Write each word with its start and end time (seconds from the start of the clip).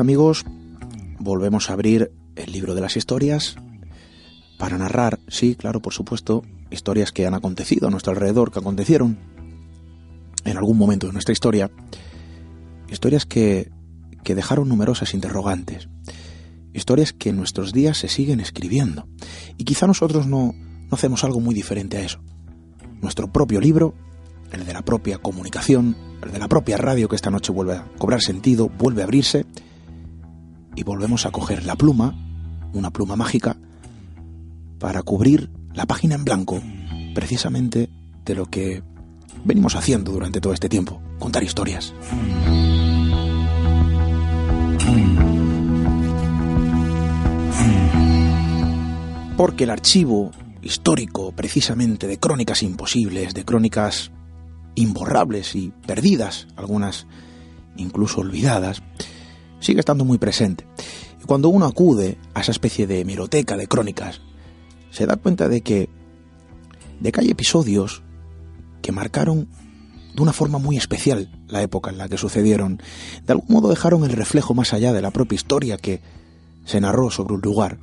amigos, 0.00 0.44
volvemos 1.20 1.70
a 1.70 1.74
abrir 1.74 2.10
el 2.34 2.50
libro 2.50 2.74
de 2.74 2.80
las 2.80 2.96
historias 2.96 3.56
para 4.58 4.78
narrar, 4.78 5.20
sí, 5.28 5.54
claro, 5.54 5.80
por 5.80 5.92
supuesto, 5.92 6.42
historias 6.72 7.12
que 7.12 7.24
han 7.24 7.34
acontecido 7.34 7.86
a 7.86 7.90
nuestro 7.90 8.12
alrededor, 8.12 8.50
que 8.50 8.58
acontecieron 8.58 9.16
en 10.44 10.56
algún 10.56 10.76
momento 10.76 11.06
de 11.06 11.12
nuestra 11.12 11.32
historia, 11.32 11.70
historias 12.90 13.26
que, 13.26 13.70
que 14.24 14.34
dejaron 14.34 14.68
numerosas 14.68 15.14
interrogantes, 15.14 15.88
historias 16.74 17.12
que 17.12 17.30
en 17.30 17.36
nuestros 17.36 17.72
días 17.72 17.96
se 17.96 18.08
siguen 18.08 18.40
escribiendo. 18.40 19.06
Y 19.56 19.64
quizá 19.64 19.86
nosotros 19.86 20.26
no, 20.26 20.52
no 20.52 20.94
hacemos 20.94 21.22
algo 21.22 21.38
muy 21.38 21.54
diferente 21.54 21.98
a 21.98 22.00
eso. 22.00 22.20
Nuestro 23.00 23.32
propio 23.32 23.60
libro, 23.60 23.94
el 24.50 24.66
de 24.66 24.72
la 24.72 24.82
propia 24.82 25.18
comunicación, 25.18 25.96
el 26.24 26.32
de 26.32 26.38
la 26.40 26.48
propia 26.48 26.76
radio 26.76 27.08
que 27.08 27.16
esta 27.16 27.30
noche 27.30 27.52
vuelve 27.52 27.74
a 27.74 27.86
cobrar 27.98 28.20
sentido, 28.20 28.68
vuelve 28.68 29.02
a 29.02 29.04
abrirse 29.04 29.46
y 30.76 30.84
volvemos 30.84 31.26
a 31.26 31.30
coger 31.30 31.64
la 31.64 31.74
pluma, 31.74 32.14
una 32.72 32.90
pluma 32.90 33.16
mágica, 33.16 33.56
para 34.78 35.02
cubrir 35.02 35.50
la 35.74 35.86
página 35.86 36.14
en 36.14 36.24
blanco, 36.24 36.60
precisamente 37.14 37.88
de 38.24 38.34
lo 38.34 38.46
que 38.46 38.82
venimos 39.44 39.74
haciendo 39.74 40.12
durante 40.12 40.40
todo 40.40 40.52
este 40.52 40.68
tiempo, 40.68 41.00
contar 41.18 41.42
historias. 41.42 41.94
Porque 49.36 49.64
el 49.64 49.70
archivo 49.70 50.30
histórico, 50.62 51.32
precisamente, 51.32 52.06
de 52.06 52.18
crónicas 52.18 52.62
imposibles, 52.62 53.34
de 53.34 53.44
crónicas 53.44 54.10
imborrables 54.74 55.54
y 55.54 55.72
perdidas, 55.86 56.48
algunas 56.56 57.06
incluso 57.76 58.20
olvidadas, 58.20 58.82
sigue 59.60 59.80
estando 59.80 60.04
muy 60.04 60.18
presente. 60.18 60.66
Y 61.22 61.24
cuando 61.26 61.48
uno 61.48 61.66
acude 61.66 62.18
a 62.34 62.40
esa 62.40 62.52
especie 62.52 62.86
de 62.86 63.00
hemeroteca 63.00 63.56
de 63.56 63.66
crónicas, 63.66 64.20
se 64.90 65.06
da 65.06 65.16
cuenta 65.16 65.48
de 65.48 65.60
que, 65.60 65.88
de 67.00 67.12
que 67.12 67.20
hay 67.20 67.30
episodios 67.30 68.02
que 68.82 68.92
marcaron 68.92 69.48
de 70.14 70.22
una 70.22 70.32
forma 70.32 70.58
muy 70.58 70.76
especial 70.76 71.30
la 71.48 71.62
época 71.62 71.90
en 71.90 71.98
la 71.98 72.08
que 72.08 72.16
sucedieron. 72.16 72.80
De 73.26 73.32
algún 73.32 73.54
modo 73.54 73.68
dejaron 73.68 74.04
el 74.04 74.12
reflejo 74.12 74.54
más 74.54 74.72
allá 74.72 74.92
de 74.92 75.02
la 75.02 75.10
propia 75.10 75.36
historia 75.36 75.76
que 75.76 76.00
se 76.64 76.80
narró 76.80 77.10
sobre 77.10 77.34
un 77.34 77.40
lugar. 77.42 77.78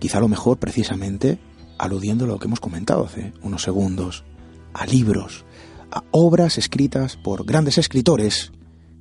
Quizá 0.00 0.18
lo 0.18 0.28
mejor 0.28 0.58
precisamente 0.58 1.38
aludiendo 1.78 2.24
a 2.24 2.28
lo 2.28 2.38
que 2.38 2.46
hemos 2.46 2.60
comentado 2.60 3.04
hace 3.04 3.32
unos 3.42 3.62
segundos, 3.62 4.24
a 4.74 4.86
libros, 4.86 5.44
a 5.90 6.02
obras 6.10 6.58
escritas 6.58 7.16
por 7.16 7.44
grandes 7.44 7.78
escritores 7.78 8.52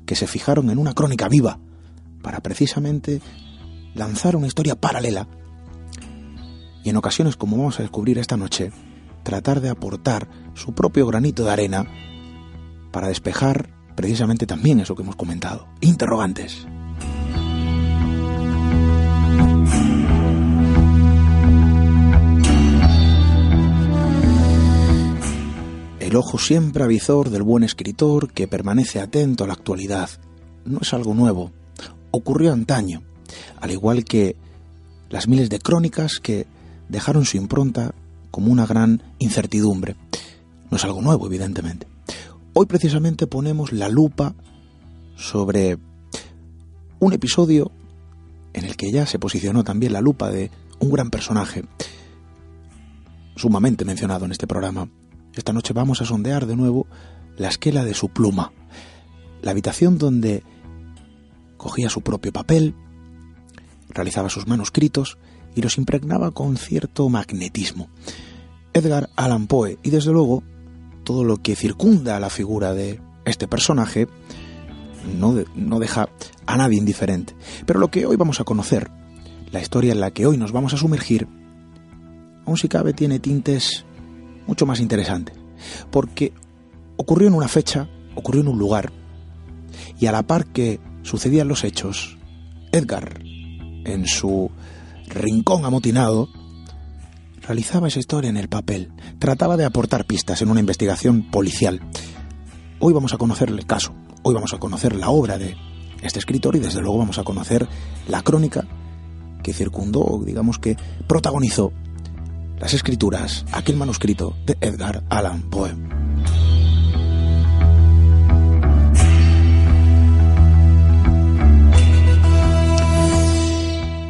que 0.06 0.16
se 0.16 0.28
fijaron 0.28 0.70
en 0.70 0.78
una 0.78 0.94
crónica 0.94 1.28
viva 1.28 1.60
para 2.22 2.40
precisamente 2.42 3.22
lanzar 3.94 4.36
una 4.36 4.48
historia 4.48 4.76
paralela 4.76 5.28
y 6.84 6.90
en 6.90 6.98
ocasiones, 6.98 7.36
como 7.36 7.58
vamos 7.58 7.80
a 7.80 7.84
descubrir 7.84 8.18
esta 8.18 8.38
noche, 8.38 8.72
tratar 9.24 9.62
de 9.62 9.70
aportar 9.70 10.28
su 10.56 10.74
propio 10.74 11.06
granito 11.06 11.44
de 11.44 11.52
arena 11.52 11.86
para 12.92 13.08
despejar 13.08 13.70
precisamente 13.96 14.48
también 14.48 14.80
eso 14.80 14.96
que 14.96 15.04
hemos 15.04 15.16
comentado, 15.16 15.68
interrogantes. 15.82 16.66
El 26.12 26.18
ojo 26.18 26.38
siempre 26.38 26.84
avizor 26.84 27.30
del 27.30 27.42
buen 27.42 27.64
escritor 27.64 28.34
que 28.34 28.46
permanece 28.46 29.00
atento 29.00 29.46
a 29.46 29.48
la 29.48 29.54
actualidad. 29.54 30.10
No 30.66 30.80
es 30.82 30.94
algo 30.94 31.14
nuevo, 31.14 31.54
ocurrió 32.12 32.52
antaño, 32.52 33.02
al 33.62 33.72
igual 33.72 34.04
que 34.04 34.36
las 35.10 35.30
miles 35.30 35.50
de 35.50 35.60
crónicas 35.60 36.20
que 36.20 36.48
dejaron 36.90 37.24
su 37.24 37.38
impronta 37.38 37.96
como 38.30 38.52
una 38.52 38.66
gran 38.66 39.02
incertidumbre. 39.20 39.96
No 40.70 40.76
es 40.76 40.84
algo 40.84 41.02
nuevo, 41.02 41.28
evidentemente. 41.28 41.88
Hoy 42.52 42.66
precisamente 42.66 43.26
ponemos 43.26 43.72
la 43.72 43.88
lupa 43.88 44.36
sobre 45.16 45.78
un 47.00 47.14
episodio 47.14 47.72
en 48.52 48.66
el 48.66 48.76
que 48.76 48.92
ya 48.92 49.06
se 49.06 49.18
posicionó 49.18 49.64
también 49.64 49.94
la 49.94 50.02
lupa 50.02 50.30
de 50.30 50.52
un 50.80 50.92
gran 50.92 51.10
personaje, 51.10 51.64
sumamente 53.38 53.86
mencionado 53.86 54.26
en 54.26 54.34
este 54.34 54.46
programa, 54.46 54.90
esta 55.36 55.54
noche 55.54 55.74
vamos 55.74 56.02
a 56.02 56.06
sondear 56.06 56.46
de 56.46 56.56
nuevo 56.56 56.88
la 57.38 57.48
esquela 57.48 57.84
de 57.84 57.94
su 57.94 58.10
pluma, 58.10 58.52
la 59.42 59.52
habitación 59.52 59.98
donde 59.98 60.44
cogía 61.58 61.90
su 61.90 62.02
propio 62.02 62.32
papel, 62.32 62.76
realizaba 63.90 64.30
sus 64.30 64.48
manuscritos 64.48 65.18
y 65.56 65.62
los 65.62 65.78
impregnaba 65.78 66.32
con 66.32 66.58
cierto 66.58 67.10
magnetismo. 67.10 67.90
Edgar 68.74 69.10
Allan 69.16 69.48
Poe 69.48 69.78
y 69.84 69.90
desde 69.90 70.12
luego 70.12 70.44
todo 71.04 71.24
lo 71.24 71.38
que 71.38 71.56
circunda 71.56 72.20
la 72.20 72.30
figura 72.30 72.74
de 72.74 73.02
este 73.26 73.48
personaje 73.48 74.08
no, 75.18 75.36
no 75.56 75.80
deja 75.80 76.10
a 76.46 76.58
nadie 76.58 76.78
indiferente. 76.78 77.36
Pero 77.66 77.80
lo 77.80 77.90
que 77.90 78.06
hoy 78.06 78.16
vamos 78.16 78.40
a 78.40 78.44
conocer, 78.44 78.92
la 79.52 79.62
historia 79.62 79.92
en 79.92 80.00
la 80.00 80.12
que 80.12 80.26
hoy 80.26 80.38
nos 80.38 80.52
vamos 80.52 80.74
a 80.74 80.78
sumergir, 80.78 81.28
aún 82.46 82.58
si 82.58 82.68
cabe 82.68 82.94
tiene 82.94 83.20
tintes 83.20 83.86
mucho 84.52 84.66
más 84.66 84.82
interesante, 84.82 85.32
porque 85.92 86.34
ocurrió 86.98 87.30
en 87.30 87.36
una 87.36 87.48
fecha, 87.48 87.88
ocurrió 88.16 88.42
en 88.42 88.50
un 88.50 88.60
lugar, 88.60 88.92
y 89.98 90.08
a 90.08 90.12
la 90.12 90.24
par 90.24 90.48
que 90.48 90.82
sucedían 91.04 91.48
los 91.48 91.64
hechos, 91.64 92.18
Edgar, 92.74 93.22
en 93.24 94.06
su 94.08 94.52
rincón 95.08 95.64
amotinado, 95.64 96.28
realizaba 97.42 97.88
esa 97.88 98.00
historia 98.00 98.30
en 98.30 98.36
el 98.36 98.50
papel, 98.50 98.92
trataba 99.20 99.56
de 99.56 99.64
aportar 99.64 100.04
pistas 100.04 100.42
en 100.42 100.52
una 100.52 100.60
investigación 100.60 101.32
policial. 101.32 101.80
Hoy 102.80 102.92
vamos 102.92 103.14
a 103.14 103.18
conocer 103.18 103.48
el 103.48 103.66
caso, 103.66 103.94
hoy 104.22 104.34
vamos 104.34 104.54
a 104.54 104.60
conocer 104.60 104.98
la 104.98 105.12
obra 105.12 105.38
de 105.38 105.56
este 106.02 106.20
escritor 106.20 106.58
y 106.58 106.60
desde 106.60 106.82
luego 106.82 106.98
vamos 106.98 107.20
a 107.20 107.24
conocer 107.24 107.70
la 108.10 108.22
crónica 108.22 108.68
que 109.44 109.54
circundó, 109.54 110.22
digamos 110.26 110.60
que 110.60 110.76
protagonizó 111.08 111.72
las 112.62 112.76
escrituras, 112.76 113.44
aquel 113.52 113.76
manuscrito 113.76 114.38
de 114.46 114.56
Edgar 114.62 115.04
Allan 115.10 115.42
Poe. 115.50 115.72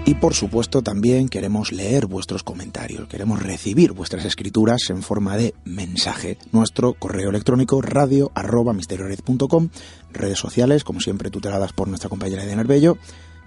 Y 0.06 0.16
por 0.16 0.34
supuesto 0.34 0.82
también 0.82 1.30
queremos 1.30 1.72
leer 1.72 2.08
vuestros 2.08 2.44
comentarios, 2.44 3.08
queremos 3.08 3.42
recibir 3.42 3.94
vuestras 3.94 4.26
escrituras 4.26 4.82
en 4.90 5.02
forma 5.02 5.38
de 5.38 5.56
mensaje. 5.64 6.38
Nuestro 6.52 6.94
correo 6.96 7.30
electrónico 7.30 7.82
radio 7.82 8.30
arroba 8.36 8.74
misteriored.com, 8.74 9.70
redes 10.12 10.38
sociales 10.38 10.84
como 10.84 11.00
siempre 11.00 11.30
tuteladas 11.30 11.72
por 11.72 11.88
nuestra 11.88 12.10
compañera 12.10 12.44
de 12.44 12.62
Bello, 12.66 12.98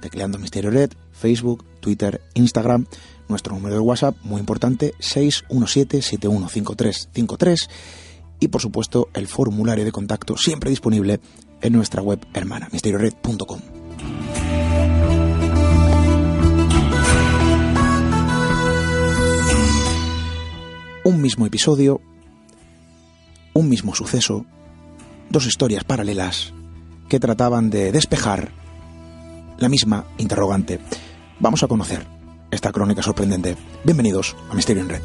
tecleando 0.00 0.38
Misterio 0.38 0.70
Red, 0.70 0.92
Facebook, 1.12 1.62
Twitter, 1.80 2.22
Instagram 2.32 2.86
nuestro 3.28 3.54
número 3.54 3.74
de 3.74 3.80
WhatsApp, 3.80 4.16
muy 4.22 4.40
importante, 4.40 4.94
617-715353 4.98 7.68
y 8.40 8.48
por 8.48 8.60
supuesto 8.60 9.08
el 9.14 9.26
formulario 9.26 9.84
de 9.84 9.92
contacto 9.92 10.36
siempre 10.36 10.70
disponible 10.70 11.20
en 11.60 11.72
nuestra 11.72 12.02
web 12.02 12.26
hermana, 12.34 12.68
misteriored.com. 12.72 13.60
Un 21.04 21.20
mismo 21.20 21.46
episodio, 21.46 22.00
un 23.52 23.68
mismo 23.68 23.94
suceso, 23.94 24.46
dos 25.30 25.46
historias 25.46 25.84
paralelas 25.84 26.52
que 27.08 27.20
trataban 27.20 27.70
de 27.70 27.92
despejar 27.92 28.50
la 29.58 29.68
misma 29.68 30.06
interrogante. 30.18 30.80
Vamos 31.40 31.62
a 31.62 31.68
conocer 31.68 32.13
esta 32.54 32.72
crónica 32.72 33.02
sorprendente. 33.02 33.56
Bienvenidos 33.82 34.36
a 34.50 34.54
Misterio 34.54 34.82
en 34.82 34.88
Red. 34.88 35.02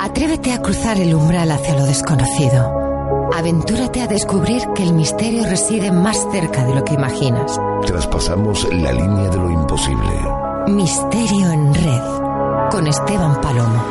Atrévete 0.00 0.52
a 0.52 0.60
cruzar 0.60 0.98
el 0.98 1.14
umbral 1.14 1.50
hacia 1.50 1.74
lo 1.74 1.86
desconocido. 1.86 3.30
Aventúrate 3.34 4.02
a 4.02 4.06
descubrir 4.06 4.62
que 4.74 4.82
el 4.82 4.92
misterio 4.92 5.44
reside 5.44 5.90
más 5.90 6.26
cerca 6.30 6.64
de 6.64 6.74
lo 6.74 6.84
que 6.84 6.94
imaginas. 6.94 7.58
Traspasamos 7.86 8.64
la 8.72 8.92
línea 8.92 9.28
de 9.28 9.36
lo 9.36 9.50
imposible. 9.50 10.20
Misterio 10.68 11.50
en 11.50 11.74
red 11.74 12.70
con 12.70 12.86
Esteban 12.86 13.40
Palomo. 13.40 13.82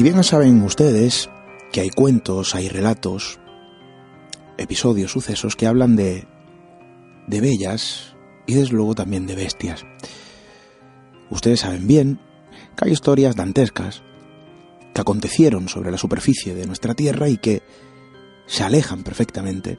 Y 0.00 0.02
bien 0.02 0.24
saben 0.24 0.62
ustedes 0.62 1.28
que 1.72 1.82
hay 1.82 1.90
cuentos, 1.90 2.54
hay 2.54 2.70
relatos, 2.70 3.38
episodios, 4.56 5.12
sucesos 5.12 5.56
que 5.56 5.66
hablan 5.66 5.94
de, 5.94 6.26
de 7.26 7.40
bellas 7.42 8.16
y 8.46 8.54
desde 8.54 8.72
luego 8.72 8.94
también 8.94 9.26
de 9.26 9.34
bestias. 9.34 9.84
Ustedes 11.28 11.60
saben 11.60 11.86
bien 11.86 12.18
que 12.74 12.86
hay 12.86 12.92
historias 12.92 13.36
dantescas 13.36 14.02
que 14.94 15.02
acontecieron 15.02 15.68
sobre 15.68 15.90
la 15.90 15.98
superficie 15.98 16.54
de 16.54 16.66
nuestra 16.66 16.94
Tierra 16.94 17.28
y 17.28 17.36
que 17.36 17.60
se 18.46 18.64
alejan 18.64 19.02
perfectamente, 19.02 19.78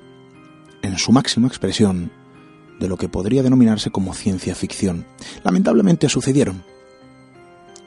en 0.83 1.00
su 1.00 1.12
máxima 1.12 1.47
expresión, 1.47 2.12
de 2.79 2.88
lo 2.88 2.95
que 2.95 3.09
podría 3.09 3.41
denominarse 3.41 3.89
como 3.89 4.13
ciencia 4.13 4.53
ficción. 4.53 5.07
Lamentablemente 5.44 6.09
sucedieron. 6.09 6.63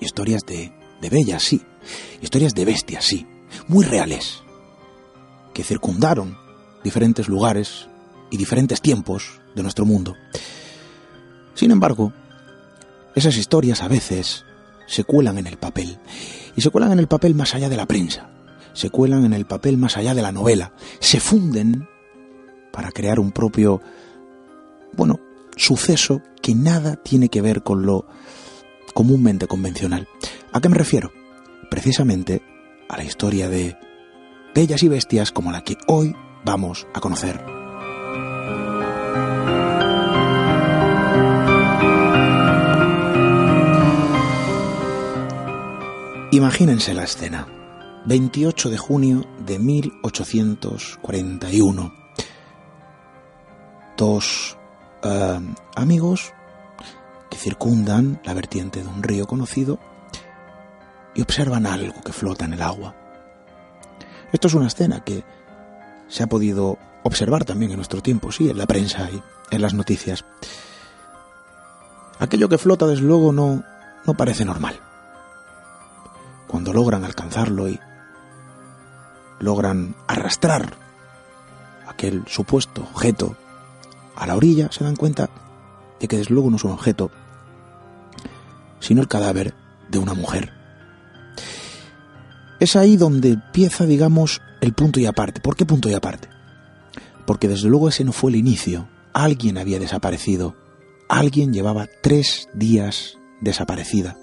Historias 0.00 0.44
de, 0.44 0.72
de 1.00 1.10
bellas, 1.10 1.44
sí, 1.44 1.62
historias 2.20 2.54
de 2.54 2.64
bestias, 2.64 3.04
sí, 3.04 3.26
muy 3.68 3.84
reales, 3.84 4.42
que 5.52 5.64
circundaron 5.64 6.36
diferentes 6.82 7.28
lugares 7.28 7.88
y 8.30 8.36
diferentes 8.36 8.80
tiempos 8.80 9.40
de 9.54 9.62
nuestro 9.62 9.84
mundo. 9.84 10.14
Sin 11.54 11.70
embargo, 11.70 12.12
esas 13.14 13.36
historias 13.36 13.82
a 13.82 13.88
veces 13.88 14.44
se 14.86 15.04
cuelan 15.04 15.38
en 15.38 15.46
el 15.46 15.56
papel, 15.56 15.98
y 16.56 16.60
se 16.60 16.70
cuelan 16.70 16.92
en 16.92 16.98
el 16.98 17.08
papel 17.08 17.34
más 17.34 17.54
allá 17.54 17.68
de 17.68 17.76
la 17.76 17.86
prensa, 17.86 18.30
se 18.72 18.90
cuelan 18.90 19.24
en 19.24 19.32
el 19.32 19.46
papel 19.46 19.76
más 19.76 19.96
allá 19.96 20.14
de 20.14 20.22
la 20.22 20.32
novela, 20.32 20.72
se 21.00 21.20
funden 21.20 21.88
para 22.72 22.90
crear 22.90 23.20
un 23.20 23.30
propio, 23.30 23.80
bueno, 24.92 25.20
suceso 25.56 26.20
que 26.42 26.54
nada 26.54 26.96
tiene 26.96 27.28
que 27.28 27.40
ver 27.40 27.62
con 27.62 27.86
lo 27.86 28.06
comúnmente 28.92 29.46
convencional. 29.46 30.08
¿A 30.52 30.60
qué 30.60 30.68
me 30.68 30.76
refiero? 30.76 31.12
Precisamente 31.74 32.40
a 32.88 32.96
la 32.96 33.02
historia 33.02 33.48
de 33.48 33.76
bellas 34.54 34.84
y 34.84 34.88
bestias 34.88 35.32
como 35.32 35.50
la 35.50 35.64
que 35.64 35.76
hoy 35.88 36.14
vamos 36.44 36.86
a 36.94 37.00
conocer. 37.00 37.44
Imagínense 46.30 46.94
la 46.94 47.02
escena. 47.02 47.48
28 48.06 48.70
de 48.70 48.78
junio 48.78 49.24
de 49.44 49.58
1841. 49.58 51.92
Dos 53.96 54.56
eh, 55.02 55.40
amigos 55.74 56.32
que 57.28 57.36
circundan 57.36 58.20
la 58.22 58.32
vertiente 58.32 58.80
de 58.80 58.86
un 58.86 59.02
río 59.02 59.26
conocido 59.26 59.80
y 61.14 61.22
observan 61.22 61.66
algo 61.66 62.00
que 62.02 62.12
flota 62.12 62.44
en 62.44 62.54
el 62.54 62.62
agua. 62.62 62.94
Esto 64.32 64.48
es 64.48 64.54
una 64.54 64.66
escena 64.66 65.04
que 65.04 65.24
se 66.08 66.22
ha 66.22 66.26
podido 66.26 66.78
observar 67.04 67.44
también 67.44 67.70
en 67.70 67.76
nuestro 67.76 68.02
tiempo, 68.02 68.32
sí, 68.32 68.50
en 68.50 68.58
la 68.58 68.66
prensa 68.66 69.08
y 69.10 69.22
en 69.50 69.62
las 69.62 69.74
noticias. 69.74 70.24
Aquello 72.18 72.48
que 72.48 72.58
flota, 72.58 72.86
desde 72.86 73.04
luego, 73.04 73.32
no, 73.32 73.62
no 74.04 74.14
parece 74.14 74.44
normal. 74.44 74.80
Cuando 76.48 76.72
logran 76.72 77.04
alcanzarlo 77.04 77.68
y 77.68 77.78
logran 79.38 79.94
arrastrar 80.06 80.74
aquel 81.86 82.24
supuesto 82.26 82.82
objeto 82.82 83.36
a 84.16 84.26
la 84.26 84.36
orilla, 84.36 84.70
se 84.72 84.84
dan 84.84 84.96
cuenta 84.96 85.28
de 86.00 86.08
que 86.08 86.16
desde 86.16 86.34
luego 86.34 86.50
no 86.50 86.56
es 86.56 86.64
un 86.64 86.72
objeto, 86.72 87.10
sino 88.80 89.00
el 89.00 89.08
cadáver 89.08 89.54
de 89.88 89.98
una 89.98 90.14
mujer 90.14 90.63
es 92.60 92.76
ahí 92.76 92.96
donde 92.96 93.30
empieza, 93.30 93.86
digamos, 93.86 94.40
el 94.60 94.72
punto 94.72 95.00
y 95.00 95.06
aparte. 95.06 95.40
¿Por 95.40 95.56
qué 95.56 95.66
punto 95.66 95.88
y 95.88 95.94
aparte? 95.94 96.28
Porque 97.26 97.48
desde 97.48 97.68
luego 97.68 97.88
ese 97.88 98.04
no 98.04 98.12
fue 98.12 98.30
el 98.30 98.36
inicio. 98.36 98.88
Alguien 99.12 99.58
había 99.58 99.78
desaparecido. 99.78 100.56
Alguien 101.08 101.52
llevaba 101.52 101.86
tres 102.02 102.48
días 102.54 103.18
desaparecida. 103.40 104.16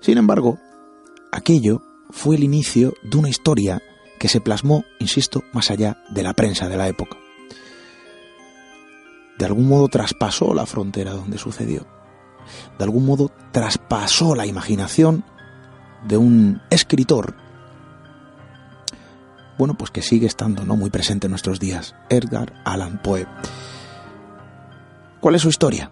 Sin 0.00 0.18
embargo, 0.18 0.58
aquello 1.32 1.82
fue 2.10 2.36
el 2.36 2.44
inicio 2.44 2.94
de 3.02 3.18
una 3.18 3.28
historia 3.28 3.82
que 4.18 4.28
se 4.28 4.40
plasmó, 4.40 4.84
insisto, 4.98 5.42
más 5.52 5.70
allá 5.70 6.02
de 6.10 6.22
la 6.22 6.34
prensa 6.34 6.68
de 6.68 6.76
la 6.76 6.88
época. 6.88 7.16
De 9.38 9.44
algún 9.44 9.68
modo 9.68 9.88
traspasó 9.88 10.54
la 10.54 10.66
frontera 10.66 11.12
donde 11.12 11.38
sucedió. 11.38 11.86
De 12.78 12.84
algún 12.84 13.06
modo 13.06 13.30
traspasó 13.52 14.34
la 14.34 14.46
imaginación 14.46 15.24
de 16.06 16.16
un 16.16 16.60
escritor, 16.70 17.34
bueno, 19.58 19.74
pues 19.74 19.90
que 19.90 20.02
sigue 20.02 20.26
estando 20.26 20.64
¿no? 20.64 20.76
muy 20.76 20.88
presente 20.88 21.26
en 21.26 21.32
nuestros 21.32 21.58
días, 21.58 21.94
Edgar 22.08 22.54
Allan 22.64 23.02
Poe. 23.02 23.26
¿Cuál 25.20 25.34
es 25.34 25.42
su 25.42 25.48
historia? 25.48 25.90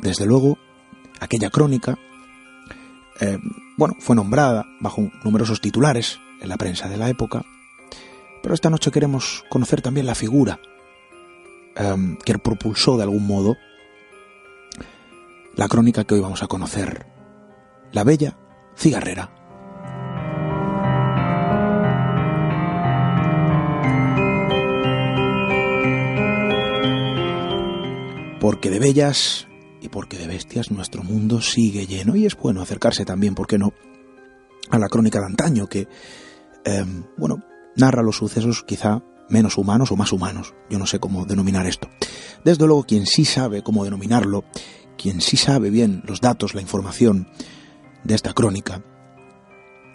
Desde 0.00 0.26
luego, 0.26 0.58
aquella 1.20 1.48
crónica, 1.48 1.96
eh, 3.20 3.38
bueno, 3.76 3.94
fue 4.00 4.16
nombrada 4.16 4.66
bajo 4.80 5.08
numerosos 5.22 5.60
titulares 5.60 6.18
en 6.40 6.48
la 6.48 6.56
prensa 6.56 6.88
de 6.88 6.96
la 6.96 7.08
época, 7.08 7.44
pero 8.42 8.54
esta 8.54 8.70
noche 8.70 8.90
queremos 8.90 9.44
conocer 9.48 9.80
también 9.80 10.06
la 10.06 10.16
figura 10.16 10.58
eh, 11.76 12.16
que 12.24 12.38
propulsó 12.38 12.96
de 12.96 13.04
algún 13.04 13.26
modo 13.26 13.56
la 15.54 15.68
crónica 15.68 16.04
que 16.04 16.14
hoy 16.14 16.20
vamos 16.20 16.42
a 16.42 16.48
conocer, 16.48 17.06
la 17.92 18.04
bella 18.04 18.36
cigarrera. 18.78 19.30
Porque 28.40 28.70
de 28.70 28.78
bellas 28.78 29.48
y 29.82 29.88
porque 29.88 30.16
de 30.16 30.28
bestias 30.28 30.70
nuestro 30.70 31.02
mundo 31.02 31.40
sigue 31.40 31.86
lleno 31.86 32.16
y 32.16 32.24
es 32.24 32.36
bueno 32.36 32.62
acercarse 32.62 33.04
también, 33.04 33.34
¿por 33.34 33.46
qué 33.46 33.58
no?, 33.58 33.72
a 34.70 34.78
la 34.78 34.88
crónica 34.88 35.18
de 35.18 35.26
antaño 35.26 35.66
que, 35.66 35.88
em, 36.64 37.04
bueno, 37.16 37.42
narra 37.76 38.02
los 38.02 38.16
sucesos 38.16 38.62
quizá 38.62 39.02
menos 39.28 39.58
humanos 39.58 39.90
o 39.92 39.96
más 39.96 40.12
humanos. 40.12 40.54
Yo 40.70 40.78
no 40.78 40.86
sé 40.86 41.00
cómo 41.00 41.24
denominar 41.24 41.66
esto. 41.66 41.88
Desde 42.44 42.66
luego, 42.66 42.84
quien 42.84 43.06
sí 43.06 43.24
sabe 43.24 43.62
cómo 43.62 43.84
denominarlo, 43.84 44.44
quien 44.96 45.20
sí 45.20 45.36
sabe 45.36 45.70
bien 45.70 46.02
los 46.06 46.20
datos, 46.20 46.54
la 46.54 46.60
información, 46.60 47.28
de 48.04 48.14
esta 48.14 48.32
crónica 48.32 48.80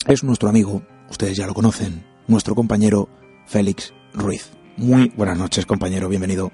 es 0.08 0.24
nuestro 0.24 0.50
amigo, 0.50 0.82
ustedes 1.10 1.38
ya 1.38 1.48
lo 1.48 1.54
conocen, 1.54 2.04
nuestro 2.28 2.56
compañero 2.56 3.08
Félix 3.46 3.94
Ruiz. 4.14 4.52
Muy 4.76 5.12
buenas 5.16 5.38
noches, 5.38 5.66
compañero, 5.66 6.10
bienvenido. 6.10 6.52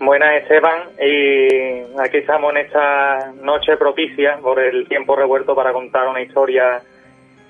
Buenas, 0.00 0.42
Esteban, 0.42 0.90
y 1.00 1.98
aquí 2.00 2.18
estamos 2.18 2.52
en 2.52 2.66
esta 2.66 3.32
noche 3.42 3.76
propicia 3.76 4.38
por 4.38 4.58
el 4.60 4.88
tiempo 4.88 5.14
revuelto 5.16 5.54
para 5.54 5.72
contar 5.72 6.08
una 6.08 6.22
historia 6.22 6.82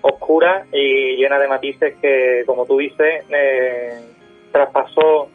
oscura 0.00 0.66
y 0.72 1.16
llena 1.16 1.38
de 1.38 1.48
matices 1.48 1.96
que, 2.00 2.42
como 2.46 2.66
tú 2.66 2.78
dices, 2.78 3.25
eh, 3.30 4.00
traspasó 4.52 5.28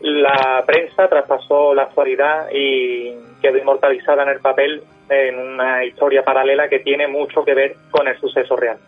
la 0.00 0.62
prensa, 0.66 1.08
traspasó 1.08 1.74
la 1.74 1.84
actualidad 1.84 2.50
y 2.52 3.14
quedó 3.40 3.58
inmortalizada 3.58 4.22
en 4.22 4.28
el 4.30 4.40
papel 4.40 4.82
en 5.08 5.38
una 5.38 5.84
historia 5.84 6.22
paralela 6.24 6.68
que 6.68 6.80
tiene 6.80 7.08
mucho 7.08 7.44
que 7.44 7.54
ver 7.54 7.76
con 7.90 8.06
el 8.08 8.18
suceso 8.20 8.56
real. 8.56 8.78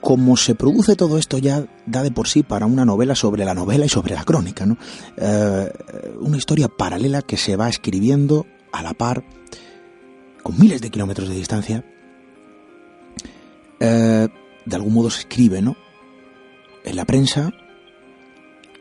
Como 0.00 0.36
se 0.36 0.54
produce 0.54 0.94
todo 0.94 1.18
esto 1.18 1.38
ya 1.38 1.64
da 1.86 2.02
de 2.02 2.12
por 2.12 2.28
sí 2.28 2.42
para 2.42 2.66
una 2.66 2.84
novela 2.84 3.14
sobre 3.14 3.44
la 3.44 3.54
novela 3.54 3.86
y 3.86 3.88
sobre 3.88 4.14
la 4.14 4.24
crónica, 4.24 4.64
¿no? 4.64 4.76
Eh, 5.16 5.72
una 6.20 6.36
historia 6.36 6.68
paralela 6.68 7.22
que 7.22 7.36
se 7.36 7.56
va 7.56 7.68
escribiendo 7.68 8.46
a 8.72 8.82
la 8.82 8.94
par, 8.94 9.24
con 10.42 10.58
miles 10.58 10.80
de 10.80 10.90
kilómetros 10.90 11.28
de 11.28 11.34
distancia. 11.34 11.82
Eh, 13.80 14.28
de 14.64 14.76
algún 14.76 14.94
modo 14.94 15.10
se 15.10 15.20
escribe, 15.20 15.60
¿no? 15.60 15.76
en 16.86 16.96
la 16.96 17.04
prensa 17.04 17.52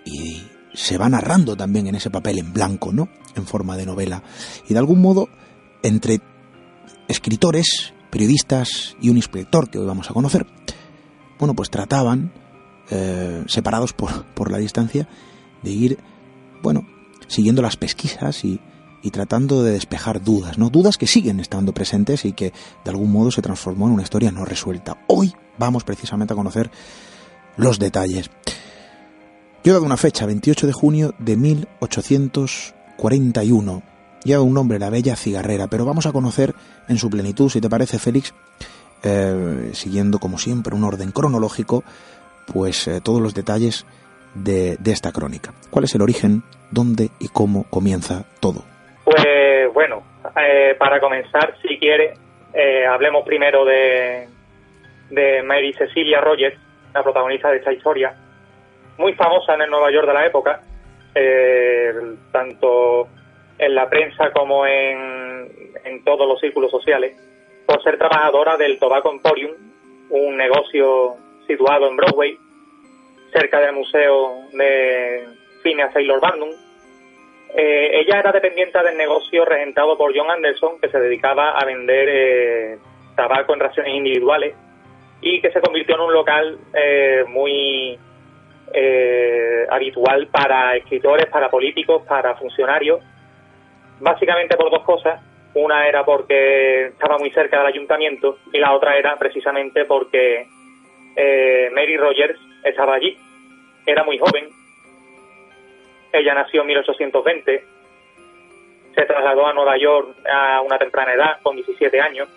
y 0.06 0.44
se 0.76 0.98
va 0.98 1.10
narrando 1.10 1.56
también 1.56 1.88
en 1.88 1.96
ese 1.96 2.10
papel 2.10 2.40
en 2.40 2.54
blanco, 2.54 2.92
¿no? 2.92 3.10
En 3.36 3.46
forma 3.46 3.78
de 3.78 3.86
novela. 3.86 4.24
Y 4.68 4.74
de 4.74 4.80
algún 4.80 5.02
modo, 5.02 5.30
entre 5.84 6.22
escritores, 7.08 7.94
periodistas 8.10 8.96
y 9.02 9.10
un 9.10 9.18
inspector 9.18 9.70
que 9.70 9.80
hoy 9.80 9.86
vamos 9.86 10.10
a 10.10 10.14
conocer, 10.14 10.46
bueno, 11.40 11.54
pues 11.54 11.70
trataban, 11.70 12.32
eh, 12.90 13.44
separados 13.48 13.94
por, 13.94 14.26
por 14.28 14.52
la 14.52 14.58
distancia, 14.58 15.08
de 15.64 15.72
ir, 15.72 16.00
bueno, 16.62 16.86
siguiendo 17.28 17.62
las 17.62 17.78
pesquisas 17.78 18.46
y, 18.46 18.60
y 19.02 19.12
tratando 19.12 19.64
de 19.64 19.72
despejar 19.72 20.24
dudas, 20.24 20.58
¿no? 20.58 20.70
Dudas 20.70 20.98
que 20.98 21.08
siguen 21.08 21.40
estando 21.40 21.74
presentes 21.74 22.26
y 22.26 22.34
que 22.34 22.54
de 22.84 22.90
algún 22.92 23.12
modo 23.12 23.32
se 23.32 23.42
transformó 23.42 23.88
en 23.88 23.94
una 23.94 24.04
historia 24.04 24.32
no 24.32 24.46
resuelta. 24.46 24.98
Hoy 25.08 25.34
vamos 25.58 25.84
precisamente 25.84 26.34
a 26.34 26.36
conocer 26.36 26.72
los 27.58 27.80
detalles. 27.80 28.30
Yo 29.66 29.72
he 29.72 29.74
dado 29.74 29.86
una 29.88 29.98
fecha, 29.98 30.28
28 30.28 30.68
de 30.68 30.74
junio 30.74 31.16
de 31.18 31.36
1841. 31.38 33.82
Lleva 34.24 34.44
un 34.44 34.54
nombre, 34.54 34.78
la 34.78 34.92
bella 34.92 35.16
cigarrera, 35.16 35.66
pero 35.66 35.86
vamos 35.86 36.06
a 36.06 36.12
conocer 36.12 36.54
en 36.88 36.98
su 36.98 37.10
plenitud, 37.10 37.50
si 37.50 37.62
te 37.62 37.68
parece, 37.68 37.98
Félix, 37.98 38.36
eh, 39.04 39.72
siguiendo 39.74 40.20
como 40.20 40.38
siempre 40.38 40.76
un 40.76 40.84
orden 40.84 41.12
cronológico, 41.12 41.84
pues 42.54 42.88
eh, 42.88 43.02
todos 43.04 43.20
los 43.20 43.34
detalles 43.34 43.88
de, 44.36 44.78
esta 44.86 45.12
crónica. 45.12 45.52
¿Cuál 45.72 45.86
es 45.86 45.96
el 45.96 46.04
origen, 46.04 46.44
dónde 46.70 47.10
y 47.20 47.30
cómo 47.30 47.64
comienza 47.72 48.24
todo? 48.40 48.64
Pues 49.04 49.26
bueno, 49.74 50.04
eh, 50.48 50.76
para 50.78 51.00
comenzar, 51.00 51.56
si 51.64 51.80
quiere, 51.80 52.14
eh, 52.54 52.86
hablemos 52.86 53.26
primero 53.26 53.66
de, 53.66 54.28
de 55.10 55.42
Mary 55.42 55.74
Cecilia 55.74 56.22
Rogers, 56.22 56.56
la 56.94 57.02
protagonista 57.02 57.50
de 57.50 57.58
esta 57.58 57.74
historia, 57.74 58.16
muy 58.98 59.14
famosa 59.14 59.56
en 59.56 59.62
el 59.62 59.70
Nueva 59.70 59.92
York 59.92 60.08
de 60.08 60.14
la 60.14 60.26
época, 60.26 60.62
eh, 61.14 61.94
tanto 62.32 63.08
en 63.58 63.76
la 63.76 63.90
prensa 63.90 64.32
como 64.32 64.66
en, 64.66 65.74
en 65.84 66.04
todos 66.04 66.28
los 66.28 66.40
círculos 66.40 66.72
sociales, 66.72 67.16
por 67.66 67.82
ser 67.84 67.98
trabajadora 67.98 68.58
del 68.58 68.80
Tobacco 68.80 69.12
Emporium, 69.12 69.52
un 70.10 70.38
negocio 70.38 71.16
situado 71.48 71.88
en 71.88 71.96
Broadway, 71.96 72.38
cerca 73.32 73.60
del 73.60 73.74
Museo 73.74 74.42
de 74.54 75.26
Phineas 75.64 75.94
Taylor 75.94 76.20
Barnum, 76.20 76.52
eh, 77.58 78.02
ella 78.02 78.20
era 78.20 78.34
dependiente 78.34 78.84
del 78.84 78.98
negocio 78.98 79.46
regentado 79.46 79.98
por 79.98 80.16
John 80.16 80.30
Anderson, 80.30 80.78
que 80.82 80.90
se 80.90 81.00
dedicaba 81.00 81.52
a 81.52 81.64
vender 81.64 82.10
eh, 82.12 82.78
tabaco 83.16 83.54
en 83.54 83.62
raciones 83.62 83.94
individuales 83.94 84.56
y 85.22 85.40
que 85.42 85.52
se 85.52 85.62
convirtió 85.62 85.96
en 85.96 86.02
un 86.02 86.14
local 86.14 86.60
eh, 86.74 87.24
muy 87.30 87.98
eh, 88.74 89.66
habitual 89.70 90.28
para 90.28 90.76
escritores, 90.76 91.28
para 91.28 91.50
políticos, 91.50 92.04
para 92.08 92.36
funcionarios, 92.36 93.02
básicamente 94.00 94.58
por 94.58 94.72
dos 94.72 94.84
cosas. 94.84 95.22
Una 95.54 95.88
era 95.88 96.04
porque 96.04 96.88
estaba 96.88 97.18
muy 97.18 97.32
cerca 97.32 97.60
del 97.60 97.68
ayuntamiento 97.68 98.40
y 98.52 98.60
la 98.60 98.74
otra 98.74 98.98
era 98.98 99.18
precisamente 99.18 99.86
porque 99.86 100.48
eh, 101.16 101.70
Mary 101.74 101.96
Rogers 101.96 102.38
estaba 102.64 102.96
allí. 102.96 103.18
Era 103.86 104.04
muy 104.04 104.18
joven, 104.18 104.50
ella 106.12 106.34
nació 106.34 106.62
en 106.62 106.68
1820, 106.68 107.64
se 108.96 109.06
trasladó 109.06 109.48
a 109.48 109.54
Nueva 109.54 109.78
York 109.78 110.16
a 110.30 110.62
una 110.62 110.78
temprana 110.78 111.14
edad, 111.14 111.42
con 111.44 111.56
17 111.56 112.00
años, 112.00 112.30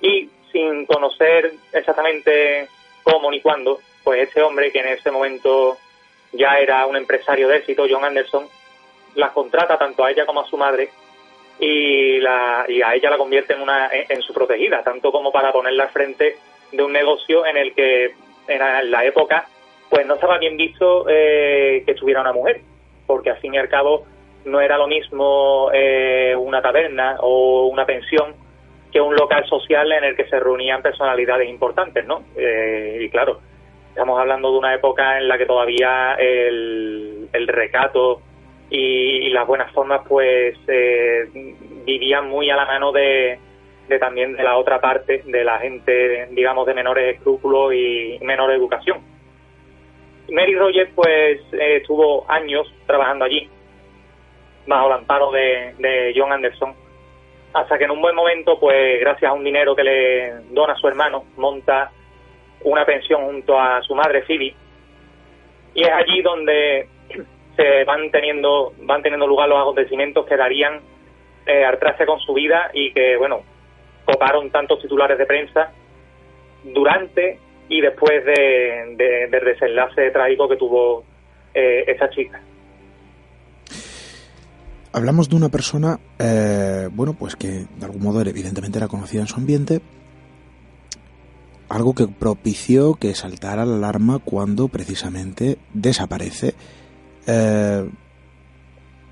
y 0.00 0.28
sin 0.52 0.86
conocer 0.86 1.52
exactamente 1.72 2.68
cómo 3.02 3.30
ni 3.30 3.40
cuándo, 3.40 3.78
pues 4.08 4.26
ese 4.26 4.40
hombre, 4.40 4.72
que 4.72 4.80
en 4.80 4.88
ese 4.88 5.10
momento 5.10 5.76
ya 6.32 6.58
era 6.58 6.86
un 6.86 6.96
empresario 6.96 7.46
de 7.46 7.56
éxito, 7.56 7.84
John 7.90 8.06
Anderson, 8.06 8.46
la 9.16 9.34
contrata 9.34 9.76
tanto 9.76 10.02
a 10.02 10.10
ella 10.10 10.24
como 10.24 10.40
a 10.40 10.46
su 10.46 10.56
madre 10.56 10.88
y, 11.60 12.18
la, 12.20 12.64
y 12.66 12.80
a 12.80 12.94
ella 12.94 13.10
la 13.10 13.18
convierte 13.18 13.52
en, 13.52 13.60
una, 13.60 13.90
en, 13.92 14.22
su 14.22 14.32
protegida, 14.32 14.82
tanto 14.82 15.12
como 15.12 15.30
para 15.30 15.52
ponerla 15.52 15.82
al 15.82 15.90
frente 15.90 16.38
de 16.72 16.82
un 16.82 16.90
negocio 16.90 17.44
en 17.44 17.58
el 17.58 17.74
que 17.74 18.14
en 18.46 18.90
la 18.90 19.04
época 19.04 19.46
pues 19.90 20.06
no 20.06 20.14
estaba 20.14 20.38
bien 20.38 20.56
visto 20.56 21.04
eh, 21.06 21.82
que 21.84 21.92
estuviera 21.92 22.22
una 22.22 22.32
mujer 22.32 22.62
porque 23.06 23.28
al 23.28 23.40
fin 23.40 23.52
y 23.52 23.58
al 23.58 23.68
cabo 23.68 24.06
no 24.46 24.62
era 24.62 24.78
lo 24.78 24.86
mismo 24.86 25.70
eh, 25.74 26.34
una 26.34 26.62
taberna 26.62 27.18
o 27.20 27.66
una 27.66 27.84
pensión 27.84 28.34
que 28.90 29.02
un 29.02 29.14
local 29.14 29.44
social 29.46 29.92
en 29.92 30.04
el 30.04 30.16
que 30.16 30.26
se 30.28 30.40
reunían 30.40 30.80
personalidades 30.80 31.46
importantes, 31.50 32.06
¿no? 32.06 32.22
Eh, 32.38 33.00
y 33.02 33.10
claro, 33.10 33.40
estamos 33.98 34.20
hablando 34.20 34.52
de 34.52 34.58
una 34.58 34.74
época 34.76 35.18
en 35.18 35.26
la 35.26 35.36
que 35.36 35.44
todavía 35.44 36.14
el, 36.14 37.28
el 37.32 37.48
recato 37.48 38.22
y, 38.70 39.28
las 39.30 39.44
buenas 39.44 39.72
formas 39.72 40.02
pues 40.08 40.56
eh, 40.68 41.28
vivían 41.84 42.28
muy 42.28 42.48
a 42.48 42.54
la 42.54 42.64
mano 42.64 42.92
de, 42.92 43.40
de, 43.88 43.98
también 43.98 44.36
de 44.36 44.44
la 44.44 44.56
otra 44.56 44.80
parte 44.80 45.24
de 45.26 45.42
la 45.42 45.58
gente, 45.58 46.28
digamos, 46.30 46.64
de 46.66 46.74
menores 46.74 47.16
escrúpulos 47.16 47.74
y 47.74 48.20
menor 48.22 48.52
educación. 48.52 49.00
Mary 50.30 50.54
Rogers 50.54 50.92
pues 50.94 51.40
eh, 51.52 51.78
estuvo 51.78 52.24
años 52.30 52.72
trabajando 52.86 53.24
allí 53.24 53.50
bajo 54.68 54.86
el 54.86 54.92
amparo 54.92 55.32
de, 55.32 55.74
de, 55.76 56.14
John 56.16 56.32
Anderson 56.32 56.72
hasta 57.52 57.76
que 57.76 57.84
en 57.84 57.90
un 57.90 58.00
buen 58.00 58.14
momento 58.14 58.60
pues 58.60 59.00
gracias 59.00 59.28
a 59.28 59.34
un 59.34 59.42
dinero 59.42 59.74
que 59.74 59.82
le 59.82 60.32
dona 60.50 60.76
su 60.76 60.86
hermano 60.86 61.24
monta 61.36 61.90
una 62.64 62.84
pensión 62.84 63.24
junto 63.24 63.58
a 63.58 63.82
su 63.82 63.94
madre 63.94 64.22
Phoebe 64.22 64.54
y 65.74 65.82
es 65.82 65.90
allí 65.90 66.22
donde 66.22 66.88
se 67.56 67.84
van 67.84 68.10
teniendo 68.10 68.72
van 68.82 69.02
teniendo 69.02 69.26
lugar 69.26 69.48
los 69.48 69.60
acontecimientos 69.60 70.26
que 70.26 70.36
darían 70.36 70.80
eh, 71.46 71.64
al 71.64 71.78
traste 71.78 72.06
con 72.06 72.20
su 72.20 72.34
vida 72.34 72.70
y 72.72 72.92
que 72.92 73.16
bueno 73.16 73.42
coparon 74.04 74.50
tantos 74.50 74.80
titulares 74.80 75.18
de 75.18 75.26
prensa 75.26 75.70
durante 76.64 77.38
y 77.68 77.80
después 77.80 78.24
de, 78.24 78.94
de, 78.96 79.28
del 79.30 79.44
desenlace 79.44 80.10
trágico 80.10 80.48
que 80.48 80.56
tuvo 80.56 81.04
eh, 81.54 81.84
esa 81.86 82.08
chica. 82.10 82.40
Hablamos 84.92 85.28
de 85.28 85.36
una 85.36 85.50
persona, 85.50 85.98
eh, 86.18 86.88
bueno, 86.90 87.14
pues 87.18 87.36
que 87.36 87.66
de 87.76 87.84
algún 87.84 88.02
modo 88.02 88.22
evidentemente 88.22 88.78
era 88.78 88.88
conocida 88.88 89.20
en 89.20 89.26
su 89.26 89.36
ambiente, 89.36 89.80
algo 91.68 91.94
que 91.94 92.06
propició 92.08 92.94
que 92.94 93.14
saltara 93.14 93.66
la 93.66 93.76
alarma 93.76 94.18
cuando 94.18 94.68
precisamente 94.68 95.58
desaparece. 95.74 96.54
Eh, 97.26 97.88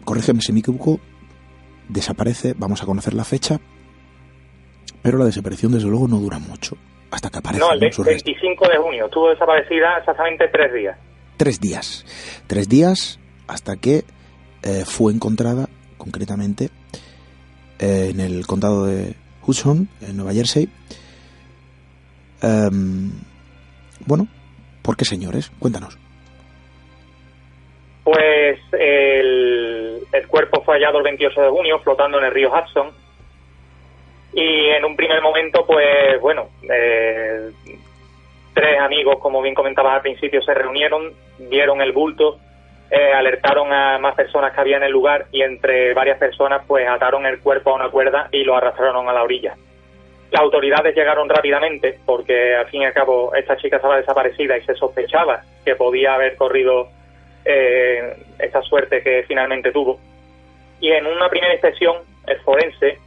corrígeme 0.04 0.40
si 0.40 0.52
me 0.52 0.60
equivoco, 0.60 1.00
desaparece, 1.88 2.54
vamos 2.56 2.82
a 2.82 2.86
conocer 2.86 3.14
la 3.14 3.24
fecha, 3.24 3.60
pero 5.02 5.18
la 5.18 5.26
desaparición 5.26 5.72
desde 5.72 5.88
luego 5.88 6.08
no 6.08 6.18
dura 6.18 6.38
mucho 6.38 6.76
hasta 7.10 7.30
que 7.30 7.38
aparece. 7.38 7.64
No, 7.64 7.72
el 7.72 7.80
25 7.80 8.68
de 8.68 8.76
junio, 8.78 9.06
estuvo 9.06 9.30
desaparecida 9.30 9.98
exactamente 9.98 10.48
tres 10.48 10.72
días. 10.72 10.98
Tres 11.36 11.60
días. 11.60 12.04
Tres 12.46 12.68
días 12.68 13.20
hasta 13.46 13.76
que 13.76 14.04
eh, 14.62 14.84
fue 14.84 15.12
encontrada, 15.12 15.68
concretamente, 15.98 16.70
eh, 17.78 18.08
en 18.10 18.20
el 18.20 18.46
condado 18.46 18.86
de 18.86 19.14
Hudson, 19.46 19.88
en 20.00 20.16
Nueva 20.16 20.32
Jersey. 20.32 20.68
Um, 22.46 23.10
bueno, 24.06 24.28
¿por 24.82 24.96
qué, 24.96 25.04
señores? 25.04 25.50
Cuéntanos. 25.58 25.98
Pues 28.04 28.60
el, 28.72 29.98
el 30.12 30.26
cuerpo 30.28 30.62
fue 30.62 30.76
hallado 30.76 30.98
el 30.98 31.04
28 31.04 31.40
de 31.40 31.48
junio 31.48 31.80
flotando 31.80 32.18
en 32.18 32.26
el 32.26 32.32
río 32.32 32.52
Hudson 32.52 32.92
y 34.32 34.68
en 34.68 34.84
un 34.84 34.94
primer 34.94 35.20
momento, 35.22 35.64
pues 35.66 36.20
bueno, 36.20 36.50
eh, 36.70 37.50
tres 38.54 38.78
amigos, 38.80 39.16
como 39.18 39.42
bien 39.42 39.54
comentabas 39.54 39.94
al 39.94 40.02
principio, 40.02 40.40
se 40.42 40.54
reunieron, 40.54 41.14
vieron 41.38 41.80
el 41.80 41.92
bulto, 41.92 42.38
eh, 42.90 43.12
alertaron 43.12 43.72
a 43.72 43.98
más 43.98 44.14
personas 44.14 44.52
que 44.52 44.60
había 44.60 44.76
en 44.76 44.84
el 44.84 44.92
lugar 44.92 45.26
y 45.32 45.42
entre 45.42 45.94
varias 45.94 46.18
personas 46.18 46.62
pues 46.68 46.86
ataron 46.86 47.26
el 47.26 47.40
cuerpo 47.40 47.70
a 47.70 47.74
una 47.74 47.88
cuerda 47.88 48.28
y 48.30 48.44
lo 48.44 48.56
arrastraron 48.56 49.08
a 49.08 49.12
la 49.12 49.24
orilla. 49.24 49.56
Las 50.30 50.42
autoridades 50.42 50.94
llegaron 50.94 51.28
rápidamente 51.28 51.98
porque 52.04 52.54
al 52.56 52.66
fin 52.66 52.82
y 52.82 52.84
al 52.86 52.92
cabo 52.92 53.34
esta 53.34 53.56
chica 53.56 53.76
estaba 53.76 53.96
desaparecida 53.96 54.58
y 54.58 54.62
se 54.62 54.74
sospechaba 54.74 55.42
que 55.64 55.76
podía 55.76 56.14
haber 56.14 56.36
corrido 56.36 56.88
eh, 57.44 58.16
esa 58.38 58.60
suerte 58.62 59.02
que 59.02 59.24
finalmente 59.28 59.70
tuvo. 59.70 60.00
Y 60.80 60.90
en 60.90 61.06
una 61.06 61.28
primera 61.28 61.52
inspección, 61.52 61.96
el 62.26 62.40
forense, 62.40 62.98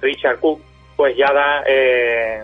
Richard 0.00 0.38
Cook, 0.40 0.60
pues 0.94 1.16
ya 1.16 1.32
da 1.32 1.64
eh, 1.66 2.42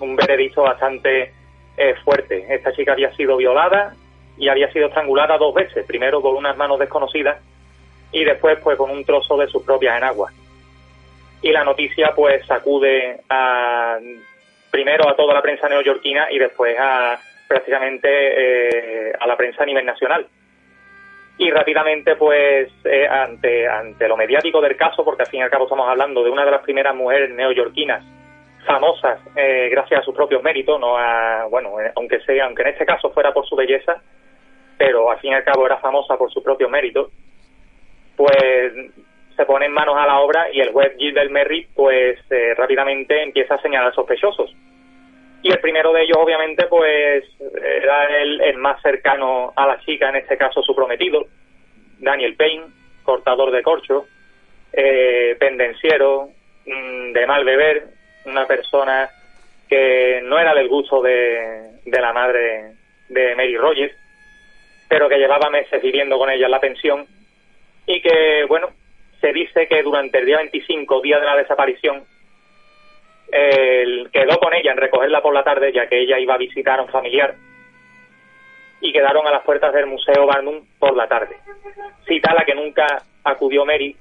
un 0.00 0.14
veredicto 0.14 0.62
bastante 0.62 1.32
eh, 1.76 1.94
fuerte. 2.04 2.44
Esta 2.48 2.72
chica 2.72 2.92
había 2.92 3.14
sido 3.16 3.36
violada 3.36 3.94
y 4.36 4.48
había 4.48 4.70
sido 4.72 4.86
estrangulada 4.86 5.38
dos 5.38 5.54
veces, 5.54 5.86
primero 5.86 6.20
con 6.20 6.36
unas 6.36 6.56
manos 6.56 6.78
desconocidas 6.78 7.40
y 8.12 8.24
después 8.24 8.58
pues 8.62 8.76
con 8.76 8.90
un 8.90 9.04
trozo 9.04 9.36
de 9.36 9.48
sus 9.48 9.62
propias 9.62 9.96
enaguas. 9.96 10.32
Y 11.44 11.52
la 11.52 11.62
noticia 11.62 12.14
pues 12.16 12.46
sacude 12.46 13.20
a, 13.28 13.98
primero 14.70 15.06
a 15.06 15.14
toda 15.14 15.34
la 15.34 15.42
prensa 15.42 15.68
neoyorquina 15.68 16.32
y 16.32 16.38
después 16.38 16.74
a, 16.80 17.20
prácticamente 17.46 18.08
eh, 18.08 19.12
a 19.20 19.26
la 19.26 19.36
prensa 19.36 19.62
a 19.62 19.66
nivel 19.66 19.84
nacional. 19.84 20.26
Y 21.36 21.50
rápidamente, 21.50 22.16
pues, 22.16 22.72
eh, 22.84 23.06
ante, 23.06 23.68
ante 23.68 24.08
lo 24.08 24.16
mediático 24.16 24.62
del 24.62 24.74
caso, 24.74 25.04
porque 25.04 25.24
al 25.24 25.28
fin 25.28 25.40
y 25.40 25.42
al 25.42 25.50
cabo 25.50 25.64
estamos 25.64 25.86
hablando 25.86 26.24
de 26.24 26.30
una 26.30 26.46
de 26.46 26.50
las 26.50 26.62
primeras 26.62 26.94
mujeres 26.94 27.28
neoyorquinas 27.28 28.02
famosas 28.64 29.20
eh, 29.36 29.68
gracias 29.70 30.00
a 30.00 30.04
sus 30.04 30.14
propios 30.14 30.42
méritos, 30.42 30.80
no 30.80 30.96
a, 30.96 31.44
bueno, 31.50 31.76
aunque 31.94 32.20
sea, 32.20 32.46
aunque 32.46 32.62
en 32.62 32.68
este 32.68 32.86
caso 32.86 33.10
fuera 33.10 33.34
por 33.34 33.46
su 33.46 33.54
belleza, 33.54 34.00
pero 34.78 35.10
al 35.10 35.18
fin 35.18 35.32
y 35.32 35.34
al 35.34 35.44
cabo 35.44 35.66
era 35.66 35.76
famosa 35.76 36.16
por 36.16 36.32
sus 36.32 36.42
propios 36.42 36.70
méritos, 36.70 37.10
pues 38.16 38.72
se 39.36 39.46
pone 39.46 39.66
en 39.66 39.72
manos 39.72 39.96
a 39.96 40.06
la 40.06 40.20
obra 40.20 40.46
y 40.52 40.60
el 40.60 40.70
juez 40.70 40.94
Gilbert 40.96 41.30
Merritt 41.30 41.68
pues 41.74 42.18
eh, 42.30 42.54
rápidamente 42.56 43.22
empieza 43.22 43.54
a 43.54 43.62
señalar 43.62 43.94
sospechosos. 43.94 44.54
Y 45.42 45.50
el 45.50 45.60
primero 45.60 45.92
de 45.92 46.02
ellos 46.02 46.16
obviamente 46.18 46.66
pues 46.66 47.24
era 47.62 48.06
el, 48.20 48.56
más 48.56 48.80
cercano 48.80 49.52
a 49.54 49.66
la 49.66 49.80
chica, 49.80 50.08
en 50.08 50.16
este 50.16 50.36
caso 50.36 50.62
su 50.62 50.74
prometido, 50.74 51.26
Daniel 51.98 52.36
Payne, 52.36 52.64
cortador 53.02 53.50
de 53.50 53.62
corcho, 53.62 54.06
eh, 54.72 55.36
pendenciero, 55.38 56.30
mm, 56.66 57.12
de 57.12 57.26
mal 57.26 57.44
beber, 57.44 57.84
una 58.24 58.46
persona 58.46 59.10
que 59.68 60.20
no 60.24 60.38
era 60.38 60.54
del 60.54 60.68
gusto 60.68 61.02
de, 61.02 61.80
de 61.84 62.00
la 62.00 62.12
madre 62.12 62.72
de 63.08 63.34
Mary 63.34 63.56
Rogers, 63.56 63.94
pero 64.88 65.08
que 65.08 65.18
llevaba 65.18 65.50
meses 65.50 65.82
viviendo 65.82 66.18
con 66.18 66.30
ella 66.30 66.46
en 66.46 66.50
la 66.50 66.60
pensión 66.60 67.06
y 67.86 68.00
que, 68.00 68.44
bueno, 68.48 68.70
se 69.24 69.32
dice 69.32 69.66
que 69.66 69.82
durante 69.82 70.18
el 70.18 70.26
día 70.26 70.36
25, 70.36 71.00
día 71.00 71.18
de 71.18 71.24
la 71.24 71.36
desaparición, 71.36 72.04
quedó 74.12 74.38
con 74.38 74.52
ella 74.52 74.72
en 74.72 74.76
recogerla 74.76 75.22
por 75.22 75.32
la 75.32 75.42
tarde, 75.42 75.72
ya 75.72 75.86
que 75.86 75.98
ella 75.98 76.18
iba 76.18 76.34
a 76.34 76.38
visitar 76.38 76.78
a 76.78 76.82
un 76.82 76.90
familiar, 76.90 77.34
y 78.82 78.92
quedaron 78.92 79.26
a 79.26 79.30
las 79.30 79.42
puertas 79.42 79.72
del 79.72 79.86
Museo 79.86 80.26
Barnum 80.26 80.60
por 80.78 80.94
la 80.94 81.08
tarde. 81.08 81.36
Cita 82.06 82.32
a 82.32 82.34
la 82.34 82.44
que 82.44 82.54
nunca 82.54 83.02
acudió 83.24 83.64
Mary, 83.64 83.96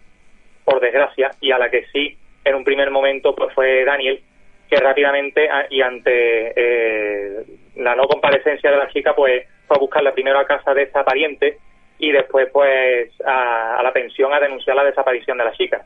por 0.65 0.82
desgracia, 0.82 1.32
y 1.39 1.52
a 1.52 1.58
la 1.58 1.69
que 1.69 1.86
sí, 1.93 2.17
en 2.43 2.56
un 2.56 2.65
primer 2.65 2.91
momento, 2.91 3.34
pues 3.34 3.54
fue 3.54 3.86
Daniel, 3.86 4.21
que 4.69 4.76
rápidamente, 4.76 5.50
y 5.69 5.82
ante 5.82 6.54
eh, 6.54 7.45
la 7.78 7.95
no 7.95 8.10
comparecencia 8.10 8.71
de 8.71 8.78
la 8.78 8.89
chica, 8.89 9.15
pues 9.15 9.48
fue 9.67 9.78
a 9.78 9.80
buscarla 9.80 10.12
primero 10.12 10.38
a 10.38 10.45
casa 10.45 10.74
de 10.74 10.84
esa 10.84 11.06
pariente, 11.06 11.60
y 11.99 12.12
después 12.12 12.49
pues 12.51 13.12
a, 13.25 13.82
la 13.84 13.93
pensión 13.93 14.34
a 14.34 14.39
denunciar 14.39 14.75
la 14.75 14.84
desaparición 14.84 15.38
de 15.38 15.45
la 15.45 15.53
chica. 15.53 15.86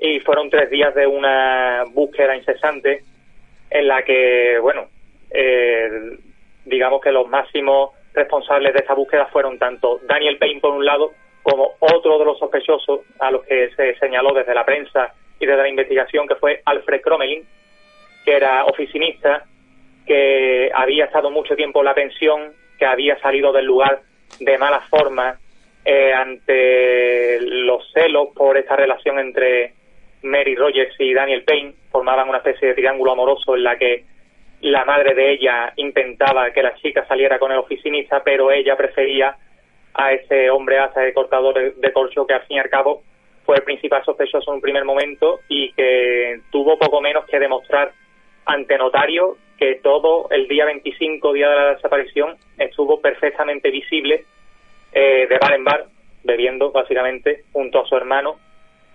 Y 0.00 0.20
fueron 0.20 0.50
tres 0.50 0.70
días 0.70 0.94
de 0.94 1.06
una 1.06 1.84
búsqueda 1.92 2.36
incesante 2.36 3.02
en 3.70 3.88
la 3.88 4.02
que, 4.02 4.58
bueno, 4.60 4.88
digamos 6.64 7.00
que 7.00 7.12
los 7.12 7.28
máximos 7.28 7.90
responsables 8.14 8.72
de 8.72 8.80
esa 8.80 8.94
búsqueda 8.94 9.26
fueron 9.26 9.58
tanto 9.58 10.00
Daniel 10.04 10.38
Payne 10.38 10.60
por 10.60 10.72
un 10.72 10.84
lado 10.84 11.12
como 11.42 11.74
otro 11.78 12.18
de 12.18 12.24
los 12.24 12.38
sospechosos 12.38 13.00
a 13.20 13.30
los 13.30 13.44
que 13.44 13.70
se 13.76 13.94
señaló 13.98 14.34
desde 14.34 14.54
la 14.54 14.64
prensa 14.64 15.12
y 15.38 15.46
desde 15.46 15.62
la 15.62 15.68
investigación 15.68 16.26
que 16.26 16.34
fue 16.34 16.60
Alfred 16.64 17.02
Cromelin, 17.02 17.46
que 18.24 18.34
era 18.34 18.64
oficinista, 18.64 19.44
que 20.06 20.70
había 20.74 21.04
estado 21.04 21.30
mucho 21.30 21.54
tiempo 21.54 21.80
en 21.80 21.84
la 21.84 21.94
pensión, 21.94 22.52
que 22.78 22.86
había 22.86 23.18
salido 23.20 23.52
del 23.52 23.66
lugar 23.66 24.00
de 24.40 24.58
mala 24.58 24.80
forma 24.88 25.38
eh, 25.84 26.12
ante 26.12 27.40
los 27.40 27.90
celos 27.92 28.28
por 28.34 28.56
esta 28.56 28.76
relación 28.76 29.18
entre 29.18 29.74
Mary 30.22 30.54
Rogers 30.56 30.94
y 30.98 31.14
Daniel 31.14 31.44
Payne. 31.44 31.74
Formaban 31.90 32.28
una 32.28 32.38
especie 32.38 32.68
de 32.68 32.74
triángulo 32.74 33.12
amoroso 33.12 33.56
en 33.56 33.62
la 33.62 33.76
que 33.78 34.04
la 34.60 34.84
madre 34.84 35.14
de 35.14 35.32
ella 35.32 35.72
intentaba 35.76 36.50
que 36.50 36.62
la 36.62 36.74
chica 36.76 37.06
saliera 37.06 37.38
con 37.38 37.52
el 37.52 37.58
oficinista, 37.58 38.22
pero 38.24 38.50
ella 38.50 38.76
prefería 38.76 39.36
a 39.94 40.12
ese 40.12 40.50
hombre 40.50 40.78
hasta 40.78 41.00
de 41.00 41.14
cortador 41.14 41.74
de 41.74 41.92
corcho 41.92 42.26
que 42.26 42.34
al 42.34 42.42
fin 42.42 42.56
y 42.56 42.60
al 42.60 42.68
cabo 42.68 43.02
fue 43.44 43.56
el 43.56 43.62
principal 43.62 44.04
sospechoso 44.04 44.50
en 44.50 44.56
un 44.56 44.60
primer 44.60 44.84
momento 44.84 45.40
y 45.48 45.72
que 45.72 46.40
tuvo 46.50 46.78
poco 46.78 47.00
menos 47.00 47.24
que 47.26 47.38
demostrar 47.38 47.92
ante 48.44 48.76
notario 48.76 49.36
que 49.58 49.76
todo 49.76 50.28
el 50.30 50.48
día 50.48 50.66
25, 50.66 51.32
día 51.32 51.48
de 51.48 51.56
la 51.56 51.74
desaparición, 51.74 52.36
estuvo 52.58 53.00
perfectamente 53.00 53.70
visible 53.70 54.24
eh, 54.92 55.26
de 55.28 55.38
bar 55.38 55.54
en 55.54 55.64
bar, 55.64 55.86
bebiendo 56.24 56.70
básicamente 56.72 57.44
junto 57.52 57.80
a 57.80 57.86
su 57.86 57.96
hermano. 57.96 58.36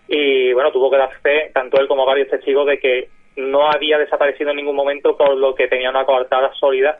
Y 0.08 0.54
bueno, 0.54 0.72
tuvo 0.72 0.92
que 0.92 0.98
dar 0.98 1.12
fe, 1.22 1.52
tanto 1.54 1.80
él 1.80 1.88
como 1.88 2.06
varios 2.06 2.30
testigos, 2.30 2.68
de 2.68 2.80
que 2.80 3.10
no 3.38 3.70
había 3.72 3.98
desaparecido 3.98 4.52
en 4.52 4.58
ningún 4.58 4.76
momento, 4.76 5.18
por 5.18 5.36
lo 5.36 5.56
que 5.56 5.68
tenía 5.68 5.90
una 5.90 6.06
coartada 6.06 6.54
sólida. 6.60 7.00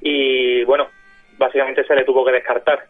Y 0.00 0.64
bueno, 0.64 0.88
básicamente 1.38 1.84
se 1.84 1.94
le 1.94 2.04
tuvo 2.04 2.24
que 2.24 2.32
descartar. 2.32 2.84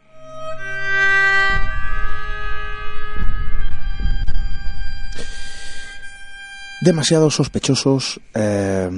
Demasiados 6.84 7.34
sospechosos. 7.36 8.20
Eh 8.34 8.88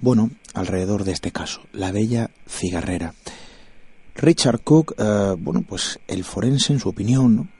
bueno, 0.00 0.30
alrededor 0.54 1.04
de 1.04 1.12
este 1.12 1.32
caso, 1.32 1.62
la 1.72 1.92
bella 1.92 2.30
cigarrera. 2.46 3.14
Richard 4.14 4.60
Cook, 4.62 4.94
eh, 4.98 5.36
bueno, 5.38 5.62
pues 5.62 6.00
el 6.08 6.24
forense, 6.24 6.72
en 6.72 6.80
su 6.80 6.88
opinión, 6.88 7.50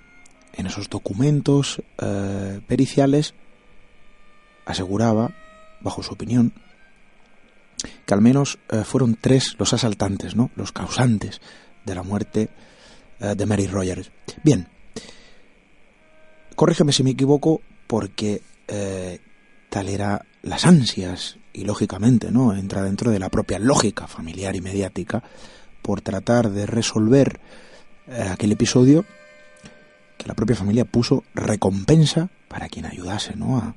en 0.54 0.66
esos 0.66 0.90
documentos 0.90 1.80
eh, 1.98 2.60
periciales, 2.66 3.34
aseguraba, 4.66 5.30
bajo 5.80 6.02
su 6.02 6.14
opinión, 6.14 6.52
que 8.04 8.14
al 8.14 8.20
menos 8.20 8.58
eh, 8.70 8.82
fueron 8.84 9.16
tres 9.20 9.54
los 9.58 9.72
asaltantes, 9.72 10.34
¿no? 10.34 10.50
Los 10.56 10.72
causantes 10.72 11.40
de 11.84 11.94
la 11.94 12.02
muerte 12.02 12.50
de 13.18 13.46
Mary 13.46 13.66
Rogers. 13.66 14.12
Bien, 14.44 14.68
corrígeme 16.54 16.92
si 16.92 17.02
me 17.02 17.10
equivoco, 17.10 17.62
porque 17.88 18.42
tal 19.70 19.88
era 19.88 20.24
las 20.42 20.64
ansias 20.64 21.37
y 21.52 21.64
lógicamente 21.64 22.30
no 22.30 22.54
entra 22.54 22.82
dentro 22.82 23.10
de 23.10 23.18
la 23.18 23.30
propia 23.30 23.58
lógica 23.58 24.06
familiar 24.06 24.56
y 24.56 24.60
mediática 24.60 25.22
por 25.82 26.00
tratar 26.00 26.50
de 26.50 26.66
resolver 26.66 27.40
eh, 28.08 28.28
aquel 28.30 28.52
episodio 28.52 29.04
que 30.16 30.26
la 30.26 30.34
propia 30.34 30.56
familia 30.56 30.84
puso 30.84 31.24
recompensa 31.34 32.28
para 32.48 32.68
quien 32.68 32.86
ayudase 32.86 33.36
¿no? 33.36 33.58
a, 33.58 33.74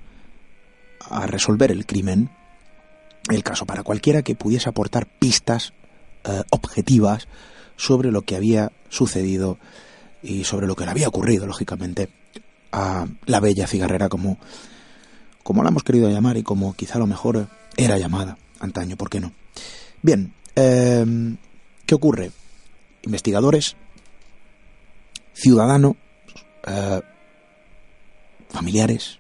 a 1.10 1.28
resolver 1.28 1.72
el 1.72 1.86
crimen 1.86 2.30
el 3.30 3.44
caso 3.44 3.66
para 3.66 3.84
cualquiera 3.84 4.24
que 4.24 4.36
pudiese 4.36 4.70
aportar 4.70 5.06
pistas 5.06 5.74
eh, 6.24 6.42
objetivas 6.50 7.28
sobre 7.76 8.12
lo 8.12 8.24
que 8.24 8.36
había 8.36 8.72
sucedido 8.90 9.58
y 10.22 10.44
sobre 10.44 10.68
lo 10.68 10.76
que 10.76 10.86
le 10.86 10.92
había 10.92 11.08
ocurrido 11.08 11.48
lógicamente 11.48 12.10
a 12.72 13.08
la 13.26 13.40
bella 13.40 13.68
cigarrera 13.68 14.10
como 14.10 14.38
como 15.44 15.64
la 15.64 15.70
hemos 15.70 15.84
querido 15.84 16.10
llamar 16.10 16.38
y 16.38 16.44
como 16.44 16.74
quizá 16.74 17.00
lo 17.00 17.08
mejor 17.08 17.48
era 17.78 17.98
llamada 17.98 18.38
antaño, 18.60 18.96
¿por 18.96 19.10
qué 19.10 19.20
no? 19.20 19.34
Bien, 20.02 20.34
eh, 20.56 21.06
¿qué 21.86 21.96
ocurre? 21.96 22.32
Investigadores, 23.04 23.76
ciudadanos, 25.34 25.96
eh, 26.68 27.02
familiares, 28.50 29.20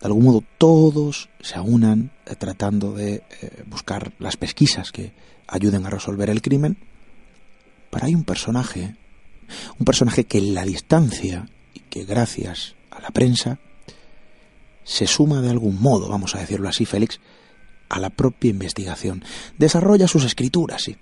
de 0.00 0.06
algún 0.06 0.24
modo 0.24 0.42
todos 0.58 1.28
se 1.40 1.56
aunan 1.56 2.10
eh, 2.26 2.34
tratando 2.36 2.92
de 2.92 3.22
buscar 3.66 4.12
las 4.18 4.36
pesquisas 4.36 4.92
que 4.92 5.12
ayuden 5.46 5.86
a 5.86 5.90
resolver 5.90 6.30
el 6.30 6.42
crimen. 6.42 6.76
Pero 7.90 8.06
hay 8.06 8.14
un 8.14 8.24
personaje, 8.24 8.96
un 9.78 9.84
personaje 9.84 10.24
que 10.24 10.38
en 10.38 10.54
la 10.54 10.64
distancia 10.64 11.48
y 11.74 11.80
que 11.80 12.04
gracias 12.04 12.74
a 12.90 13.00
la 13.00 13.10
prensa 13.10 13.58
se 14.84 15.06
suma 15.06 15.40
de 15.40 15.50
algún 15.50 15.80
modo, 15.80 16.08
vamos 16.08 16.34
a 16.34 16.40
decirlo 16.40 16.68
así, 16.68 16.84
Félix, 16.84 17.20
a 17.92 18.00
la 18.00 18.08
propia 18.08 18.50
investigación. 18.50 19.22
Desarrolla 19.58 20.08
sus 20.08 20.24
escrituras, 20.24 20.82
sí. 20.82 20.96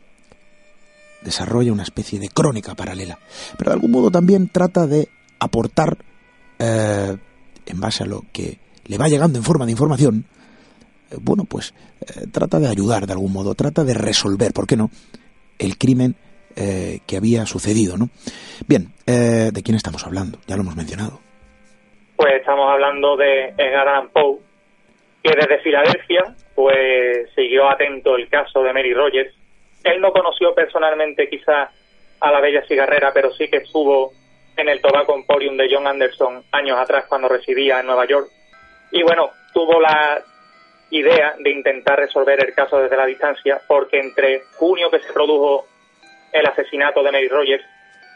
Desarrolla 1.23 1.73
una 1.73 1.85
especie 1.85 2.19
de 2.19 2.29
crónica 2.29 2.75
paralela. 2.75 3.19
Pero 3.57 3.71
de 3.71 3.75
algún 3.75 3.93
modo 3.93 4.11
también 4.11 4.49
trata 4.49 4.89
de 4.89 5.09
aportar, 5.39 5.99
eh, 6.59 7.17
en 7.67 7.81
base 7.81 8.03
a 8.03 8.07
lo 8.07 8.25
que 8.33 8.59
le 8.87 8.99
va 8.99 9.07
llegando 9.07 9.39
en 9.39 9.45
forma 9.45 9.67
de 9.67 9.71
información, 9.71 10.25
eh, 11.11 11.17
bueno, 11.21 11.45
pues 11.45 11.75
eh, 12.01 12.27
trata 12.33 12.59
de 12.59 12.67
ayudar 12.67 13.07
de 13.07 13.13
algún 13.13 13.33
modo, 13.33 13.55
trata 13.55 13.85
de 13.85 13.95
resolver, 13.95 14.53
¿por 14.53 14.67
qué 14.67 14.77
no?, 14.77 14.91
el 15.59 15.79
crimen 15.79 16.17
que 16.53 17.17
había 17.17 17.47
sucedido, 17.47 17.97
¿no? 17.97 18.11
Bien, 18.67 18.93
¿de 19.07 19.63
quién 19.65 19.77
estamos 19.77 20.05
hablando? 20.05 20.41
Ya 20.47 20.57
lo 20.57 20.63
hemos 20.63 20.77
mencionado. 20.77 21.21
Pues 22.17 22.35
estamos 22.39 22.67
hablando 22.71 23.17
de 23.17 23.55
Edgar 23.57 23.89
Allan 23.89 24.11
Poe, 24.11 24.41
que 25.23 25.35
desde 25.35 25.59
Filadelfia 25.59 26.35
pues 26.55 27.31
siguió 27.35 27.69
atento 27.69 28.17
el 28.17 28.29
caso 28.29 28.63
de 28.63 28.73
Mary 28.73 28.93
Rogers. 28.93 29.35
Él 29.85 30.01
no 30.01 30.13
conoció 30.13 30.55
personalmente 30.55 31.29
quizá 31.29 31.71
a 32.21 32.31
la 32.31 32.41
bella 32.41 32.63
cigarrera, 32.67 33.13
pero 33.13 33.33
sí 33.33 33.49
que 33.49 33.59
estuvo 33.59 34.13
en 34.57 34.69
el 34.69 34.81
Tobacco 34.81 35.15
Emporium 35.15 35.57
de 35.57 35.69
John 35.73 35.87
Anderson 35.87 36.45
años 36.53 36.79
atrás 36.79 37.07
cuando 37.09 37.29
residía 37.29 37.81
en 37.81 37.87
Nueva 37.87 38.07
York. 38.07 38.29
Y 38.93 39.03
bueno, 39.03 39.31
tuvo 39.55 39.81
la 39.81 40.23
idea 40.91 41.35
de 41.39 41.51
intentar 41.51 41.99
resolver 41.99 42.45
el 42.45 42.53
caso 42.53 42.79
desde 42.81 42.97
la 42.97 43.07
distancia, 43.07 43.61
porque 43.67 43.99
entre 43.99 44.43
junio 44.57 44.91
que 44.91 45.01
se 45.01 45.13
produjo 45.13 45.67
el 46.33 46.47
asesinato 46.47 47.03
de 47.03 47.13
Mary 47.13 47.29
Rogers 47.29 47.65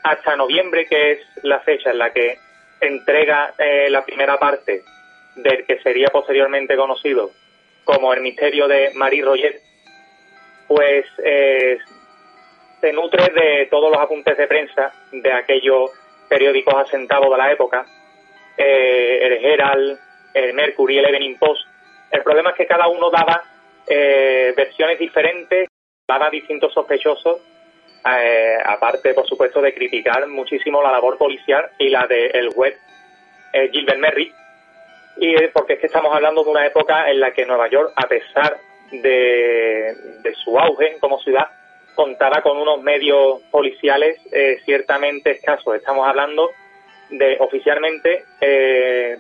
hasta 0.03 0.37
noviembre, 0.37 0.87
que 0.87 1.13
es 1.13 1.21
la 1.43 1.61
fecha 1.61 1.91
en 1.91 1.99
la 1.99 2.13
que 2.13 2.37
entrega 2.81 3.55
eh, 3.59 3.89
la 3.89 4.05
primera 4.05 4.39
parte 4.39 4.83
del 5.37 5.67
que 5.67 5.81
sería 5.81 6.09
posteriormente 6.09 6.77
conocido 6.77 7.31
como 7.85 8.13
el 8.13 8.21
misterio 8.21 8.67
de 8.69 8.93
Marie 8.95 9.23
Roger, 9.23 9.61
pues 10.69 11.07
eh, 11.23 11.79
se 12.81 12.93
nutre 12.93 13.33
de 13.35 13.67
todos 13.71 13.91
los 13.91 14.01
apuntes 14.01 14.37
de 14.37 14.47
prensa 14.47 14.93
de 15.13 15.33
aquellos 15.33 15.91
periódicos 16.29 16.75
asentados 16.75 17.31
de 17.31 17.37
la 17.37 17.53
época, 17.53 17.85
eh, 18.57 19.19
el 19.23 19.45
Herald, 19.45 19.99
el 20.33 20.55
Mercury, 20.55 20.99
el 20.99 21.07
Evening 21.07 21.37
Post. 21.39 21.67
El 22.11 22.23
problema 22.23 22.51
es 22.51 22.57
que 22.57 22.67
cada 22.67 22.89
uno 22.89 23.11
daba 23.11 23.43
versiones 23.87 24.99
diferentes, 24.99 25.69
daba 26.09 26.31
distintos 26.31 26.73
sospechosos 26.73 27.43
eh, 28.07 28.59
aparte, 28.63 29.15
por 29.15 29.27
supuesto, 29.27 29.63
de 29.63 29.73
criticar 29.73 30.27
muchísimo 30.29 30.83
la 30.83 30.93
labor 30.93 31.17
policial 31.17 31.71
y 31.79 31.89
la 31.89 32.07
del 32.07 32.37
el 32.37 32.49
web 32.51 32.77
eh, 33.53 33.71
Gilbert 33.73 33.99
Merry, 33.99 34.31
y 35.17 35.35
porque 35.49 35.75
es 35.75 35.81
que 35.81 35.87
estamos 35.87 36.15
hablando 36.15 36.45
de 36.45 36.51
una 36.51 36.67
época 36.67 37.11
en 37.11 37.21
la 37.21 37.33
que 37.33 37.47
Nueva 37.47 37.69
York, 37.69 37.93
a 37.95 38.07
pesar 38.09 38.57
de, 38.91 39.95
su 40.43 40.59
auge 40.59 40.99
como 41.01 41.21
ciudad, 41.21 41.49
contaba 41.95 42.43
con 42.43 42.57
unos 42.57 42.83
medios 42.83 43.43
policiales 43.51 44.21
eh, 44.33 44.59
ciertamente 44.65 45.33
escasos. 45.33 45.77
Estamos 45.77 46.07
hablando 46.07 46.51
de 47.11 47.37
oficialmente 47.39 48.25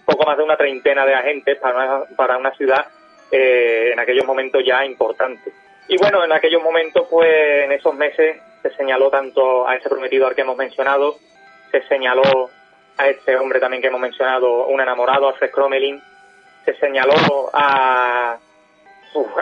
poco 0.04 0.24
más 0.24 0.36
de 0.36 0.42
una 0.42 0.56
treintena 0.56 1.06
de 1.06 1.14
agentes 1.14 1.58
para 1.58 1.76
una, 1.76 2.16
para 2.16 2.38
una 2.38 2.54
ciudad 2.56 2.86
en 3.30 3.98
aquellos 3.98 4.26
momentos 4.26 4.62
ya 4.64 4.84
importante. 4.84 5.52
Y 5.88 5.98
bueno, 5.98 6.24
en 6.24 6.32
aquellos 6.32 6.62
momentos, 6.62 7.06
pues 7.10 7.64
en 7.64 7.72
esos 7.72 7.94
meses 7.94 8.36
se 8.62 8.70
señaló 8.76 9.10
tanto 9.10 9.68
a 9.68 9.76
ese 9.76 9.88
prometido 9.88 10.26
al 10.26 10.34
que 10.34 10.40
hemos 10.40 10.56
mencionado, 10.56 11.16
se 11.70 11.82
señaló 11.88 12.50
a 12.96 13.08
este 13.08 13.36
hombre 13.36 13.60
también 13.60 13.82
que 13.82 13.88
hemos 13.88 14.00
mencionado, 14.00 14.66
un 14.66 14.80
enamorado, 14.80 15.28
Alfred 15.28 15.50
Cromelin, 15.50 16.02
se 16.64 16.74
señaló 16.76 17.50
a, 17.52 18.38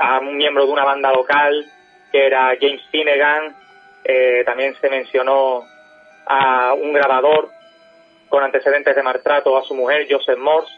a 0.01 0.19
un 0.21 0.37
miembro 0.37 0.67
de 0.67 0.73
una 0.73 0.85
banda 0.85 1.13
local 1.13 1.67
que 2.11 2.27
era 2.27 2.55
James 2.61 2.83
Finnegan, 2.91 3.57
eh, 4.05 4.43
también 4.45 4.75
se 4.81 4.91
mencionó 4.91 5.65
a 6.27 6.75
un 6.75 6.93
grabador 6.93 7.49
con 8.29 8.43
antecedentes 8.43 8.95
de 8.95 9.03
maltrato 9.03 9.57
a 9.57 9.63
su 9.63 9.75
mujer, 9.75 10.07
Joseph 10.11 10.39
Morse. 10.39 10.73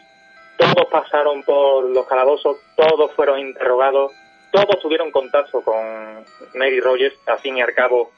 Todos 0.57 0.85
pasaron 0.89 1.43
por 1.43 1.83
los 1.89 2.07
calabozos, 2.07 2.57
todos 2.75 3.13
fueron 3.13 3.39
interrogados, 3.39 4.13
todos 4.51 4.79
tuvieron 4.81 5.11
contacto 5.11 5.61
con 5.61 6.25
Mary 6.53 6.79
Rogers, 6.79 7.15
al 7.27 7.39
fin 7.39 7.57
y 7.57 7.61
al 7.61 7.73
cabo 7.73 8.11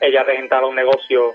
ella 0.00 0.22
regentaba 0.22 0.66
un 0.66 0.76
negocio 0.76 1.34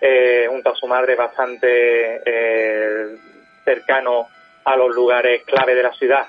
eh, 0.00 0.46
junto 0.48 0.70
a 0.70 0.76
su 0.76 0.86
madre 0.86 1.14
bastante 1.14 2.20
eh, 2.24 3.16
cercano 3.64 4.26
a 4.64 4.76
los 4.76 4.94
lugares 4.94 5.42
clave 5.44 5.74
de 5.74 5.82
la 5.82 5.92
ciudad 5.92 6.26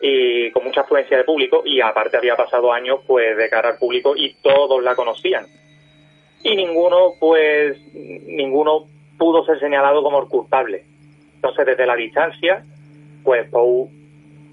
y 0.00 0.50
con 0.50 0.64
mucha 0.64 0.82
afluencia 0.82 1.16
de 1.16 1.24
público. 1.24 1.62
Y 1.64 1.80
aparte 1.80 2.16
había 2.16 2.36
pasado 2.36 2.72
años 2.72 3.00
pues 3.06 3.36
de 3.36 3.48
cara 3.48 3.70
al 3.70 3.78
público 3.78 4.14
y 4.16 4.34
todos 4.42 4.82
la 4.82 4.94
conocían. 4.94 5.46
Y 6.42 6.56
ninguno 6.56 7.14
pues 7.18 7.76
ninguno 7.94 8.86
pudo 9.18 9.44
ser 9.44 9.58
señalado 9.60 10.02
como 10.02 10.20
el 10.22 10.28
culpable. 10.28 10.84
Entonces 11.34 11.66
desde 11.66 11.86
la 11.86 11.96
distancia 11.96 12.64
pues 13.22 13.48
Poe 13.50 13.88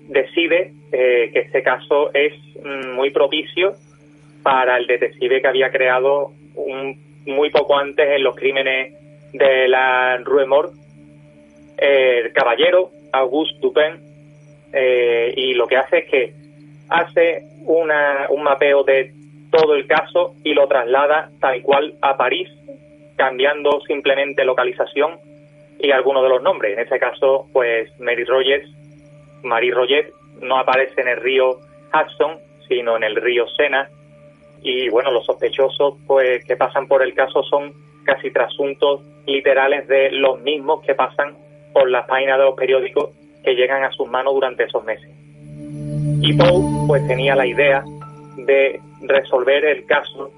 decide 0.07 0.73
eh, 0.91 1.29
que 1.31 1.39
este 1.39 1.63
caso 1.63 2.13
es 2.13 2.33
mm, 2.63 2.95
muy 2.95 3.11
propicio 3.11 3.75
para 4.43 4.77
el 4.77 4.87
detective 4.87 5.41
que 5.41 5.47
había 5.47 5.71
creado 5.71 6.31
muy 7.27 7.49
poco 7.49 7.77
antes 7.77 8.07
en 8.09 8.23
los 8.23 8.35
crímenes 8.35 8.95
de 9.33 9.67
la 9.67 10.17
Rue 10.17 10.45
Mort, 10.45 10.73
el 11.77 12.33
caballero 12.33 12.89
Auguste 13.11 13.59
Dupin, 13.59 13.99
eh, 14.73 15.33
y 15.35 15.53
lo 15.53 15.67
que 15.67 15.77
hace 15.77 15.99
es 15.99 16.09
que 16.09 16.33
hace 16.89 17.43
una, 17.65 18.27
un 18.29 18.43
mapeo 18.43 18.83
de 18.83 19.11
todo 19.51 19.75
el 19.75 19.87
caso 19.87 20.35
y 20.43 20.53
lo 20.53 20.67
traslada 20.67 21.29
tal 21.39 21.61
cual 21.61 21.93
a 22.01 22.17
París, 22.17 22.49
cambiando 23.15 23.81
simplemente 23.81 24.45
localización 24.45 25.19
y 25.79 25.91
algunos 25.91 26.23
de 26.23 26.29
los 26.29 26.41
nombres. 26.41 26.73
En 26.73 26.83
este 26.83 26.99
caso, 26.99 27.47
pues 27.53 27.89
Mary 27.99 28.23
Rogers, 28.23 28.69
Marie 29.43 29.71
Rogers, 29.71 30.11
no 30.41 30.57
aparece 30.57 31.01
en 31.01 31.07
el 31.07 31.17
río 31.17 31.57
Hudson, 31.93 32.37
sino 32.67 32.97
en 32.97 33.03
el 33.03 33.15
río 33.15 33.47
Sena, 33.49 33.89
y 34.67 34.89
bueno, 34.89 35.11
los 35.11 35.25
sospechosos 35.25 35.95
pues 36.05 36.43
que 36.43 36.57
pasan 36.57 36.87
por 36.87 37.01
el 37.01 37.13
caso 37.13 37.41
son 37.43 37.71
casi 38.03 38.31
trasuntos 38.31 39.01
literales 39.25 39.87
de 39.87 40.11
los 40.11 40.41
mismos 40.41 40.81
que 40.81 40.93
pasan 40.93 41.37
por 41.73 41.89
las 41.89 42.05
páginas 42.05 42.37
de 42.37 42.43
los 42.43 42.55
periódicos 42.55 43.11
que 43.45 43.55
llegan 43.55 43.85
a 43.85 43.91
sus 43.91 44.09
manos 44.09 44.33
durante 44.33 44.65
esos 44.65 44.83
meses. 44.83 45.09
Y 46.21 46.33
Poe 46.33 46.85
pues 46.85 47.07
tenía 47.07 47.33
la 47.33 47.47
idea 47.47 47.81
de 48.35 48.81
resolver 49.03 49.63
el 49.63 49.85
caso 49.85 50.31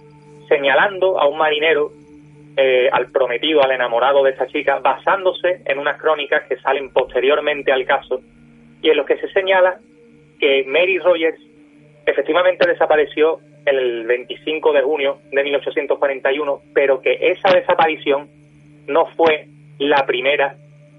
señalando 0.48 1.20
a 1.20 1.28
un 1.28 1.38
marinero, 1.40 1.92
eh, 2.56 2.88
al 2.92 3.12
prometido, 3.12 3.64
al 3.64 3.72
enamorado 3.72 4.24
de 4.24 4.32
esta 4.32 4.46
chica, 4.46 4.78
basándose 4.80 5.62
en 5.66 5.80
unas 5.80 6.00
crónicas 6.00 6.44
que 6.48 6.58
salen 6.58 6.92
posteriormente 6.92 7.72
al 7.72 7.84
caso 7.86 8.22
y 8.84 8.92
en 8.92 8.98
los 8.98 9.08
que 9.08 9.18
se 9.18 9.30
señala 9.30 9.80
que 10.40 10.66
Mary 10.68 11.00
Rogers 11.00 11.40
efectivamente 12.06 12.68
desapareció 12.68 13.40
el 13.70 14.06
25 14.06 14.74
de 14.74 14.82
junio 14.82 15.20
de 15.32 15.44
1841, 15.44 16.62
pero 16.74 17.02
que 17.02 17.18
esa 17.32 17.52
desaparición 17.54 18.30
no 18.88 19.06
fue 19.16 19.48
la 19.78 20.06
primera 20.06 20.56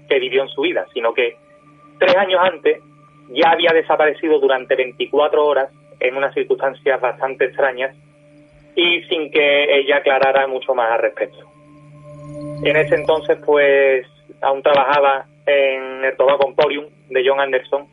que 0.09 0.19
vivió 0.19 0.43
en 0.43 0.49
su 0.49 0.61
vida, 0.61 0.85
sino 0.93 1.13
que 1.13 1.35
tres 1.99 2.15
años 2.15 2.39
antes 2.41 2.79
ya 3.29 3.51
había 3.51 3.71
desaparecido 3.73 4.39
durante 4.39 4.75
24 4.75 5.45
horas 5.45 5.69
en 5.99 6.15
unas 6.17 6.33
circunstancias 6.33 6.99
bastante 6.99 7.45
extrañas 7.45 7.95
y 8.75 9.03
sin 9.03 9.31
que 9.31 9.79
ella 9.79 9.97
aclarara 9.97 10.47
mucho 10.47 10.73
más 10.73 10.91
al 10.91 11.01
respecto. 11.01 11.45
En 12.63 12.75
ese 12.75 12.95
entonces, 12.95 13.37
pues, 13.45 14.05
aún 14.41 14.61
trabajaba 14.61 15.25
en 15.45 16.05
el 16.05 16.15
Tobacco 16.17 16.47
Emporium 16.47 16.85
de 17.09 17.23
John 17.27 17.39
Anderson. 17.39 17.85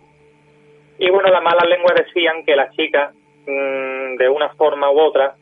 Y 0.98 1.10
bueno, 1.10 1.30
las 1.30 1.42
malas 1.42 1.68
lenguas 1.68 1.94
decían 1.96 2.44
que 2.44 2.56
la 2.56 2.70
chica 2.70 3.12
de 3.48 4.28
una 4.28 4.50
forma 4.50 4.90
u 4.90 5.00
otra, 5.00 5.34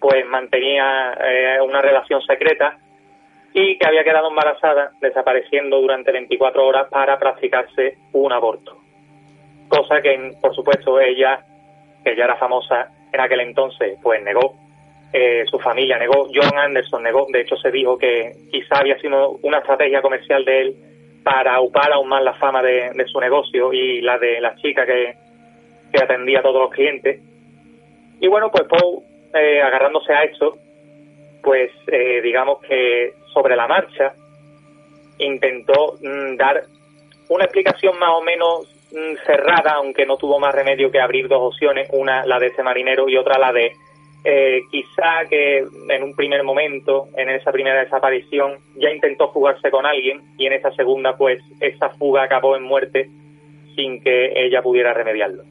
pues 0.00 0.26
mantenía 0.26 1.16
eh, 1.24 1.60
una 1.62 1.80
relación 1.80 2.20
secreta 2.22 2.78
y 3.52 3.78
que 3.78 3.86
había 3.86 4.02
quedado 4.02 4.28
embarazada, 4.28 4.90
desapareciendo 5.00 5.80
durante 5.80 6.10
24 6.10 6.66
horas 6.66 6.88
para 6.90 7.18
practicarse 7.18 7.98
un 8.12 8.32
aborto. 8.32 8.76
Cosa 9.68 10.02
que, 10.02 10.34
por 10.40 10.54
supuesto, 10.54 11.00
ella, 11.00 11.44
que 12.04 12.16
ya 12.16 12.24
era 12.24 12.36
famosa 12.36 12.88
en 13.12 13.20
aquel 13.20 13.40
entonces, 13.40 13.96
pues 14.02 14.22
negó. 14.22 14.56
Eh, 15.12 15.44
su 15.48 15.60
familia 15.60 15.96
negó, 15.96 16.26
John 16.34 16.58
Anderson 16.58 17.04
negó, 17.04 17.28
de 17.32 17.42
hecho 17.42 17.56
se 17.56 17.70
dijo 17.70 17.96
que 17.96 18.32
quizá 18.50 18.80
había 18.80 18.98
sido 18.98 19.38
una 19.42 19.58
estrategia 19.58 20.02
comercial 20.02 20.44
de 20.44 20.60
él 20.60 20.76
para 21.22 21.60
upar 21.60 21.92
aún 21.92 22.08
más 22.08 22.24
la 22.24 22.34
fama 22.34 22.60
de 22.64 23.06
su 23.06 23.20
negocio 23.20 23.72
y 23.72 24.00
la 24.00 24.18
de 24.18 24.40
la 24.40 24.56
chica 24.56 24.84
que, 24.84 25.14
que 25.94 26.04
atendía 26.04 26.40
a 26.40 26.42
todos 26.42 26.60
los 26.60 26.70
clientes. 26.70 27.20
Y 28.20 28.26
bueno, 28.26 28.50
pues 28.50 28.64
Poe, 28.68 29.02
eh, 29.34 29.62
agarrándose 29.62 30.12
a 30.12 30.24
esto, 30.24 30.56
pues 31.42 31.70
eh, 31.86 32.20
digamos 32.22 32.60
que 32.60 33.14
sobre 33.32 33.56
la 33.56 33.68
marcha 33.68 34.14
intentó 35.18 35.96
mm, 36.00 36.36
dar 36.36 36.62
una 37.28 37.44
explicación 37.44 37.98
más 37.98 38.10
o 38.10 38.22
menos 38.22 38.74
mm, 38.92 39.24
cerrada, 39.26 39.74
aunque 39.76 40.06
no 40.06 40.16
tuvo 40.16 40.38
más 40.38 40.54
remedio 40.54 40.90
que 40.90 41.00
abrir 41.00 41.28
dos 41.28 41.54
opciones, 41.54 41.88
una 41.92 42.26
la 42.26 42.38
de 42.38 42.48
ese 42.48 42.62
marinero 42.62 43.08
y 43.08 43.16
otra 43.16 43.38
la 43.38 43.52
de 43.52 43.72
eh, 44.24 44.62
quizá 44.70 45.26
que 45.28 45.58
en 45.58 46.02
un 46.02 46.16
primer 46.16 46.42
momento, 46.42 47.08
en 47.16 47.28
esa 47.28 47.52
primera 47.52 47.80
desaparición, 47.80 48.58
ya 48.76 48.90
intentó 48.90 49.30
fugarse 49.32 49.70
con 49.70 49.84
alguien 49.84 50.22
y 50.38 50.46
en 50.46 50.54
esa 50.54 50.72
segunda, 50.72 51.16
pues 51.16 51.40
esa 51.60 51.90
fuga 51.90 52.22
acabó 52.22 52.56
en 52.56 52.62
muerte 52.62 53.10
sin 53.76 54.00
que 54.02 54.32
ella 54.34 54.62
pudiera 54.62 54.94
remediarlo. 54.94 55.42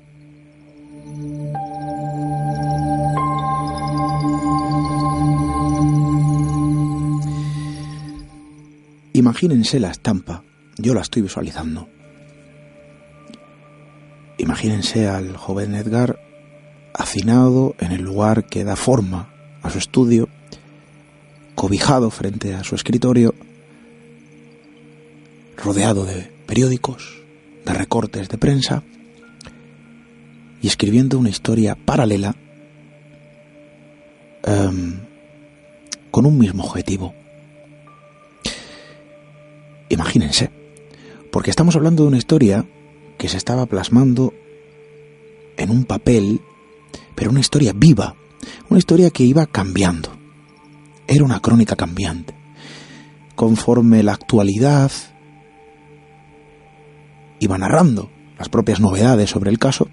Imagínense 9.13 9.79
la 9.79 9.91
estampa, 9.91 10.43
yo 10.77 10.95
la 10.95 11.01
estoy 11.01 11.21
visualizando. 11.21 11.87
Imagínense 14.39 15.07
al 15.07 15.37
joven 15.37 15.75
Edgar 15.75 16.19
hacinado 16.95 17.75
en 17.79 17.91
el 17.91 18.01
lugar 18.01 18.45
que 18.45 18.63
da 18.63 18.75
forma 18.75 19.29
a 19.61 19.69
su 19.69 19.77
estudio, 19.77 20.29
cobijado 21.53 22.09
frente 22.09 22.55
a 22.55 22.63
su 22.63 22.73
escritorio, 22.73 23.35
rodeado 25.57 26.05
de 26.05 26.31
periódicos, 26.47 27.21
de 27.65 27.73
recortes 27.73 28.29
de 28.29 28.37
prensa, 28.39 28.83
y 30.59 30.67
escribiendo 30.67 31.19
una 31.19 31.29
historia 31.29 31.75
paralela 31.75 32.35
em, 34.43 34.99
con 36.09 36.25
un 36.25 36.39
mismo 36.39 36.63
objetivo. 36.63 37.13
Imagínense, 39.93 40.49
porque 41.31 41.51
estamos 41.51 41.75
hablando 41.75 42.01
de 42.01 42.07
una 42.07 42.17
historia 42.17 42.65
que 43.19 43.29
se 43.29 43.37
estaba 43.37 43.67
plasmando 43.67 44.33
en 45.55 45.69
un 45.69 45.85
papel, 45.85 46.41
pero 47.13 47.29
una 47.29 47.41
historia 47.41 47.73
viva, 47.75 48.15
una 48.71 48.79
historia 48.79 49.11
que 49.11 49.23
iba 49.23 49.45
cambiando. 49.45 50.09
Era 51.05 51.23
una 51.23 51.39
crónica 51.41 51.75
cambiante. 51.75 52.33
Conforme 53.35 54.01
la 54.01 54.13
actualidad 54.13 54.91
iba 57.39 57.55
narrando 57.59 58.09
las 58.39 58.49
propias 58.49 58.79
novedades 58.79 59.29
sobre 59.29 59.51
el 59.51 59.59
caso, 59.59 59.89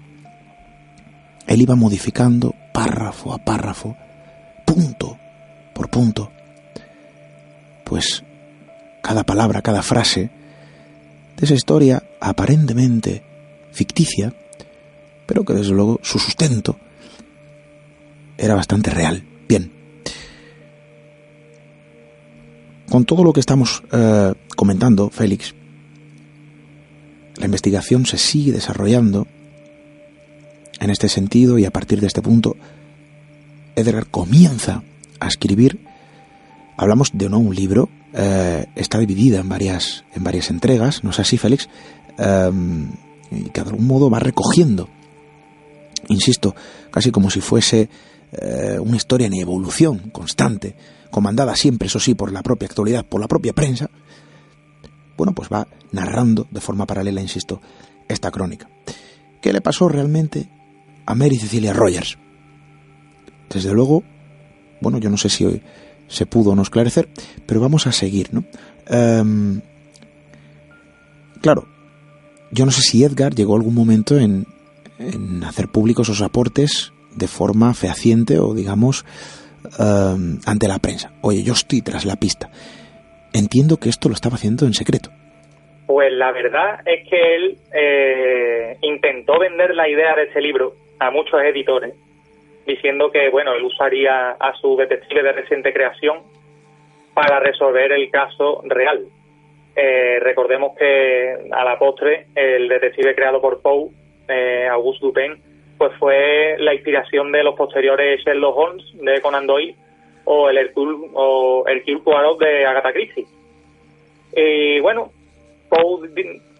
él 1.45 1.61
iba 1.61 1.75
modificando 1.75 2.55
párrafo 2.73 3.33
a 3.33 3.37
párrafo, 3.37 3.95
punto 4.65 5.19
por 5.75 5.91
punto, 5.91 6.31
pues 7.83 8.23
cada 9.01 9.23
palabra, 9.23 9.61
cada 9.61 9.81
frase 9.81 10.29
de 11.37 11.45
esa 11.45 11.55
historia 11.55 12.03
aparentemente 12.19 13.23
ficticia, 13.71 14.33
pero 15.25 15.43
que 15.43 15.53
desde 15.53 15.73
luego 15.73 15.99
su 16.03 16.19
sustento 16.19 16.77
era 18.37 18.55
bastante 18.55 18.91
real. 18.91 19.23
Bien. 19.47 19.71
Con 22.89 23.05
todo 23.05 23.23
lo 23.23 23.31
que 23.31 23.39
estamos 23.39 23.83
eh, 23.91 24.33
comentando, 24.55 25.09
Félix, 25.09 25.55
la 27.37 27.45
investigación 27.45 28.05
se 28.05 28.17
sigue 28.17 28.51
desarrollando 28.51 29.27
en 30.79 30.89
este 30.89 31.07
sentido 31.07 31.57
y 31.57 31.65
a 31.65 31.71
partir 31.71 32.01
de 32.01 32.07
este 32.07 32.21
punto 32.21 32.57
Edgar 33.75 34.07
comienza 34.07 34.83
a 35.19 35.27
escribir. 35.27 35.79
Hablamos 36.77 37.11
de 37.13 37.29
no 37.29 37.39
un 37.39 37.55
libro, 37.55 37.89
eh, 38.13 38.65
está 38.75 38.97
dividida 38.97 39.39
en 39.39 39.49
varias, 39.49 40.03
en 40.13 40.23
varias 40.23 40.49
entregas, 40.49 41.03
¿no 41.03 41.11
es 41.11 41.19
así, 41.19 41.37
Félix? 41.37 41.69
Em, 42.17 42.91
y 43.31 43.49
que 43.49 43.61
de 43.61 43.69
algún 43.69 43.87
modo 43.87 44.09
va 44.09 44.19
recogiendo, 44.19 44.89
insisto, 46.09 46.53
casi 46.91 47.11
como 47.11 47.29
si 47.29 47.39
fuese 47.39 47.89
eh, 48.33 48.77
una 48.79 48.97
historia 48.97 49.27
en 49.27 49.33
evolución 49.33 50.09
constante, 50.11 50.75
comandada 51.09 51.55
siempre, 51.55 51.87
eso 51.87 51.99
sí, 51.99 52.13
por 52.15 52.31
la 52.31 52.43
propia 52.43 52.67
actualidad, 52.67 53.05
por 53.05 53.21
la 53.21 53.27
propia 53.27 53.53
prensa, 53.53 53.89
bueno, 55.17 55.33
pues 55.33 55.49
va 55.49 55.67
narrando 55.91 56.47
de 56.49 56.61
forma 56.61 56.85
paralela, 56.85 57.21
insisto, 57.21 57.61
esta 58.07 58.31
crónica. 58.31 58.69
¿Qué 59.41 59.53
le 59.53 59.61
pasó 59.61 59.87
realmente 59.87 60.49
a 61.05 61.15
Mary 61.15 61.37
Cecilia 61.37 61.73
Rogers? 61.73 62.17
Desde 63.49 63.73
luego, 63.73 64.03
bueno, 64.81 64.97
yo 64.97 65.09
no 65.09 65.17
sé 65.17 65.29
si 65.29 65.45
hoy 65.45 65.61
se 66.11 66.25
pudo 66.25 66.55
no 66.55 66.61
esclarecer, 66.61 67.07
pero 67.45 67.61
vamos 67.61 67.87
a 67.87 67.91
seguir, 67.91 68.33
¿no? 68.33 68.43
Em, 68.87 69.61
claro, 71.41 71.65
yo 72.51 72.65
no 72.65 72.71
sé 72.71 72.81
si 72.81 73.03
Edgar 73.03 73.33
llegó 73.33 73.55
algún 73.55 73.73
momento 73.73 74.17
en, 74.17 74.45
en 74.99 75.43
hacer 75.43 75.69
públicos 75.69 76.07
sus 76.07 76.21
aportes 76.21 76.91
de 77.15 77.27
forma 77.27 77.73
fehaciente 77.73 78.39
o, 78.39 78.53
digamos, 78.53 79.05
em, 79.79 80.39
ante 80.45 80.67
la 80.67 80.79
prensa. 80.79 81.13
Oye, 81.21 81.43
yo 81.43 81.53
estoy 81.53 81.81
tras 81.81 82.05
la 82.05 82.17
pista. 82.17 82.49
Entiendo 83.33 83.77
que 83.77 83.89
esto 83.89 84.09
lo 84.09 84.15
estaba 84.15 84.35
haciendo 84.35 84.65
en 84.65 84.73
secreto. 84.73 85.09
Pues 85.87 86.11
la 86.13 86.31
verdad 86.31 86.79
es 86.85 87.07
que 87.09 87.35
él 87.35 87.57
eh, 87.73 88.77
intentó 88.81 89.39
vender 89.39 89.75
la 89.75 89.89
idea 89.89 90.15
de 90.15 90.23
ese 90.23 90.41
libro 90.41 90.75
a 90.99 91.09
muchos 91.09 91.41
editores, 91.41 91.95
diciendo 92.65 93.11
que 93.11 93.29
bueno 93.29 93.53
él 93.53 93.63
usaría 93.63 94.31
a 94.31 94.53
su 94.55 94.75
detective 94.77 95.23
de 95.23 95.31
reciente 95.31 95.73
creación 95.73 96.19
para 97.13 97.39
resolver 97.39 97.91
el 97.91 98.09
caso 98.09 98.61
real. 98.65 99.05
Eh, 99.75 100.19
recordemos 100.21 100.77
que 100.77 101.35
a 101.51 101.63
la 101.63 101.79
postre 101.79 102.27
el 102.35 102.67
detective 102.67 103.15
creado 103.15 103.41
por 103.41 103.61
Poe, 103.61 103.89
eh, 104.27 104.67
Auguste 104.69 105.05
Dupin, 105.05 105.41
pues 105.77 105.91
fue 105.97 106.55
la 106.59 106.73
inspiración 106.73 107.31
de 107.31 107.43
los 107.43 107.55
posteriores 107.55 108.21
Sherlock 108.21 108.57
Holmes 108.57 108.85
de 108.93 109.21
Conan 109.21 109.47
Doyle 109.47 109.75
o 110.25 110.49
el 110.49 110.57
Hercule, 110.57 111.09
o 111.13 111.63
Hercule 111.67 112.01
Poirot 112.03 112.39
de 112.39 112.65
Agatha 112.65 112.93
Christie. 112.93 113.25
Y 114.35 114.79
bueno, 114.79 115.11
Poe 115.69 116.09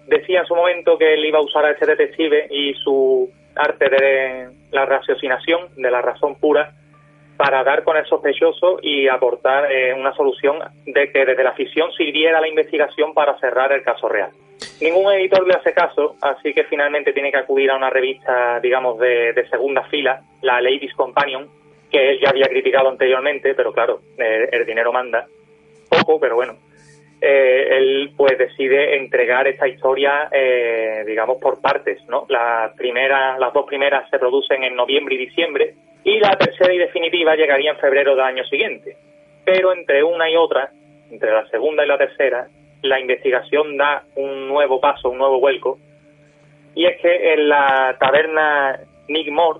decía 0.07 0.41
en 0.41 0.45
su 0.45 0.55
momento 0.55 0.97
que 0.97 1.13
él 1.13 1.25
iba 1.25 1.39
a 1.39 1.43
usar 1.43 1.65
a 1.65 1.71
ese 1.71 1.85
detective 1.85 2.47
y 2.49 2.73
su 2.75 3.29
arte 3.55 3.89
de 3.89 4.49
la 4.71 4.85
raciocinación, 4.85 5.69
de 5.75 5.91
la 5.91 6.01
razón 6.01 6.35
pura, 6.35 6.73
para 7.37 7.63
dar 7.63 7.83
con 7.83 7.97
el 7.97 8.05
sospechoso 8.05 8.77
y 8.81 9.07
aportar 9.07 9.71
eh, 9.71 9.93
una 9.93 10.13
solución 10.13 10.59
de 10.85 11.11
que 11.11 11.25
desde 11.25 11.43
la 11.43 11.53
ficción 11.53 11.91
sirviera 11.93 12.39
la 12.39 12.47
investigación 12.47 13.13
para 13.13 13.37
cerrar 13.39 13.71
el 13.71 13.83
caso 13.83 14.07
real. 14.07 14.29
Ningún 14.79 15.11
editor 15.13 15.47
le 15.47 15.55
hace 15.55 15.73
caso, 15.73 16.17
así 16.21 16.53
que 16.53 16.65
finalmente 16.65 17.13
tiene 17.13 17.31
que 17.31 17.37
acudir 17.37 17.71
a 17.71 17.75
una 17.75 17.89
revista, 17.89 18.59
digamos, 18.59 18.99
de, 18.99 19.45
segunda 19.49 19.83
fila, 19.85 20.21
la 20.41 20.61
Ladies 20.61 20.93
Companion, 20.93 21.49
que 21.89 22.11
él 22.11 22.19
ya 22.21 22.29
había 22.29 22.47
criticado 22.47 22.89
anteriormente, 22.89 23.55
pero 23.55 23.73
claro, 23.73 24.01
eh, 24.17 24.49
el 24.51 24.65
dinero 24.65 24.93
manda. 24.93 25.25
Poco, 25.89 26.19
pero 26.19 26.35
bueno. 26.35 26.53
Eh, 27.23 27.77
él 27.77 28.13
pues 28.17 28.35
decide 28.35 28.97
entregar 28.97 29.47
esta 29.47 29.67
historia, 29.67 30.27
eh, 30.31 31.03
digamos, 31.05 31.37
por 31.39 31.61
partes, 31.61 32.03
¿no? 32.07 32.25
La 32.29 32.73
primera, 32.75 33.37
las 33.37 33.53
dos 33.53 33.67
primeras 33.67 34.09
se 34.09 34.17
producen 34.17 34.63
en 34.63 34.75
noviembre 34.75 35.13
y 35.13 35.19
diciembre 35.19 35.75
y 36.03 36.19
la 36.19 36.31
tercera 36.31 36.73
y 36.73 36.79
definitiva 36.79 37.35
llegaría 37.35 37.71
en 37.71 37.77
febrero 37.77 38.15
del 38.15 38.25
año 38.25 38.43
siguiente. 38.45 38.97
Pero 39.45 39.71
entre 39.71 40.03
una 40.03 40.31
y 40.31 40.35
otra, 40.35 40.71
entre 41.11 41.31
la 41.31 41.47
segunda 41.49 41.85
y 41.85 41.87
la 41.87 41.99
tercera, 41.99 42.47
la 42.81 42.99
investigación 42.99 43.77
da 43.77 44.03
un 44.15 44.47
nuevo 44.47 44.81
paso, 44.81 45.11
un 45.11 45.19
nuevo 45.19 45.39
vuelco, 45.39 45.77
y 46.73 46.85
es 46.85 46.99
que 47.01 47.33
en 47.33 47.49
la 47.49 47.97
taberna 47.99 48.79
Nick 49.07 49.29
Moore, 49.29 49.59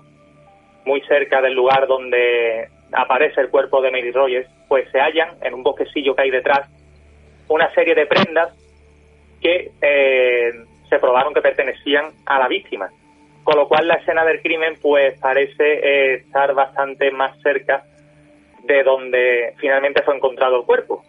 muy 0.84 1.00
cerca 1.02 1.40
del 1.40 1.54
lugar 1.54 1.86
donde 1.86 2.68
aparece 2.92 3.40
el 3.40 3.50
cuerpo 3.50 3.80
de 3.80 3.92
Mary 3.92 4.10
Rogers, 4.10 4.48
pues 4.66 4.90
se 4.90 4.98
hallan 4.98 5.36
en 5.42 5.54
un 5.54 5.62
bosquecillo 5.62 6.16
que 6.16 6.22
hay 6.22 6.30
detrás 6.30 6.68
una 7.52 7.72
serie 7.74 7.94
de 7.94 8.06
prendas 8.06 8.54
que 9.40 9.70
eh, 9.80 10.52
se 10.88 10.98
probaron 10.98 11.34
que 11.34 11.42
pertenecían 11.42 12.06
a 12.26 12.38
la 12.38 12.48
víctima. 12.48 12.90
Con 13.44 13.56
lo 13.56 13.66
cual 13.68 13.88
la 13.88 13.94
escena 13.94 14.24
del 14.24 14.40
crimen 14.40 14.76
pues 14.80 15.18
parece 15.18 15.64
eh, 15.64 16.14
estar 16.14 16.54
bastante 16.54 17.10
más 17.10 17.38
cerca 17.42 17.82
de 18.62 18.82
donde 18.84 19.54
finalmente 19.58 20.02
fue 20.02 20.16
encontrado 20.16 20.60
el 20.60 20.64
cuerpo. 20.64 21.04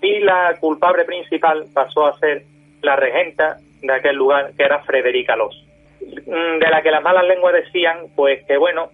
Y 0.00 0.20
la 0.20 0.56
culpable 0.58 1.04
principal 1.04 1.66
pasó 1.72 2.06
a 2.06 2.18
ser 2.18 2.44
la 2.82 2.96
regenta 2.96 3.58
de 3.82 3.92
aquel 3.92 4.16
lugar, 4.16 4.52
que 4.56 4.64
era 4.64 4.80
Frederica 4.80 5.36
Los. 5.36 5.66
Mm, 6.00 6.58
de 6.58 6.70
la 6.70 6.82
que 6.82 6.90
las 6.90 7.02
malas 7.02 7.24
lenguas 7.24 7.54
decían, 7.54 8.06
pues 8.14 8.44
que 8.46 8.56
bueno, 8.56 8.90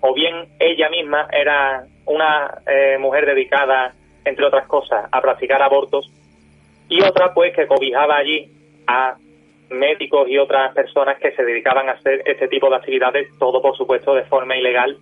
o 0.00 0.14
bien 0.14 0.46
ella 0.58 0.88
misma 0.88 1.26
era 1.32 1.84
una 2.06 2.58
eh, 2.66 2.96
mujer 2.98 3.26
dedicada, 3.26 3.94
entre 4.24 4.46
otras 4.46 4.66
cosas, 4.66 5.08
a 5.10 5.20
practicar 5.20 5.62
abortos, 5.62 6.10
y 6.90 7.00
otra 7.02 7.32
pues 7.32 7.54
que 7.54 7.66
cobijaba 7.66 8.16
allí 8.16 8.50
a 8.86 9.16
médicos 9.70 10.28
y 10.28 10.36
otras 10.36 10.74
personas 10.74 11.18
que 11.18 11.32
se 11.32 11.44
dedicaban 11.44 11.88
a 11.88 11.92
hacer 11.92 12.22
este 12.26 12.48
tipo 12.48 12.68
de 12.68 12.76
actividades, 12.76 13.28
todo 13.38 13.62
por 13.62 13.76
supuesto 13.76 14.14
de 14.14 14.24
forma 14.24 14.56
ilegal 14.56 14.98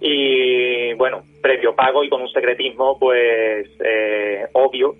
y 0.00 0.92
bueno, 0.94 1.22
previo 1.42 1.74
pago 1.74 2.04
y 2.04 2.10
con 2.10 2.20
un 2.20 2.28
secretismo 2.28 2.98
pues 2.98 3.68
eh, 3.82 4.46
obvio. 4.52 4.94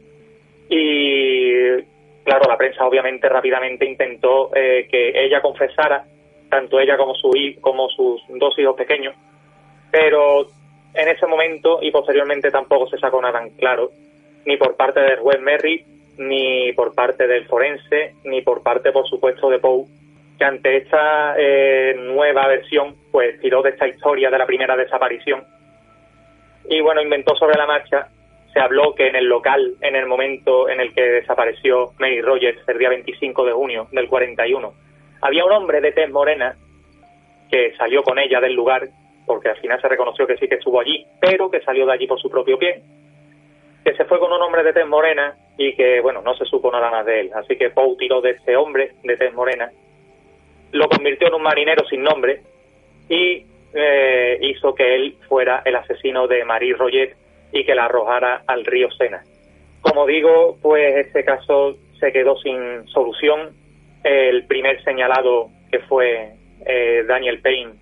Y 0.70 1.82
claro, 2.24 2.48
la 2.48 2.56
prensa 2.56 2.86
obviamente 2.86 3.28
rápidamente 3.28 3.84
intentó 3.84 4.50
eh, 4.54 4.88
que 4.90 5.12
ella 5.14 5.42
confesara, 5.42 6.04
tanto 6.48 6.80
ella 6.80 6.96
como, 6.96 7.14
su, 7.14 7.30
como 7.60 7.88
sus 7.90 8.22
dos 8.28 8.58
hijos 8.58 8.76
pequeños, 8.76 9.14
pero 9.90 10.46
en 10.94 11.08
ese 11.08 11.26
momento 11.26 11.80
y 11.82 11.90
posteriormente 11.90 12.50
tampoco 12.50 12.88
se 12.88 12.98
sacó 12.98 13.20
nada 13.20 13.42
en 13.42 13.50
claro, 13.50 13.90
ni 14.46 14.56
por 14.56 14.76
parte 14.76 15.00
de 15.00 15.16
juez 15.16 15.40
Merry 15.40 15.84
ni 16.20 16.72
por 16.74 16.94
parte 16.94 17.26
del 17.26 17.46
forense, 17.46 18.14
ni 18.24 18.42
por 18.42 18.62
parte, 18.62 18.92
por 18.92 19.08
supuesto, 19.08 19.48
de 19.48 19.58
Poe, 19.58 19.86
que 20.38 20.44
ante 20.44 20.76
esta 20.76 21.34
eh, 21.38 21.94
nueva 21.98 22.46
versión, 22.46 22.94
pues 23.10 23.40
tiró 23.40 23.62
de 23.62 23.70
esta 23.70 23.88
historia 23.88 24.30
de 24.30 24.36
la 24.36 24.44
primera 24.44 24.76
desaparición. 24.76 25.42
Y 26.68 26.82
bueno, 26.82 27.00
inventó 27.00 27.34
sobre 27.36 27.56
la 27.56 27.66
marcha. 27.66 28.08
Se 28.52 28.60
habló 28.60 28.94
que 28.94 29.08
en 29.08 29.16
el 29.16 29.26
local, 29.26 29.76
en 29.80 29.96
el 29.96 30.06
momento 30.06 30.68
en 30.68 30.80
el 30.80 30.92
que 30.92 31.02
desapareció 31.02 31.92
Mary 31.98 32.20
Rogers, 32.20 32.68
el 32.68 32.78
día 32.78 32.90
25 32.90 33.46
de 33.46 33.52
junio 33.52 33.88
del 33.90 34.06
41, 34.06 34.74
había 35.22 35.44
un 35.46 35.52
hombre 35.52 35.80
de 35.80 35.92
tez 35.92 36.10
morena 36.10 36.54
que 37.50 37.74
salió 37.76 38.02
con 38.02 38.18
ella 38.18 38.40
del 38.40 38.52
lugar, 38.52 38.88
porque 39.24 39.48
al 39.48 39.56
final 39.56 39.80
se 39.80 39.88
reconoció 39.88 40.26
que 40.26 40.36
sí 40.36 40.48
que 40.48 40.56
estuvo 40.56 40.80
allí, 40.80 41.06
pero 41.18 41.50
que 41.50 41.62
salió 41.62 41.86
de 41.86 41.92
allí 41.94 42.06
por 42.06 42.20
su 42.20 42.28
propio 42.28 42.58
pie, 42.58 42.82
que 43.84 43.94
se 43.94 44.04
fue 44.04 44.18
con 44.18 44.30
un 44.30 44.42
hombre 44.42 44.62
de 44.62 44.74
tez 44.74 44.86
morena 44.86 45.34
y 45.60 45.74
que, 45.74 46.00
bueno, 46.00 46.22
no 46.22 46.34
se 46.34 46.46
supo 46.46 46.72
nada 46.72 46.90
más 46.90 47.04
de 47.04 47.20
él. 47.20 47.30
Así 47.34 47.54
que 47.54 47.68
Poe 47.68 47.94
tiró 47.98 48.22
de 48.22 48.30
ese 48.30 48.56
hombre 48.56 48.92
de 49.04 49.16
tez 49.18 49.34
morena, 49.34 49.70
lo 50.72 50.88
convirtió 50.88 51.28
en 51.28 51.34
un 51.34 51.42
marinero 51.42 51.84
sin 51.86 52.02
nombre 52.02 52.40
y 53.10 53.44
eh, 53.74 54.38
hizo 54.40 54.74
que 54.74 54.94
él 54.94 55.16
fuera 55.28 55.60
el 55.66 55.76
asesino 55.76 56.26
de 56.26 56.46
Marie 56.46 56.72
Roget 56.72 57.14
y 57.52 57.66
que 57.66 57.74
la 57.74 57.84
arrojara 57.84 58.42
al 58.46 58.64
río 58.64 58.90
Sena. 58.92 59.22
Como 59.82 60.06
digo, 60.06 60.56
pues 60.62 60.96
este 60.96 61.26
caso 61.26 61.76
se 61.98 62.10
quedó 62.10 62.38
sin 62.38 62.88
solución. 62.88 63.50
El 64.02 64.46
primer 64.46 64.82
señalado, 64.82 65.50
que 65.70 65.80
fue 65.80 66.30
eh, 66.64 67.04
Daniel 67.06 67.42
Payne, 67.42 67.74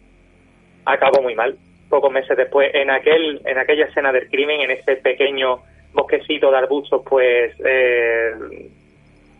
acabó 0.85 1.23
muy 1.23 1.37
mal. 1.37 1.57
Pocos 1.89 2.11
meses 2.11 2.37
después, 2.37 2.75
en 2.75 2.91
aquel 2.91 3.41
en 3.45 3.57
aquella 3.57 3.85
escena 3.85 4.11
del 4.11 4.29
crimen, 4.29 4.63
en 4.63 4.73
ese 4.73 4.97
pequeño 4.97 5.61
bosquecito 5.99 6.51
de 6.51 6.59
arbustos, 6.59 7.03
pues 7.09 7.55
eh, 7.65 8.33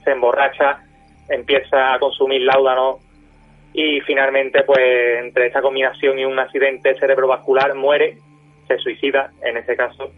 se 0.05 0.11
emborracha, 0.11 0.81
empieza 1.29 1.95
a 1.95 1.99
consumir 1.99 2.43
láudano 2.43 2.99
y 3.73 4.01
finalmente, 4.01 4.65
pues 4.65 5.21
entre 5.21 5.47
esta 5.47 5.63
combinación 5.63 6.19
y 6.19 6.25
un 6.25 6.39
accidente 6.39 6.99
cerebrovascular, 6.99 7.75
muere, 7.75 8.19
se 8.67 8.79
suicida 8.79 9.31
en 9.43 9.57
ese 9.57 9.77
caso. 9.77 10.11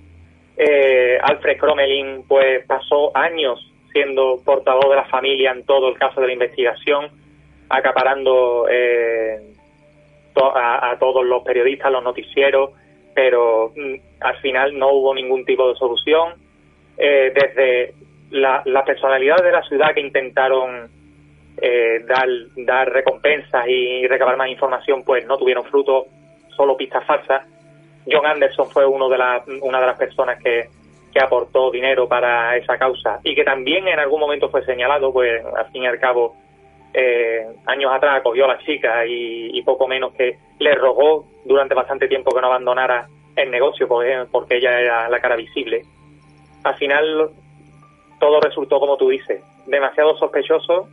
Eh, 0.56 1.18
Alfred 1.22 1.58
Cromelin, 1.58 2.24
pues 2.26 2.64
pasó 2.66 3.16
años 3.16 3.72
siendo 3.92 4.40
portavoz 4.44 4.88
de 4.88 4.96
la 4.96 5.04
familia 5.04 5.52
en 5.52 5.64
todo 5.64 5.88
el 5.88 5.98
caso 5.98 6.20
de 6.20 6.28
la 6.28 6.32
investigación, 6.32 7.08
acaparando 7.68 8.66
eh, 8.70 9.40
a, 10.54 10.96
todos 10.98 11.24
los 11.24 11.42
periodistas, 11.42 11.92
los 11.92 12.02
noticieros, 12.02 12.70
pero 13.14 13.72
mm, 13.74 13.94
al 14.20 14.36
final 14.38 14.78
no 14.78 14.92
hubo 14.92 15.14
ningún 15.14 15.44
tipo 15.44 15.68
de 15.68 15.76
solución. 15.76 16.34
Eh, 16.96 17.32
desde 17.34 17.94
la, 18.30 18.62
la 18.66 18.84
personalidad 18.84 19.42
de 19.42 19.52
la 19.52 19.62
ciudad 19.62 19.94
que 19.94 20.00
intentaron 20.00 20.90
eh, 21.60 22.04
dar, 22.06 22.28
dar 22.56 22.90
recompensas 22.90 23.66
y 23.68 24.06
recabar 24.06 24.36
más 24.36 24.48
información, 24.48 25.02
pues 25.04 25.26
no 25.26 25.36
tuvieron 25.36 25.64
fruto, 25.64 26.06
solo 26.56 26.76
pistas 26.76 27.04
falsas. 27.04 27.46
John 28.10 28.26
Anderson 28.26 28.70
fue 28.70 28.86
uno 28.86 29.08
de 29.08 29.18
la, 29.18 29.42
una 29.60 29.80
de 29.80 29.86
las 29.86 29.98
personas 29.98 30.42
que, 30.42 30.68
que 31.12 31.20
aportó 31.20 31.70
dinero 31.70 32.08
para 32.08 32.56
esa 32.56 32.78
causa 32.78 33.20
y 33.24 33.34
que 33.34 33.44
también 33.44 33.86
en 33.88 33.98
algún 33.98 34.20
momento 34.20 34.48
fue 34.48 34.64
señalado, 34.64 35.12
pues 35.12 35.44
al 35.44 35.70
fin 35.70 35.82
y 35.82 35.86
al 35.86 35.98
cabo, 35.98 36.36
eh, 36.92 37.46
años 37.66 37.92
atrás 37.92 38.18
acogió 38.18 38.44
a 38.44 38.54
la 38.54 38.58
chica 38.58 39.04
y, 39.06 39.60
poco 39.62 39.86
menos 39.86 40.12
que 40.14 40.38
le 40.58 40.74
rogó 40.74 41.26
durante 41.44 41.74
bastante 41.74 42.08
tiempo 42.08 42.34
que 42.34 42.40
no 42.40 42.48
abandonara 42.48 43.08
el 43.36 43.50
negocio 43.50 43.86
porque, 43.86 44.26
porque 44.32 44.56
ella 44.56 44.80
era 44.80 45.08
la 45.08 45.20
cara 45.20 45.36
visible. 45.36 45.82
Al 46.64 46.74
final 46.74 47.30
todo 48.18 48.40
resultó 48.40 48.80
como 48.80 48.96
tú 48.96 49.10
dices, 49.10 49.42
demasiado 49.66 50.16
sospechoso 50.16 50.88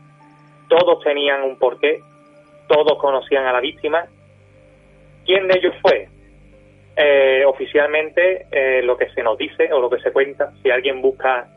todos 0.67 1.03
tenían 1.03 1.43
un 1.43 1.57
porqué, 1.57 2.01
todos 2.67 2.97
conocían 2.99 3.45
a 3.45 3.53
la 3.53 3.59
víctima. 3.59 4.05
¿Quién 5.25 5.47
de 5.47 5.57
ellos 5.57 5.73
fue? 5.81 6.09
Eh, 6.95 7.43
oficialmente, 7.45 8.47
eh, 8.51 8.81
lo 8.83 8.97
que 8.97 9.09
se 9.09 9.23
nos 9.23 9.37
dice 9.37 9.71
o 9.71 9.79
lo 9.79 9.89
que 9.89 9.99
se 9.99 10.11
cuenta, 10.11 10.51
si 10.61 10.69
alguien 10.69 11.01
busca 11.01 11.47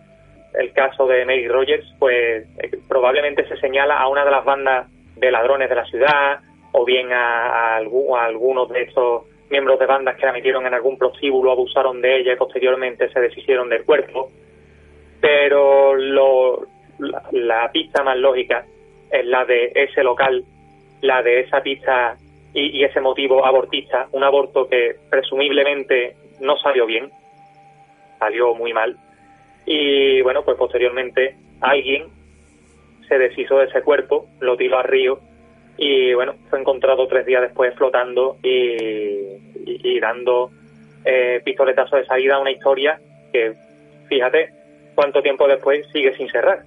el 0.55 0.73
caso 0.73 1.07
de 1.07 1.25
Mary 1.25 1.49
Rogers, 1.49 1.87
pues 1.99 2.47
eh, 2.59 2.71
probablemente 2.89 3.47
se 3.49 3.57
señala 3.59 3.99
a 3.99 4.09
una 4.09 4.25
de 4.25 4.31
las 4.31 4.45
bandas 4.45 4.89
de 5.17 5.31
ladrones 5.31 5.69
de 5.69 5.75
la 5.75 5.85
ciudad 5.85 6.41
o 6.73 6.85
bien 6.85 7.13
a, 7.13 7.77
algunos 7.77 8.69
de 8.69 8.83
estos 8.83 9.25
miembros 9.51 9.79
de 9.79 9.87
bandas 9.87 10.17
que 10.17 10.27
la 10.27 10.33
metieron 10.33 10.67
en 10.67 10.75
algún 10.75 10.97
prostíbulo, 10.97 11.51
abusaron 11.51 12.01
de 12.01 12.21
ella 12.21 12.33
y 12.33 12.37
posteriormente 12.37 13.11
se 13.11 13.21
deshicieron 13.21 13.69
del 13.69 13.85
cuerpo. 13.85 14.31
Pero 15.21 15.95
lo, 15.97 16.67
la 17.33 17.71
pista 17.73 18.03
más 18.03 18.17
lógica 18.17 18.65
es 19.11 19.27
la 19.27 19.45
de 19.45 19.73
ese 19.75 20.03
local, 20.03 20.45
la 21.01 21.23
de 21.23 21.41
esa 21.41 21.63
pista 21.63 22.17
y, 22.53 22.83
ese 22.83 23.01
motivo 23.01 23.45
abortista, 23.45 24.09
un 24.13 24.25
aborto 24.25 24.69
que 24.69 24.97
presumiblemente 25.09 26.17
no 26.41 26.57
salió 26.59 26.87
bien, 26.87 27.11
salió 28.19 28.55
muy 28.55 28.73
mal. 28.73 28.97
Y 29.67 30.21
bueno, 30.23 30.43
pues 30.45 30.57
posteriormente 30.57 31.37
alguien 31.61 32.09
se 33.09 33.19
deshizo 33.19 33.59
de 33.59 33.67
ese 33.67 33.83
cuerpo, 33.83 34.27
lo 34.41 34.57
tiró 34.57 34.79
al 34.79 34.85
río 34.85 35.21
y 35.77 36.13
bueno, 36.15 36.35
fue 36.49 36.61
encontrado 36.61 37.07
tres 37.07 37.27
días 37.27 37.43
después 37.43 37.75
flotando 37.75 38.37
y, 38.43 39.99
dando 40.01 40.51
eh, 41.05 41.41
pistoletazo 41.45 41.97
de 41.97 42.07
salida 42.07 42.37
a 42.37 42.41
una 42.41 42.51
historia 42.51 42.99
que, 43.33 43.55
fíjate, 44.09 44.51
cuánto 44.95 45.23
tiempo 45.23 45.47
después 45.47 45.87
sigue 45.93 46.17
sin 46.17 46.29
cerrar. 46.29 46.65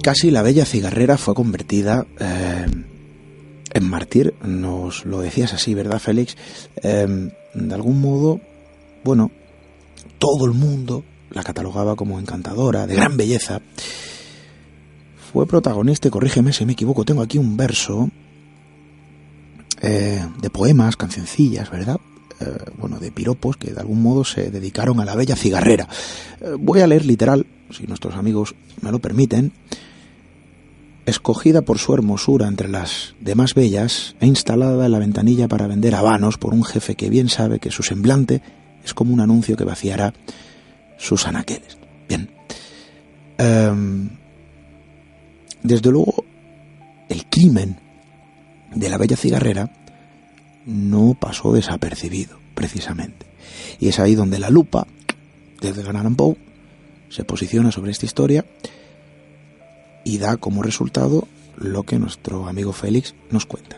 casi 0.00 0.30
la 0.30 0.42
bella 0.42 0.64
cigarrera 0.64 1.16
fue 1.16 1.34
convertida 1.34 2.06
eh, 2.18 2.66
en 3.72 3.88
mártir. 3.88 4.34
Nos 4.42 5.04
lo 5.04 5.20
decías 5.20 5.52
así, 5.52 5.74
¿verdad, 5.74 5.98
Félix? 5.98 6.36
Em, 6.76 7.30
de 7.54 7.74
algún 7.74 8.00
modo, 8.00 8.40
bueno, 9.04 9.30
todo 10.18 10.46
el 10.46 10.52
mundo 10.52 11.04
la 11.30 11.42
catalogaba 11.42 11.96
como 11.96 12.18
encantadora, 12.18 12.86
de 12.86 12.96
gran 12.96 13.16
belleza. 13.16 13.60
Fue 15.32 15.46
protagonista, 15.46 16.08
y 16.08 16.10
corrígeme 16.10 16.52
si 16.52 16.66
me 16.66 16.72
equivoco, 16.72 17.04
tengo 17.04 17.22
aquí 17.22 17.38
un 17.38 17.56
verso 17.56 18.10
eh, 19.80 20.26
de 20.40 20.50
poemas, 20.50 20.96
cancioncillas, 20.96 21.70
¿verdad? 21.70 22.00
Eh, 22.40 22.56
bueno, 22.78 22.98
de 22.98 23.12
piropos 23.12 23.56
que 23.56 23.72
de 23.72 23.80
algún 23.80 24.02
modo 24.02 24.24
se 24.24 24.50
dedicaron 24.50 24.98
a 24.98 25.04
la 25.04 25.14
bella 25.14 25.36
cigarrera. 25.36 25.88
voy 26.58 26.80
a 26.80 26.86
leer 26.86 27.04
literal, 27.04 27.46
si 27.70 27.86
nuestros 27.86 28.16
amigos 28.16 28.54
me 28.80 28.90
lo 28.90 28.98
permiten, 28.98 29.52
escogida 31.10 31.62
por 31.62 31.78
su 31.78 31.92
hermosura 31.92 32.48
entre 32.48 32.68
las 32.68 33.14
demás 33.20 33.54
bellas 33.54 34.16
e 34.20 34.26
instalada 34.26 34.86
en 34.86 34.92
la 34.92 34.98
ventanilla 34.98 35.48
para 35.48 35.66
vender 35.66 35.94
habanos 35.94 36.38
por 36.38 36.54
un 36.54 36.64
jefe 36.64 36.94
que 36.94 37.10
bien 37.10 37.28
sabe 37.28 37.58
que 37.58 37.70
su 37.70 37.82
semblante 37.82 38.40
es 38.84 38.94
como 38.94 39.12
un 39.12 39.20
anuncio 39.20 39.56
que 39.56 39.64
vaciará 39.64 40.14
sus 40.96 41.26
anaqueles. 41.26 41.78
Bien. 42.08 42.30
Em, 43.38 44.10
desde 45.62 45.90
luego, 45.90 46.24
el 47.08 47.26
crimen 47.26 47.78
de 48.74 48.88
la 48.88 48.98
bella 48.98 49.16
cigarrera 49.16 49.70
no 50.66 51.16
pasó 51.18 51.52
desapercibido, 51.52 52.38
precisamente. 52.54 53.26
Y 53.78 53.88
es 53.88 53.98
ahí 53.98 54.14
donde 54.14 54.38
la 54.38 54.50
lupa, 54.50 54.86
desde 55.60 55.82
Gran 55.82 56.14
Poe, 56.14 56.36
se 57.08 57.24
posiciona 57.24 57.72
sobre 57.72 57.90
esta 57.90 58.06
historia 58.06 58.44
y 60.04 60.18
da 60.18 60.36
como 60.36 60.62
resultado 60.62 61.28
lo 61.56 61.82
que 61.82 61.98
nuestro 61.98 62.46
amigo 62.46 62.72
Félix 62.72 63.14
nos 63.30 63.46
cuenta. 63.46 63.76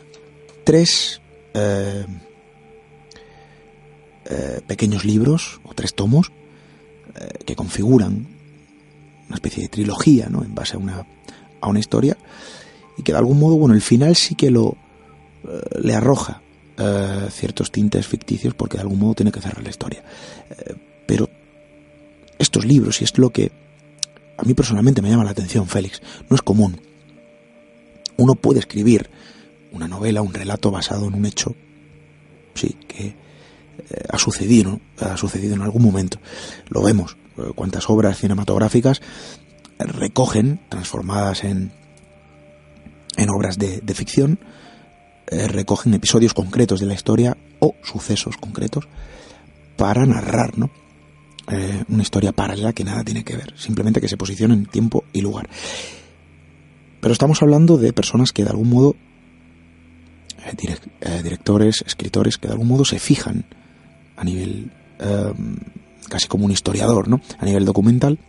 Tres 0.65 1.21
eh, 1.55 2.07
eh, 4.25 4.61
pequeños 4.67 5.05
libros 5.05 5.61
o 5.65 5.75
tres 5.75 5.95
tomos 5.95 6.31
eh, 7.15 7.45
que 7.45 7.57
configuran 7.57 8.29
una 9.27 9.35
especie 9.35 9.65
de 9.65 9.69
trilogía 9.69 10.29
¿no? 10.29 10.45
en 10.45 10.55
base 10.55 10.77
a 10.77 10.79
una, 10.79 11.07
a 11.61 11.69
una 11.69 11.81
historia 11.81 12.17
y 12.97 13.03
que 13.03 13.13
de 13.13 13.19
algún 13.19 13.39
modo, 13.39 13.57
bueno, 13.57 13.75
el 13.75 13.81
final 13.81 14.17
sí 14.17 14.35
que 14.35 14.51
lo 14.51 14.77
le 15.81 15.93
arroja 15.97 16.41
ciertos 17.31 17.73
tintes 17.73 18.07
ficticios 18.07 18.55
porque 18.55 18.77
de 18.77 18.83
algún 18.83 19.01
modo 19.01 19.15
tiene 19.15 19.33
que 19.33 19.41
cerrar 19.41 19.63
la 19.63 19.71
historia. 19.71 20.05
pero 21.05 21.29
estos 22.39 22.65
libros, 22.65 23.01
y 23.01 23.05
es 23.05 23.19
lo 23.19 23.31
que 23.31 23.51
a 24.37 24.43
mí 24.45 24.55
personalmente 24.55 25.03
me 25.03 25.11
llama 25.11 25.25
la 25.25 25.31
atención, 25.31 25.67
Félix. 25.67 26.03
No 26.29 26.37
es 26.37 26.43
común. 26.43 26.81
Uno 28.17 28.35
puede 28.35 28.61
escribir 28.61 29.11
una 29.73 29.89
novela, 29.89 30.23
un 30.23 30.35
relato 30.35 30.71
basado 30.71 31.07
en 31.07 31.15
un 31.15 31.25
hecho, 31.27 31.55
sí, 32.55 32.77
que 32.87 33.07
eh, 33.07 33.15
ha 34.09 34.19
sucedido, 34.19 34.81
ha 34.99 35.17
sucedido 35.17 35.55
en 35.55 35.63
algún 35.63 35.83
momento. 35.83 36.19
Lo 36.69 36.83
vemos. 36.83 37.17
Eh, 37.39 37.53
cuántas 37.55 37.89
obras 37.89 38.19
cinematográficas 38.19 39.01
recogen, 39.79 40.61
transformadas 40.69 41.45
en, 41.45 41.73
en 43.17 43.31
obras 43.31 43.59
de, 43.59 43.81
ficción, 43.95 44.39
eh, 45.29 45.49
recogen 45.49 45.95
episodios 45.95 46.35
concretos 46.35 46.81
de 46.81 46.87
la 46.87 46.95
historia 46.95 47.37
o 47.59 47.75
sucesos 47.83 48.37
concretos 48.37 48.87
para 49.77 50.05
narrar, 50.05 50.59
¿no? 50.59 50.71
Eh, 51.51 51.83
una 51.89 52.03
historia 52.03 52.33
paralela 52.33 52.73
que 52.73 52.85
nada 52.85 53.03
tiene 53.03 53.25
que 53.25 53.37
ver, 53.37 53.55
simplemente 53.57 54.01
que 54.01 54.09
se 54.09 54.17
posiciona 54.17 54.55
en 54.55 54.67
tiempo 54.67 55.05
y 55.13 55.21
lugar. 55.21 55.49
Pero 57.01 57.13
estamos 57.13 57.43
hablando 57.43 57.79
de 57.79 57.93
personas 57.93 58.31
que 58.33 58.45
de 58.45 58.51
algún 58.51 58.71
modo, 58.71 58.95
eh, 60.47 60.77
eh, 61.01 61.21
directores, 61.23 61.83
escritores, 61.85 62.39
que 62.39 62.47
de 62.47 62.53
algún 62.53 62.69
modo 62.69 62.85
se 62.85 62.99
fijan 62.99 63.45
a 64.17 64.25
nivel 64.25 64.71
casi 66.09 66.29
como 66.29 66.45
un 66.45 66.53
historiador, 66.53 67.09
¿no? 67.09 67.21
A 67.41 67.45
nivel 67.45 67.65
documental, 67.65 68.21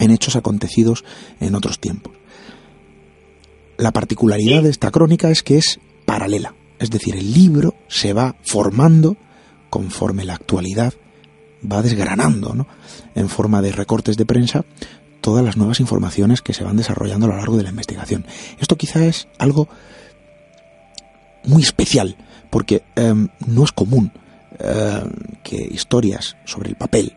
en 0.00 0.10
hechos 0.10 0.34
acontecidos 0.34 1.04
en 1.38 1.54
otros 1.54 1.78
tiempos. 1.78 2.12
La 3.76 3.92
particularidad 3.92 4.64
de 4.64 4.70
esta 4.70 4.90
crónica 4.90 5.30
es 5.30 5.44
que 5.44 5.58
es 5.58 5.78
paralela, 6.06 6.54
es 6.80 6.90
decir, 6.90 7.14
el 7.14 7.32
libro 7.32 7.76
se 7.86 8.14
va 8.14 8.34
formando 8.42 9.16
conforme 9.70 10.24
la 10.24 10.34
actualidad 10.34 10.94
va 11.64 11.82
desgranando, 11.82 12.54
¿no? 12.54 12.66
en 13.14 13.28
forma 13.28 13.62
de 13.62 13.72
recortes 13.72 14.16
de 14.16 14.26
prensa, 14.26 14.64
todas 15.20 15.44
las 15.44 15.56
nuevas 15.56 15.80
informaciones 15.80 16.42
que 16.42 16.54
se 16.54 16.64
van 16.64 16.76
desarrollando 16.76 17.26
a 17.26 17.30
lo 17.30 17.36
largo 17.36 17.56
de 17.56 17.64
la 17.64 17.70
investigación. 17.70 18.24
Esto 18.58 18.76
quizá 18.76 19.04
es 19.04 19.28
algo 19.38 19.68
muy 21.44 21.62
especial, 21.62 22.16
porque 22.50 22.82
em, 22.96 23.28
no 23.46 23.64
es 23.64 23.72
común 23.72 24.12
em, 24.58 25.10
que 25.42 25.56
historias 25.56 26.36
sobre 26.44 26.70
el 26.70 26.76
papel 26.76 27.14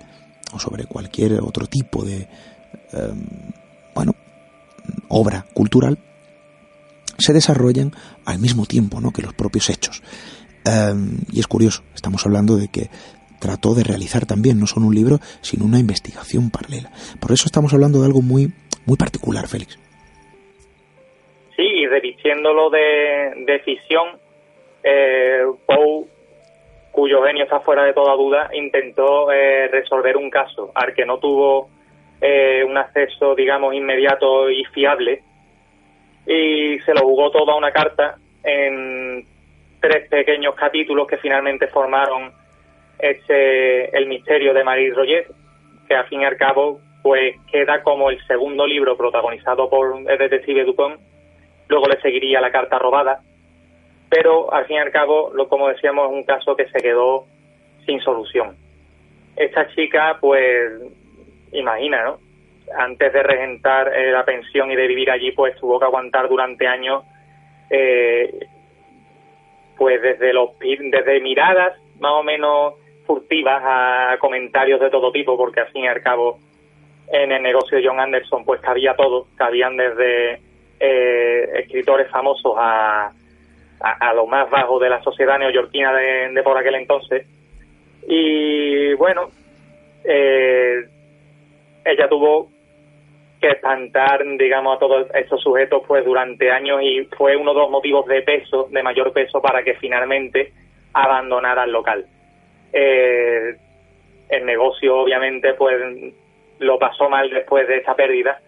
o 0.53 0.59
sobre 0.59 0.85
cualquier 0.85 1.39
otro 1.41 1.67
tipo 1.67 2.03
de 2.03 2.27
em, 2.91 3.27
bueno 3.95 4.15
obra 5.07 5.45
cultural 5.53 5.97
se 7.17 7.33
desarrollen 7.33 7.93
al 8.25 8.39
mismo 8.39 8.65
tiempo 8.65 8.99
¿no? 8.99 9.11
que 9.11 9.21
los 9.21 9.33
propios 9.33 9.69
hechos. 9.69 10.01
y 11.31 11.39
es 11.39 11.47
curioso, 11.47 11.83
estamos 11.95 12.25
hablando 12.25 12.55
de 12.57 12.67
que 12.67 12.89
trató 13.41 13.73
de 13.73 13.83
realizar 13.83 14.25
también 14.25 14.59
no 14.59 14.67
solo 14.67 14.85
un 14.87 14.95
libro, 14.95 15.17
sino 15.41 15.65
una 15.65 15.79
investigación 15.79 16.51
paralela. 16.51 16.91
Por 17.19 17.31
eso 17.31 17.45
estamos 17.47 17.73
hablando 17.73 17.99
de 17.99 18.05
algo 18.05 18.21
muy, 18.21 18.53
muy 18.85 18.95
particular, 18.95 19.47
Félix. 19.47 19.77
Sí, 21.57 21.63
y 21.63 21.87
revistiéndolo 21.87 22.69
de, 22.69 23.43
de 23.45 23.59
ficción, 23.59 24.07
eh, 24.83 25.43
Poe, 25.65 26.05
cuyo 26.91 27.23
genio 27.23 27.43
está 27.43 27.59
fuera 27.61 27.83
de 27.83 27.93
toda 27.93 28.15
duda, 28.15 28.49
intentó 28.53 29.31
eh, 29.31 29.67
resolver 29.67 30.15
un 30.17 30.29
caso 30.29 30.71
al 30.75 30.93
que 30.93 31.05
no 31.05 31.17
tuvo 31.17 31.69
eh, 32.21 32.63
un 32.63 32.77
acceso, 32.77 33.35
digamos, 33.35 33.73
inmediato 33.73 34.49
y 34.49 34.63
fiable, 34.65 35.23
y 36.27 36.79
se 36.79 36.93
lo 36.93 37.01
jugó 37.01 37.31
toda 37.31 37.55
una 37.55 37.71
carta 37.71 38.17
en 38.43 39.25
tres 39.79 40.07
pequeños 40.09 40.53
capítulos 40.55 41.07
que 41.07 41.17
finalmente 41.17 41.67
formaron 41.67 42.31
este, 43.01 43.95
El 43.97 44.07
misterio 44.07 44.53
de 44.53 44.63
Marie 44.63 44.93
Roget, 44.93 45.27
que 45.87 45.95
al 45.95 46.07
fin 46.07 46.21
y 46.21 46.25
al 46.25 46.37
cabo 46.37 46.79
pues 47.01 47.35
queda 47.51 47.81
como 47.81 48.11
el 48.11 48.23
segundo 48.27 48.67
libro 48.67 48.95
protagonizado 48.95 49.69
por 49.69 49.97
el 50.07 50.17
detective 50.17 50.65
Dupont. 50.65 50.99
Luego 51.67 51.87
le 51.87 51.99
seguiría 52.01 52.41
La 52.41 52.51
carta 52.51 52.77
robada, 52.77 53.21
pero 54.09 54.53
al 54.53 54.65
fin 54.65 54.75
y 54.75 54.79
al 54.79 54.91
cabo, 54.91 55.31
lo, 55.33 55.47
como 55.47 55.69
decíamos, 55.69 56.09
es 56.09 56.13
un 56.13 56.23
caso 56.23 56.55
que 56.55 56.67
se 56.69 56.79
quedó 56.79 57.25
sin 57.85 57.99
solución. 58.01 58.55
Esta 59.35 59.67
chica, 59.69 60.17
pues, 60.19 60.69
imagina, 61.53 62.03
¿no? 62.03 62.19
Antes 62.77 63.11
de 63.11 63.23
regentar 63.23 63.87
eh, 63.93 64.11
la 64.11 64.23
pensión 64.23 64.71
y 64.71 64.75
de 64.75 64.87
vivir 64.87 65.09
allí, 65.09 65.31
pues 65.31 65.55
tuvo 65.55 65.79
que 65.79 65.85
aguantar 65.85 66.29
durante 66.29 66.67
años, 66.67 67.03
eh, 67.69 68.47
pues 69.77 70.01
desde 70.01 70.33
los 70.33 70.51
desde 70.59 71.21
miradas 71.21 71.73
más 71.99 72.11
o 72.11 72.23
menos 72.23 72.75
furtivas 73.11 73.61
a 73.61 74.17
comentarios 74.19 74.79
de 74.79 74.89
todo 74.89 75.11
tipo, 75.11 75.35
porque 75.35 75.59
al 75.59 75.67
fin 75.67 75.83
y 75.83 75.87
al 75.89 76.01
cabo 76.01 76.39
en 77.11 77.33
el 77.33 77.43
negocio 77.43 77.77
de 77.77 77.85
John 77.85 77.99
Anderson 77.99 78.45
pues 78.45 78.61
cabía 78.61 78.95
todo, 78.95 79.27
cabían 79.35 79.75
desde 79.75 80.39
eh, 80.79 81.49
escritores 81.59 82.09
famosos 82.09 82.53
a, 82.57 83.11
a, 83.81 84.13
lo 84.13 84.27
más 84.27 84.49
bajo 84.49 84.79
de 84.79 84.89
la 84.89 85.03
sociedad 85.03 85.37
neoyorquina 85.37 85.93
de, 85.93 86.41
por 86.41 86.57
aquel 86.57 86.75
entonces. 86.75 87.27
Y 88.07 88.93
bueno, 88.93 89.29
eh, 90.05 90.85
ella 91.83 92.07
tuvo 92.07 92.47
que 93.41 93.49
espantar, 93.49 94.23
digamos, 94.37 94.77
a 94.77 94.79
todos 94.79 95.07
estos 95.15 95.41
sujetos 95.41 95.83
pues 95.85 96.05
durante 96.05 96.49
años 96.49 96.79
y 96.81 97.03
fue 97.17 97.35
uno 97.35 97.53
de 97.53 97.59
los 97.59 97.69
motivos 97.69 98.05
de 98.05 98.21
peso, 98.21 98.69
de 98.71 98.81
mayor 98.81 99.11
peso, 99.11 99.41
para 99.41 99.63
que 99.63 99.73
finalmente 99.73 100.53
abandonara 100.93 101.65
el 101.65 101.73
local. 101.73 102.05
Eh, 102.73 103.55
el 104.29 104.45
negocio 104.45 104.97
obviamente 104.97 105.53
pues 105.55 105.75
lo 106.59 106.79
pasó 106.79 107.09
mal 107.09 107.29
después 107.29 107.67
de 107.67 107.77
esa 107.77 107.95
pérdida 107.95 108.39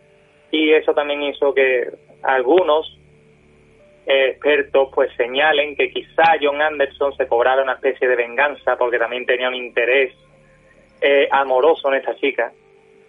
y 0.49 0.71
eso 0.71 0.93
también 0.93 1.23
hizo 1.23 1.53
que 1.53 1.89
algunos 2.21 2.97
expertos 4.05 4.89
pues 4.93 5.11
señalen 5.15 5.75
que 5.75 5.89
quizá 5.89 6.23
John 6.41 6.61
Anderson 6.61 7.15
se 7.15 7.27
cobrara 7.27 7.63
una 7.63 7.73
especie 7.73 8.07
de 8.07 8.15
venganza 8.15 8.77
porque 8.77 8.99
también 8.99 9.25
tenía 9.25 9.47
un 9.47 9.55
interés 9.55 10.13
eh, 11.01 11.27
amoroso 11.31 11.89
en 11.89 11.95
esta 11.95 12.15
chica. 12.15 12.51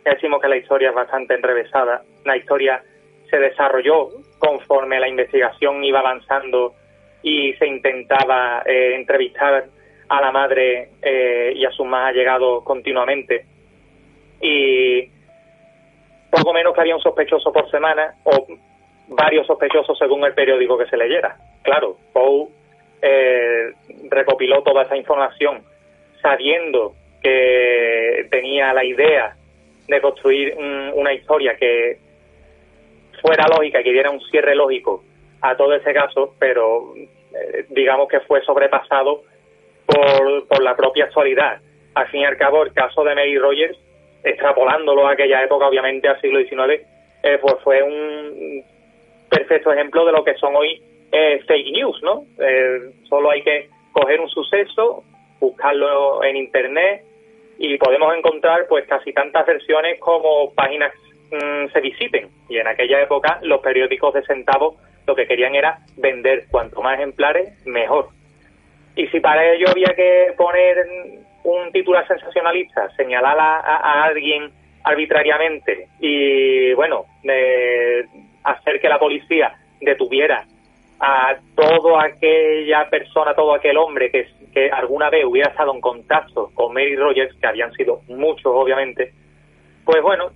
decimos 0.04 0.40
que 0.40 0.48
la 0.48 0.56
historia 0.56 0.88
es 0.90 0.94
bastante 0.94 1.34
enrevesada. 1.34 2.02
La 2.24 2.36
historia 2.36 2.82
se 3.30 3.38
desarrolló 3.38 4.08
conforme 4.38 5.00
la 5.00 5.08
investigación 5.08 5.82
iba 5.84 6.00
avanzando 6.00 6.74
y 7.22 7.52
se 7.54 7.66
intentaba 7.66 8.62
eh, 8.66 8.94
entrevistar 8.94 9.64
a 10.08 10.20
la 10.20 10.30
madre 10.30 10.90
eh, 11.02 11.52
y 11.54 11.64
a 11.64 11.70
sus 11.70 11.86
más 11.86 12.10
allegados 12.10 12.62
continuamente. 12.64 13.46
Y 14.40 15.08
poco 16.30 16.52
menos 16.52 16.74
que 16.74 16.80
había 16.80 16.96
un 16.96 17.02
sospechoso 17.02 17.52
por 17.52 17.70
semana, 17.70 18.14
o 18.24 18.46
varios 19.08 19.46
sospechosos 19.46 19.98
según 19.98 20.24
el 20.24 20.34
periódico 20.34 20.76
que 20.78 20.86
se 20.86 20.96
leyera. 20.96 21.36
Claro, 21.62 21.96
Poe 22.12 22.48
eh, 23.02 23.72
recopiló 24.10 24.62
toda 24.62 24.82
esa 24.82 24.96
información 24.96 25.62
sabiendo 26.20 26.94
que 27.22 28.26
tenía 28.30 28.72
la 28.72 28.84
idea 28.84 29.36
de 29.88 30.00
construir 30.00 30.54
una 30.94 31.12
historia 31.12 31.56
que 31.56 31.98
fuera 33.20 33.46
lógica, 33.46 33.82
que 33.82 33.92
diera 33.92 34.10
un 34.10 34.20
cierre 34.22 34.54
lógico 34.54 35.02
a 35.40 35.56
todo 35.56 35.74
ese 35.74 35.92
caso, 35.92 36.34
pero 36.38 36.94
eh, 36.96 37.66
digamos 37.68 38.08
que 38.08 38.20
fue 38.20 38.42
sobrepasado 38.42 39.22
por, 39.86 40.46
por 40.48 40.62
la 40.62 40.76
propia 40.76 41.04
actualidad. 41.04 41.60
Al 41.94 42.08
fin 42.08 42.22
y 42.22 42.24
al 42.24 42.36
cabo, 42.36 42.62
el 42.64 42.72
caso 42.72 43.04
de 43.04 43.14
Mary 43.14 43.38
Rogers, 43.38 43.78
extrapolándolo 44.24 45.06
a 45.06 45.12
aquella 45.12 45.42
época, 45.44 45.66
obviamente 45.66 46.08
al 46.08 46.20
siglo 46.20 46.40
XIX, 46.40 46.82
eh, 47.22 47.38
pues 47.40 47.54
fue 47.62 47.82
un 47.82 48.64
perfecto 49.28 49.72
ejemplo 49.72 50.04
de 50.04 50.12
lo 50.12 50.24
que 50.24 50.34
son 50.34 50.54
hoy 50.56 50.82
eh, 51.12 51.40
fake 51.46 51.72
news, 51.72 52.02
¿no? 52.02 52.24
Eh, 52.38 52.92
solo 53.08 53.30
hay 53.30 53.42
que 53.42 53.68
coger 53.92 54.20
un 54.20 54.28
suceso, 54.28 55.04
buscarlo 55.40 56.24
en 56.24 56.36
internet 56.36 57.04
y 57.58 57.78
podemos 57.78 58.14
encontrar 58.16 58.66
pues 58.68 58.86
casi 58.86 59.12
tantas 59.12 59.46
versiones 59.46 60.00
como 60.00 60.52
páginas 60.54 60.92
mm, 61.30 61.72
se 61.72 61.80
visiten. 61.80 62.28
Y 62.48 62.58
en 62.58 62.66
aquella 62.66 63.00
época 63.02 63.38
los 63.42 63.60
periódicos 63.60 64.14
de 64.14 64.22
centavos 64.22 64.76
lo 65.06 65.14
que 65.14 65.26
querían 65.26 65.54
era 65.54 65.78
vender 65.96 66.44
cuanto 66.50 66.80
más 66.82 66.98
ejemplares 66.98 67.64
mejor. 67.66 68.08
Y 68.96 69.06
si 69.08 69.20
para 69.20 69.52
ello 69.52 69.68
había 69.70 69.92
que 69.94 70.32
poner 70.36 70.86
un 71.44 71.72
titular 71.72 72.06
sensacionalista, 72.06 72.90
señalar 72.96 73.38
a, 73.38 74.04
alguien 74.04 74.50
arbitrariamente 74.82 75.88
y, 76.00 76.72
bueno, 76.74 77.06
hacer 78.44 78.80
que 78.80 78.88
la 78.88 78.98
policía 78.98 79.54
detuviera 79.80 80.44
a 81.00 81.36
toda 81.54 82.04
aquella 82.04 82.88
persona, 82.88 83.34
todo 83.34 83.54
aquel 83.54 83.76
hombre 83.76 84.10
que, 84.10 84.70
alguna 84.70 85.10
vez 85.10 85.24
hubiera 85.24 85.50
estado 85.50 85.74
en 85.74 85.80
contacto 85.80 86.50
con 86.54 86.72
Mary 86.72 86.94
Rogers, 86.94 87.34
que 87.40 87.46
habían 87.46 87.72
sido 87.72 88.02
muchos 88.06 88.46
obviamente, 88.46 89.12
pues 89.84 90.00
bueno, 90.00 90.30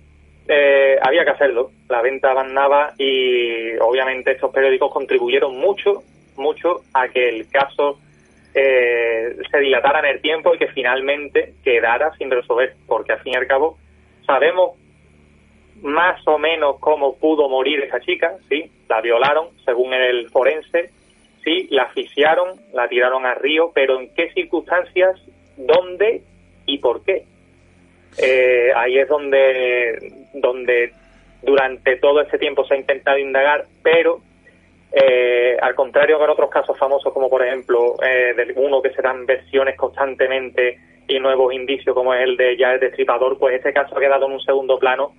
eh, 0.47 0.97
había 1.01 1.23
que 1.23 1.31
hacerlo. 1.31 1.71
La 1.87 2.01
venta 2.01 2.31
avanzaba 2.31 2.91
y 2.97 3.77
obviamente 3.77 4.31
estos 4.31 4.51
periódicos 4.51 4.91
contribuyeron 4.91 5.57
mucho, 5.57 6.03
mucho 6.35 6.81
a 6.93 7.07
que 7.07 7.29
el 7.29 7.49
caso 7.49 7.99
eh, 8.53 9.35
se 9.49 9.59
dilatara 9.59 9.99
en 9.99 10.15
el 10.15 10.21
tiempo 10.21 10.53
y 10.53 10.57
que 10.57 10.67
finalmente 10.67 11.53
quedara 11.63 12.15
sin 12.17 12.31
resolver, 12.31 12.75
porque 12.87 13.13
al 13.13 13.19
fin 13.21 13.33
y 13.33 13.37
al 13.37 13.47
cabo 13.47 13.77
sabemos 14.25 14.77
más 15.81 16.25
o 16.27 16.37
menos 16.37 16.77
cómo 16.79 17.15
pudo 17.15 17.47
morir 17.47 17.81
esa 17.81 17.99
chica, 18.01 18.35
sí, 18.49 18.71
la 18.87 19.01
violaron, 19.01 19.49
según 19.65 19.93
el 19.93 20.29
forense, 20.29 20.89
sí, 21.43 21.67
la 21.69 21.83
asfixiaron, 21.83 22.59
la 22.73 22.87
tiraron 22.87 23.25
al 23.25 23.37
río, 23.37 23.71
pero 23.73 23.99
en 23.99 24.13
qué 24.13 24.31
circunstancias, 24.33 25.21
dónde 25.57 26.23
y 26.65 26.79
por 26.79 27.03
qué. 27.03 27.25
Eh, 28.21 28.71
ahí 28.75 28.97
es 28.97 29.07
donde, 29.07 30.11
donde 30.33 30.91
durante 31.41 31.95
todo 31.97 32.21
ese 32.21 32.37
tiempo 32.37 32.65
se 32.65 32.73
ha 32.73 32.77
intentado 32.77 33.17
indagar, 33.17 33.65
pero 33.83 34.21
eh, 34.91 35.55
al 35.61 35.75
contrario 35.75 36.17
que 36.17 36.23
en 36.23 36.29
otros 36.31 36.49
casos 36.49 36.77
famosos, 36.77 37.13
como 37.13 37.29
por 37.29 37.45
ejemplo 37.45 37.95
eh, 38.01 38.33
del 38.35 38.53
uno 38.55 38.81
que 38.81 38.91
se 38.91 39.01
dan 39.01 39.25
versiones 39.25 39.77
constantemente 39.77 40.79
y 41.07 41.19
nuevos 41.19 41.53
indicios, 41.53 41.95
como 41.95 42.13
es 42.13 42.23
el 42.23 42.37
de 42.37 42.57
ya 42.57 42.73
el 42.73 42.79
destripador, 42.79 43.37
pues 43.37 43.55
este 43.55 43.73
caso 43.73 43.95
ha 43.95 43.99
quedado 43.99 44.25
en 44.25 44.33
un 44.33 44.41
segundo 44.41 44.79
plano, 44.79 45.13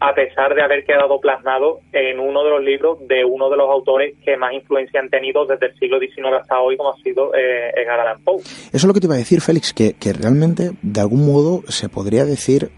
a 0.00 0.14
pesar 0.14 0.54
de 0.54 0.62
haber 0.62 0.84
quedado 0.84 1.20
plasmado 1.20 1.80
en 1.92 2.20
uno 2.20 2.44
de 2.44 2.50
los 2.50 2.62
libros 2.62 2.98
de 3.08 3.24
uno 3.24 3.48
de 3.48 3.56
los 3.56 3.70
autores 3.70 4.14
que 4.22 4.36
más 4.36 4.52
influencia 4.52 5.00
han 5.00 5.08
tenido 5.08 5.46
desde 5.46 5.66
el 5.66 5.78
siglo 5.78 5.98
XIX 5.98 6.40
hasta 6.40 6.60
hoy, 6.60 6.76
como 6.76 6.90
ha 6.90 6.96
sido 6.96 7.34
eh, 7.34 7.72
Edgar 7.76 8.00
Allan 8.00 8.22
Poe. 8.22 8.40
Eso 8.40 8.70
es 8.72 8.84
lo 8.84 8.92
que 8.92 9.00
te 9.00 9.06
iba 9.06 9.14
a 9.14 9.18
decir, 9.18 9.40
Félix, 9.40 9.72
que, 9.72 9.94
que 9.94 10.12
realmente, 10.12 10.72
de 10.82 11.00
algún 11.00 11.24
modo, 11.24 11.62
se 11.68 11.88
podría 11.88 12.26
decir, 12.26 12.70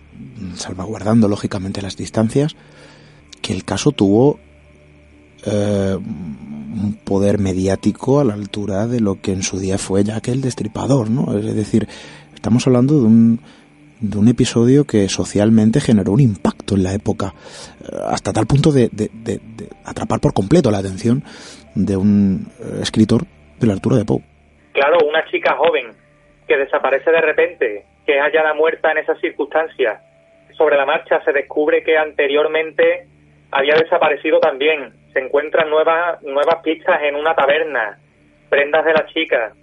salvaguardando 0.55 1.27
lógicamente 1.27 1.83
las 1.83 1.97
distancias, 1.97 2.55
que 3.43 3.53
el 3.53 3.65
caso 3.65 3.91
tuvo 3.91 4.39
eh, 5.47 5.97
un 5.97 6.99
poder 7.05 7.39
mediático 7.39 8.21
a 8.21 8.25
la 8.25 8.35
altura 8.35 8.87
de 8.87 9.01
lo 9.01 9.21
que 9.21 9.33
en 9.33 9.43
su 9.43 9.59
día 9.59 9.79
fue 9.79 10.05
ya 10.05 10.21
que 10.21 10.33
el 10.33 10.43
Destripador, 10.43 11.11
¿no? 11.11 11.37
Es 11.39 11.55
decir, 11.55 11.89
estamos 12.35 12.67
hablando 12.67 13.01
de 13.01 13.07
un 13.07 13.41
de 13.99 14.19
un 14.19 14.29
episodio 14.29 14.85
que 14.85 15.09
socialmente 15.09 15.81
generó 15.81 16.13
un 16.13 16.21
impacto 16.21 16.75
en 16.75 16.83
la 16.83 16.93
época, 16.93 17.33
eh, 17.81 17.97
hasta 18.05 18.31
tal 18.31 18.47
punto 18.47 18.71
de, 18.71 18.91
de 18.93 19.41
atrapar 19.87 20.21
por 20.21 20.35
completo 20.35 20.71
la 20.71 20.79
atención 20.79 21.25
de 21.75 21.97
un 21.97 22.49
eh, 22.61 22.81
escritor 22.83 23.23
de 23.61 23.67
la 23.67 23.75
altura 23.75 23.97
de 23.97 24.05
Poe. 24.05 24.23
Claro, 24.73 24.99
una 25.09 25.25
chica 25.31 25.57
joven 25.57 25.93
que 26.49 26.57
desaparece 26.57 27.11
de 27.11 27.21
repente, 27.21 27.85
que 28.05 28.17
es 28.17 28.23
hallada 28.23 28.55
muerta 28.55 28.91
en 28.93 28.99
esas 28.99 29.21
circunstancias. 29.21 30.01
Sobre 30.57 30.77
la 30.77 30.87
marcha 30.87 31.23
se 31.25 31.33
descubre 31.33 31.83
que 31.83 31.97
anteriormente 31.97 33.07
había 33.51 33.75
desaparecido 33.75 34.41
también. 34.41 34.93
Se 35.17 35.23
encuentran 35.23 35.71
nuevas, 35.71 36.23
nuevas 36.25 36.57
pistas 36.63 37.01
en 37.03 37.17
una 37.17 37.35
taberna, 37.35 37.99
prendas 38.51 38.85
de 38.85 38.93
la 38.93 39.07
chica, 39.07 39.55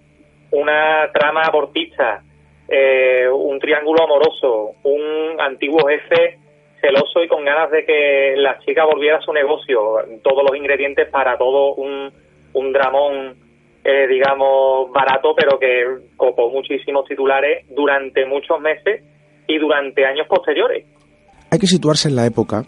una 0.49 1.11
trama 1.13 1.43
abortista, 1.43 2.23
eh, 2.67 3.29
un 3.29 3.59
triángulo 3.59 4.03
amoroso, 4.03 4.71
un 4.81 5.39
antiguo 5.39 5.87
jefe 5.87 6.39
celoso 6.81 7.23
y 7.23 7.27
con 7.27 7.45
ganas 7.45 7.69
de 7.69 7.85
que 7.85 8.33
la 8.35 8.57
chica 8.65 8.83
volviera 8.83 9.17
a 9.17 9.21
su 9.21 9.31
negocio, 9.31 9.97
todos 10.23 10.43
los 10.43 10.57
ingredientes 10.57 11.07
para 11.11 11.37
todo 11.37 11.75
un, 11.75 12.11
un 12.53 12.73
dramón, 12.73 13.35
eh, 13.83 14.07
digamos, 14.07 14.91
barato, 14.91 15.35
pero 15.35 15.59
que 15.59 15.85
copó 16.17 16.49
muchísimos 16.49 17.05
titulares 17.05 17.67
durante 17.69 18.25
muchos 18.25 18.59
meses 18.59 19.03
y 19.45 19.59
durante 19.59 20.03
años 20.03 20.25
posteriores. 20.27 20.87
Hay 21.51 21.59
que 21.59 21.67
situarse 21.67 22.09
en 22.09 22.15
la 22.15 22.25
época. 22.25 22.63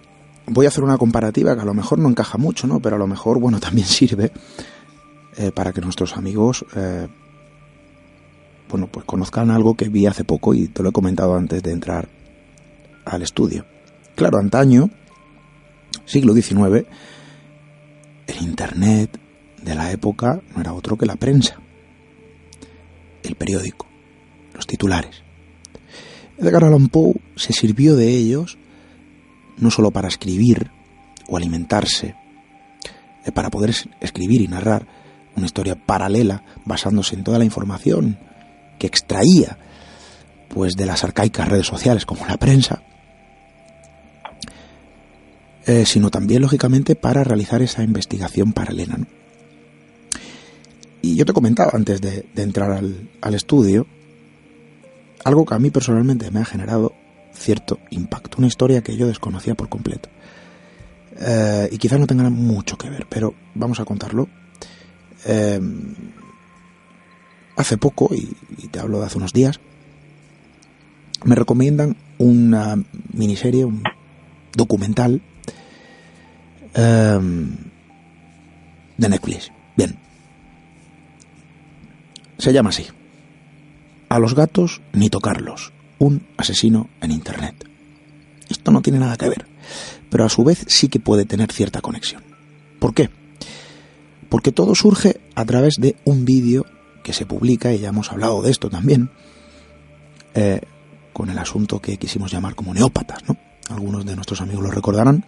Voy 0.47 0.65
a 0.65 0.69
hacer 0.69 0.83
una 0.83 0.97
comparativa 0.97 1.55
que 1.55 1.61
a 1.61 1.65
lo 1.65 1.73
mejor 1.73 1.99
no 1.99 2.09
encaja 2.09 2.37
mucho, 2.37 2.67
¿no? 2.67 2.79
Pero 2.79 2.95
a 2.95 2.99
lo 2.99 3.07
mejor, 3.07 3.39
bueno, 3.39 3.59
también 3.61 3.87
sirve 3.87 4.31
eh, 5.37 5.51
para 5.51 5.73
que 5.73 5.81
nuestros 5.81 6.15
amigos 6.17 6.65
eh, 6.75 7.07
bueno, 8.69 8.87
pues 8.87 9.05
conozcan 9.05 9.51
algo 9.51 9.75
que 9.75 9.89
vi 9.89 10.05
hace 10.05 10.23
poco 10.23 10.53
y 10.53 10.67
te 10.67 10.83
lo 10.83 10.89
he 10.89 10.91
comentado 10.91 11.35
antes 11.35 11.61
de 11.61 11.71
entrar 11.71 12.09
al 13.05 13.21
estudio. 13.21 13.65
Claro, 14.15 14.39
antaño, 14.39 14.89
siglo 16.05 16.33
XIX, 16.33 16.85
el 18.27 18.41
Internet 18.41 19.19
de 19.61 19.75
la 19.75 19.91
época 19.91 20.41
no 20.53 20.61
era 20.61 20.73
otro 20.73 20.97
que 20.97 21.05
la 21.05 21.15
prensa, 21.15 21.59
el 23.23 23.35
periódico, 23.35 23.87
los 24.53 24.65
titulares. 24.65 25.21
Edgar 26.37 26.65
Allan 26.65 26.89
Poe 26.89 27.13
se 27.35 27.53
sirvió 27.53 27.95
de 27.95 28.09
ellos 28.09 28.57
no 29.57 29.71
solo 29.71 29.91
para 29.91 30.07
escribir 30.07 30.71
o 31.27 31.37
alimentarse, 31.37 32.15
eh, 33.25 33.31
para 33.31 33.49
poder 33.49 33.73
escribir 33.99 34.41
y 34.41 34.47
narrar 34.47 34.87
una 35.35 35.45
historia 35.45 35.75
paralela 35.75 36.43
basándose 36.65 37.15
en 37.15 37.23
toda 37.23 37.39
la 37.39 37.45
información 37.45 38.17
que 38.79 38.87
extraía 38.87 39.57
pues 40.49 40.75
de 40.75 40.85
las 40.85 41.03
arcaicas 41.03 41.47
redes 41.47 41.67
sociales 41.67 42.05
como 42.05 42.25
la 42.25 42.37
prensa, 42.37 42.81
eh, 45.65 45.85
sino 45.85 46.09
también 46.09 46.41
lógicamente 46.41 46.95
para 46.95 47.23
realizar 47.23 47.61
esa 47.61 47.83
investigación 47.83 48.53
paralela. 48.53 48.97
¿no? 48.97 49.07
Y 51.01 51.15
yo 51.15 51.25
te 51.25 51.33
comentaba 51.33 51.71
antes 51.73 52.01
de, 52.01 52.25
entrar 52.35 52.71
al, 52.71 53.35
estudio 53.35 53.85
algo 55.23 55.45
que 55.45 55.53
a 55.53 55.59
mí 55.59 55.69
personalmente 55.69 56.31
me 56.31 56.39
ha 56.39 56.45
generado 56.45 56.93
cierto 57.35 57.79
impacto, 57.91 58.37
una 58.37 58.47
historia 58.47 58.81
que 58.81 58.97
yo 58.97 59.07
desconocía 59.07 59.55
por 59.55 59.69
completo. 59.69 60.09
Eh, 61.17 61.69
y 61.71 61.77
quizás 61.77 61.99
no 61.99 62.07
tenga 62.07 62.29
mucho 62.29 62.77
que 62.77 62.89
ver, 62.89 63.05
pero 63.09 63.33
vamos 63.53 63.79
a 63.79 63.85
contarlo. 63.85 64.27
Eh, 65.25 65.59
hace 67.55 67.77
poco, 67.77 68.13
y, 68.13 68.35
te 68.67 68.79
hablo 68.79 68.99
de 68.99 69.05
hace 69.05 69.17
unos 69.17 69.33
días, 69.33 69.59
me 71.23 71.35
recomiendan 71.35 71.95
una 72.17 72.77
miniserie, 73.13 73.65
un 73.65 73.83
documental 74.55 75.21
um, 76.77 77.55
de 78.97 79.09
Netflix. 79.09 79.51
Bien. 79.75 79.97
Se 82.37 82.53
llama 82.53 82.69
así. 82.69 82.85
A 84.09 84.19
los 84.19 84.35
gatos 84.35 84.81
ni 84.93 85.09
tocarlos. 85.09 85.74
Un 85.99 86.25
asesino 86.37 86.89
en 87.01 87.11
Internet. 87.11 87.65
Esto 88.49 88.71
no 88.71 88.81
tiene 88.81 88.99
nada 88.99 89.17
que 89.17 89.29
ver, 89.29 89.45
pero 90.09 90.25
a 90.25 90.29
su 90.29 90.43
vez 90.43 90.65
sí 90.67 90.87
que 90.87 90.99
puede 90.99 91.25
tener 91.25 91.51
cierta 91.51 91.81
conexión. 91.81 92.23
¿Por 92.79 92.93
qué? 92.93 93.09
Porque 94.29 94.51
todo 94.51 94.75
surge 94.75 95.21
a 95.35 95.45
través 95.45 95.75
de 95.75 95.95
un 96.03 96.25
vídeo 96.25 96.65
que 97.03 97.13
se 97.13 97.25
publica, 97.25 97.73
y 97.73 97.79
ya 97.79 97.89
hemos 97.89 98.11
hablado 98.11 98.41
de 98.41 98.51
esto 98.51 98.69
también, 98.69 99.09
eh, 100.33 100.61
con 101.13 101.29
el 101.29 101.37
asunto 101.37 101.79
que 101.79 101.97
quisimos 101.97 102.31
llamar 102.31 102.55
como 102.55 102.73
neópatas, 102.73 103.23
¿no? 103.27 103.37
Algunos 103.69 104.05
de 104.05 104.15
nuestros 104.15 104.41
amigos 104.41 104.63
lo 104.63 104.71
recordarán, 104.71 105.25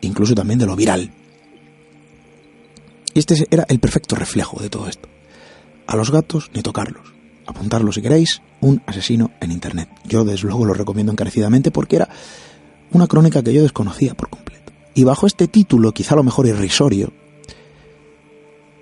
incluso 0.00 0.34
también 0.34 0.58
de 0.58 0.66
lo 0.66 0.74
viral. 0.76 1.12
Y 3.14 3.18
este 3.18 3.46
era 3.50 3.64
el 3.68 3.78
perfecto 3.78 4.16
reflejo 4.16 4.60
de 4.60 4.70
todo 4.70 4.88
esto. 4.88 5.08
A 5.86 5.96
los 5.96 6.10
gatos 6.10 6.50
ni 6.54 6.62
tocarlos. 6.62 7.12
Apuntarlo 7.46 7.92
si 7.92 8.02
queréis, 8.02 8.42
un 8.60 8.82
asesino 8.86 9.30
en 9.40 9.52
Internet. 9.52 9.88
Yo 10.04 10.24
desde 10.24 10.46
luego 10.46 10.64
lo 10.64 10.74
recomiendo 10.74 11.12
encarecidamente 11.12 11.70
porque 11.70 11.96
era 11.96 12.08
una 12.92 13.06
crónica 13.06 13.42
que 13.42 13.52
yo 13.52 13.62
desconocía 13.62 14.14
por 14.14 14.30
completo. 14.30 14.72
Y 14.94 15.04
bajo 15.04 15.26
este 15.26 15.48
título, 15.48 15.92
quizá 15.92 16.16
lo 16.16 16.24
mejor 16.24 16.46
irrisorio, 16.46 17.12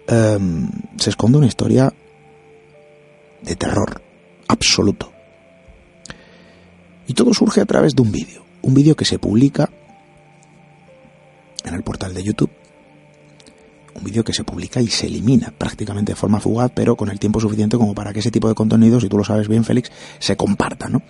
um, 0.08 0.68
se 0.96 1.10
esconde 1.10 1.38
una 1.38 1.46
historia 1.46 1.92
de 3.42 3.56
terror 3.56 4.00
absoluto. 4.48 5.12
Y 7.06 7.14
todo 7.14 7.34
surge 7.34 7.60
a 7.60 7.66
través 7.66 7.94
de 7.94 8.02
un 8.02 8.10
vídeo, 8.10 8.44
un 8.62 8.74
vídeo 8.74 8.96
que 8.96 9.04
se 9.04 9.18
publica 9.18 9.70
en 11.64 11.74
el 11.74 11.82
portal 11.82 12.14
de 12.14 12.22
YouTube, 12.22 12.50
un 13.96 14.04
vídeo 14.04 14.24
que 14.24 14.32
se 14.32 14.44
publica 14.44 14.80
y 14.80 14.88
se 14.88 15.06
elimina 15.06 15.52
prácticamente 15.56 16.12
de 16.12 16.16
forma 16.16 16.40
fugaz, 16.40 16.70
pero 16.74 16.96
con 16.96 17.10
el 17.10 17.18
tiempo 17.18 17.40
suficiente 17.40 17.76
como 17.76 17.94
para 17.94 18.12
que 18.12 18.20
ese 18.20 18.30
tipo 18.30 18.48
de 18.48 18.54
contenidos, 18.54 19.02
si 19.02 19.08
tú 19.08 19.18
lo 19.18 19.24
sabes 19.24 19.48
bien, 19.48 19.64
Félix, 19.64 19.90
se 20.18 20.36
comparta, 20.36 20.88
¿no? 20.88 21.02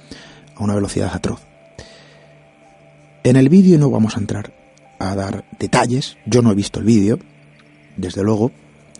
A 0.55 0.62
una 0.62 0.74
velocidad 0.74 1.11
atroz. 1.12 1.41
En 3.24 3.37
el 3.37 3.49
vídeo 3.49 3.78
no 3.78 3.91
vamos 3.91 4.16
a 4.16 4.20
entrar 4.20 4.53
a 4.99 5.14
dar 5.14 5.45
detalles, 5.59 6.16
yo 6.26 6.43
no 6.43 6.53
he 6.53 6.55
visto 6.55 6.78
el 6.78 6.87
vídeo, 6.87 7.18
desde 7.97 8.22
luego, 8.22 8.53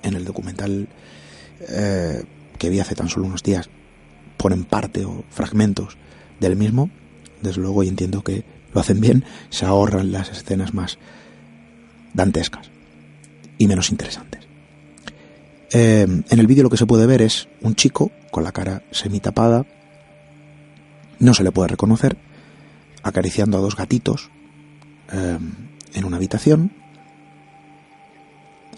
en 0.03 0.15
el 0.15 0.25
documental 0.25 0.89
eh, 1.69 2.23
que 2.59 2.71
vi 2.71 2.81
hace 2.81 2.95
tan 2.95 3.09
solo 3.09 3.27
unos 3.27 3.43
días 3.43 3.71
ponen 4.37 4.65
parte 4.65 5.05
o 5.05 5.25
fragmentos 5.31 5.97
del 6.41 6.57
mismo, 6.57 6.91
desde 7.41 7.63
luego 7.63 7.83
y 7.83 7.89
entiendo 7.89 8.23
que 8.23 8.45
lo 8.75 8.81
hacen 8.81 9.01
bien, 9.01 9.25
se 9.49 9.65
ahorran 9.65 10.13
las 10.13 10.31
escenas 10.31 10.75
más 10.75 10.99
dantescas 12.13 12.76
y 13.59 13.67
menos 13.67 13.91
interesantes. 13.91 14.47
Eh, 15.73 16.03
en 16.03 16.39
el 16.39 16.47
vídeo 16.47 16.63
lo 16.63 16.71
que 16.71 16.77
se 16.77 16.87
puede 16.87 17.07
ver 17.07 17.23
es 17.23 17.49
un 17.61 17.75
chico 17.75 18.11
con 18.31 18.45
la 18.45 18.53
cara 18.53 18.83
semitapada, 18.91 19.65
no 21.19 21.35
se 21.35 21.43
le 21.43 21.53
puede 21.53 21.69
reconocer, 21.69 22.17
acariciando 23.03 23.59
a 23.59 23.61
dos 23.61 23.77
gatitos 23.77 24.31
eh, 25.13 25.39
en 25.95 26.05
una 26.05 26.17
habitación 26.17 26.73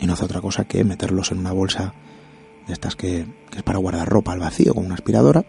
y 0.01 0.07
no 0.07 0.13
hace 0.13 0.25
otra 0.25 0.41
cosa 0.41 0.65
que 0.65 0.85
meterlos 0.85 1.33
en 1.33 1.39
una 1.39 1.53
bolsa 1.53 1.95
de 2.67 2.73
estas 2.73 2.97
que, 2.97 3.27
es 3.57 3.63
para 3.63 3.79
guardar 3.79 4.09
ropa 4.09 4.33
al 4.33 4.39
vacío 4.39 4.75
con 4.75 4.87
una 4.87 4.95
aspiradora 4.95 5.45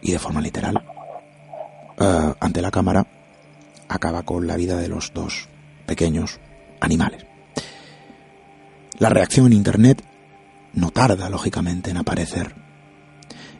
y 0.00 0.10
de 0.10 0.18
forma 0.18 0.40
literal 0.40 0.82
uh, 1.98 2.34
ante 2.40 2.60
la 2.60 2.70
cámara 2.70 3.06
acaba 3.88 4.22
con 4.24 4.46
la 4.46 4.56
vida 4.56 4.76
de 4.78 4.88
los 4.88 5.12
dos 5.12 5.48
pequeños 5.92 6.40
animales. 6.80 7.26
La 8.98 9.10
reacción 9.10 9.44
en 9.44 9.52
Internet 9.52 10.02
no 10.72 10.90
tarda, 10.90 11.28
lógicamente, 11.28 11.90
en 11.90 11.98
aparecer. 11.98 12.54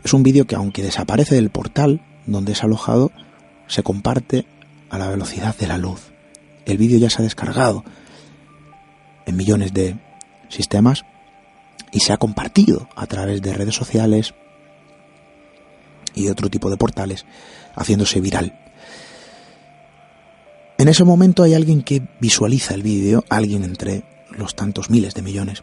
Es 0.02 0.14
un 0.14 0.22
vídeo 0.22 0.46
que, 0.46 0.54
aunque 0.54 0.82
desaparece 0.82 1.34
del 1.34 1.50
portal 1.50 2.00
donde 2.24 2.52
es 2.52 2.64
alojado, 2.64 3.12
se 3.66 3.82
comparte 3.82 4.46
a 4.88 4.96
la 4.96 5.10
velocidad 5.10 5.54
de 5.58 5.66
la 5.66 5.76
luz. 5.76 6.10
El 6.64 6.78
vídeo 6.78 6.98
ya 6.98 7.10
se 7.10 7.20
ha 7.20 7.22
descargado 7.22 7.84
en 9.26 9.36
millones 9.36 9.74
de 9.74 9.98
sistemas 10.48 11.04
y 11.92 12.00
se 12.00 12.14
ha 12.14 12.16
compartido 12.16 12.88
a 12.96 13.06
través 13.06 13.42
de 13.42 13.52
redes 13.52 13.74
sociales 13.74 14.32
y 16.14 16.28
otro 16.28 16.48
tipo 16.48 16.70
de 16.70 16.78
portales, 16.78 17.26
haciéndose 17.76 18.22
viral. 18.22 18.58
En 20.82 20.88
ese 20.88 21.04
momento 21.04 21.44
hay 21.44 21.54
alguien 21.54 21.82
que 21.82 22.02
visualiza 22.18 22.74
el 22.74 22.82
vídeo, 22.82 23.24
alguien 23.28 23.62
entre 23.62 24.02
los 24.32 24.56
tantos 24.56 24.90
miles 24.90 25.14
de 25.14 25.22
millones. 25.22 25.62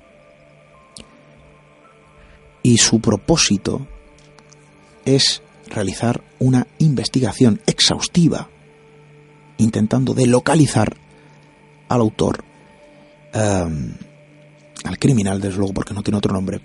Y 2.63 2.77
su 2.77 3.01
propósito 3.01 3.85
es 5.03 5.41
realizar 5.67 6.23
una 6.39 6.67
investigación 6.77 7.59
exhaustiva, 7.65 8.47
intentando 9.57 10.13
de 10.13 10.25
localizar 10.25 10.95
al 11.89 11.99
autor, 11.99 12.45
um, 13.35 13.91
al 14.85 14.99
criminal, 14.99 15.41
desde 15.41 15.57
luego, 15.57 15.73
porque 15.73 15.93
no 15.93 16.01
tiene 16.01 16.19
otro 16.19 16.31
nombre, 16.31 16.61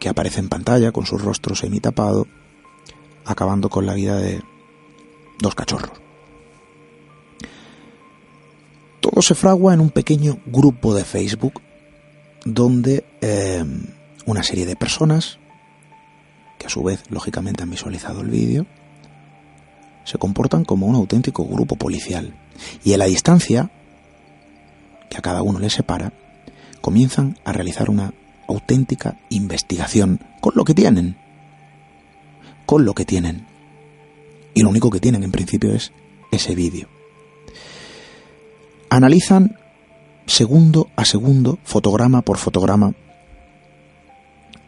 que 0.00 0.08
aparece 0.08 0.40
en 0.40 0.48
pantalla 0.48 0.90
con 0.90 1.06
su 1.06 1.16
rostro 1.16 1.54
semitapado, 1.54 2.26
acabando 3.24 3.68
con 3.68 3.86
la 3.86 3.94
vida 3.94 4.16
de 4.16 4.42
dos 5.38 5.54
cachorros. 5.54 6.07
Se 9.20 9.34
fragua 9.34 9.74
en 9.74 9.80
un 9.80 9.90
pequeño 9.90 10.38
grupo 10.46 10.94
de 10.94 11.04
Facebook 11.04 11.60
donde 12.44 13.04
eh, 13.20 13.64
una 14.24 14.42
serie 14.42 14.64
de 14.64 14.76
personas, 14.76 15.38
que 16.56 16.66
a 16.66 16.70
su 16.70 16.82
vez 16.82 17.02
lógicamente 17.10 17.62
han 17.62 17.70
visualizado 17.70 18.20
el 18.20 18.30
vídeo, 18.30 18.64
se 20.04 20.18
comportan 20.18 20.64
como 20.64 20.86
un 20.86 20.94
auténtico 20.94 21.44
grupo 21.44 21.76
policial. 21.76 22.32
Y 22.84 22.92
en 22.92 23.00
la 23.00 23.04
distancia, 23.04 23.70
que 25.10 25.18
a 25.18 25.22
cada 25.22 25.42
uno 25.42 25.58
le 25.58 25.68
separa, 25.68 26.12
comienzan 26.80 27.36
a 27.44 27.52
realizar 27.52 27.90
una 27.90 28.14
auténtica 28.46 29.18
investigación 29.28 30.20
con 30.40 30.54
lo 30.54 30.64
que 30.64 30.74
tienen. 30.74 31.16
Con 32.64 32.84
lo 32.84 32.94
que 32.94 33.04
tienen. 33.04 33.46
Y 34.54 34.62
lo 34.62 34.70
único 34.70 34.90
que 34.90 35.00
tienen 35.00 35.24
en 35.24 35.32
principio 35.32 35.74
es 35.74 35.92
ese 36.30 36.54
vídeo. 36.54 36.97
Analizan 38.90 39.58
segundo 40.26 40.88
a 40.96 41.04
segundo, 41.04 41.58
fotograma 41.64 42.22
por 42.22 42.38
fotograma, 42.38 42.94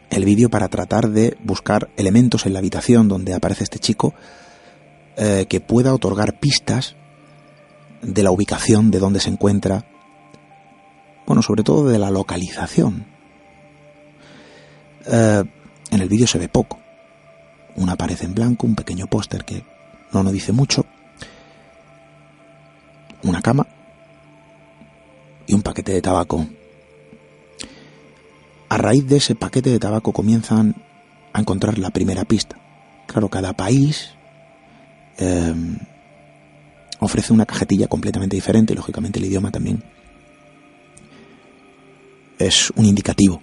el 0.09 0.25
vídeo 0.25 0.49
para 0.49 0.67
tratar 0.67 1.09
de 1.09 1.37
buscar 1.43 1.89
elementos 1.97 2.45
en 2.45 2.53
la 2.53 2.59
habitación 2.59 3.07
donde 3.07 3.33
aparece 3.33 3.63
este 3.63 3.79
chico 3.79 4.13
eh, 5.15 5.45
que 5.47 5.61
pueda 5.61 5.93
otorgar 5.93 6.39
pistas 6.39 6.95
de 8.01 8.23
la 8.23 8.31
ubicación 8.31 8.91
de 8.91 8.99
donde 8.99 9.19
se 9.19 9.29
encuentra, 9.29 9.85
bueno, 11.25 11.41
sobre 11.41 11.63
todo 11.63 11.87
de 11.87 11.99
la 11.99 12.11
localización. 12.11 13.05
Eh, 15.05 15.43
en 15.91 16.01
el 16.01 16.09
vídeo 16.09 16.27
se 16.27 16.39
ve 16.39 16.49
poco. 16.49 16.79
Una 17.75 17.95
pared 17.95 18.17
en 18.21 18.33
blanco, 18.33 18.67
un 18.67 18.75
pequeño 18.75 19.07
póster 19.07 19.45
que 19.45 19.63
no 20.11 20.23
nos 20.23 20.33
dice 20.33 20.51
mucho, 20.51 20.85
una 23.23 23.41
cama 23.41 23.65
y 25.47 25.53
un 25.53 25.61
paquete 25.61 25.93
de 25.93 26.01
tabaco. 26.01 26.47
A 28.69 28.77
raíz 28.77 29.05
de 29.07 29.17
ese 29.17 29.35
paquete 29.35 29.69
de 29.69 29.79
tabaco 29.79 30.13
comienzan 30.13 30.75
a 31.33 31.39
encontrar 31.39 31.77
la 31.77 31.89
primera 31.89 32.25
pista. 32.25 32.57
Claro, 33.07 33.29
cada 33.29 33.53
país 33.53 34.11
eh, 35.17 35.53
ofrece 36.99 37.33
una 37.33 37.45
cajetilla 37.45 37.87
completamente 37.87 38.35
diferente, 38.35 38.75
lógicamente 38.75 39.19
el 39.19 39.25
idioma 39.25 39.51
también 39.51 39.83
es 42.47 42.71
un 42.75 42.85
indicativo. 42.85 43.41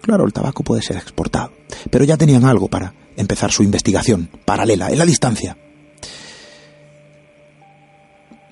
Claro, 0.00 0.24
el 0.24 0.32
tabaco 0.32 0.62
puede 0.62 0.82
ser 0.82 0.96
exportado, 0.96 1.52
pero 1.90 2.04
ya 2.04 2.16
tenían 2.16 2.44
algo 2.44 2.68
para 2.68 2.94
empezar 3.16 3.50
su 3.50 3.62
investigación 3.62 4.28
paralela, 4.44 4.90
en 4.90 4.98
la 4.98 5.06
distancia. 5.06 5.56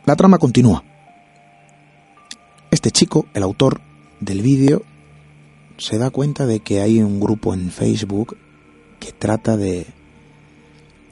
La 0.05 0.17
trama 0.17 0.39
continúa. 0.39 0.83
Este 2.87 3.01
chico, 3.01 3.27
el 3.35 3.43
autor 3.43 3.81
del 4.21 4.43
vídeo, 4.43 4.85
se 5.77 5.99
da 5.99 6.11
cuenta 6.11 6.47
de 6.47 6.61
que 6.61 6.83
hay 6.83 7.03
un 7.03 7.19
grupo 7.19 7.53
en 7.53 7.73
Facebook 7.73 8.37
que 9.01 9.11
trata 9.11 9.57
de 9.57 9.87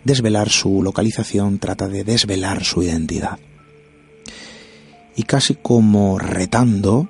desvelar 0.05 0.51
su 0.51 0.85
localización, 0.85 1.59
trata 1.59 1.89
de 1.89 2.05
desvelar 2.05 2.62
su 2.62 2.85
identidad. 2.85 3.41
Y 5.16 5.25
casi 5.25 5.57
como 5.57 6.16
retando, 6.16 7.09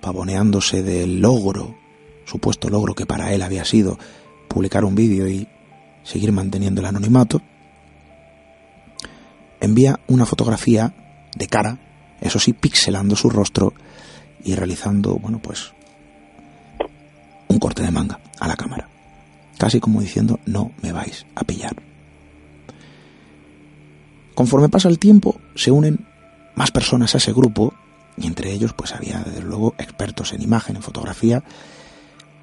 pavoneándose 0.00 0.82
del 0.82 1.20
logro, 1.20 1.76
supuesto 2.24 2.70
logro 2.70 2.94
que 2.94 3.04
para 3.04 3.34
él 3.34 3.42
había 3.42 3.66
sido 3.66 3.98
publicar 4.48 4.86
un 4.86 4.94
vídeo 4.94 5.28
y 5.28 5.46
seguir 6.02 6.32
manteniendo 6.32 6.80
el 6.80 6.86
anonimato, 6.86 7.42
envía 9.60 10.00
una 10.06 10.24
fotografía 10.24 10.94
de 11.36 11.46
cara, 11.46 11.78
eso 12.22 12.40
sí, 12.40 12.54
pixelando 12.54 13.14
su 13.14 13.28
rostro 13.28 13.74
y 14.44 14.54
realizando, 14.54 15.16
bueno, 15.16 15.40
pues 15.40 15.72
un 17.48 17.58
corte 17.58 17.82
de 17.82 17.90
manga 17.90 18.20
a 18.38 18.48
la 18.48 18.56
cámara. 18.56 18.88
Casi 19.58 19.80
como 19.80 20.00
diciendo, 20.00 20.38
no 20.46 20.72
me 20.82 20.92
vais 20.92 21.26
a 21.34 21.44
pillar. 21.44 21.76
Conforme 24.34 24.68
pasa 24.68 24.88
el 24.88 24.98
tiempo, 24.98 25.40
se 25.56 25.72
unen 25.72 26.06
más 26.54 26.70
personas 26.70 27.14
a 27.14 27.18
ese 27.18 27.32
grupo, 27.32 27.74
y 28.16 28.26
entre 28.26 28.52
ellos 28.52 28.72
pues 28.72 28.92
había 28.94 29.18
desde 29.20 29.42
luego 29.42 29.74
expertos 29.78 30.32
en 30.32 30.42
imagen, 30.42 30.76
en 30.76 30.82
fotografía, 30.82 31.42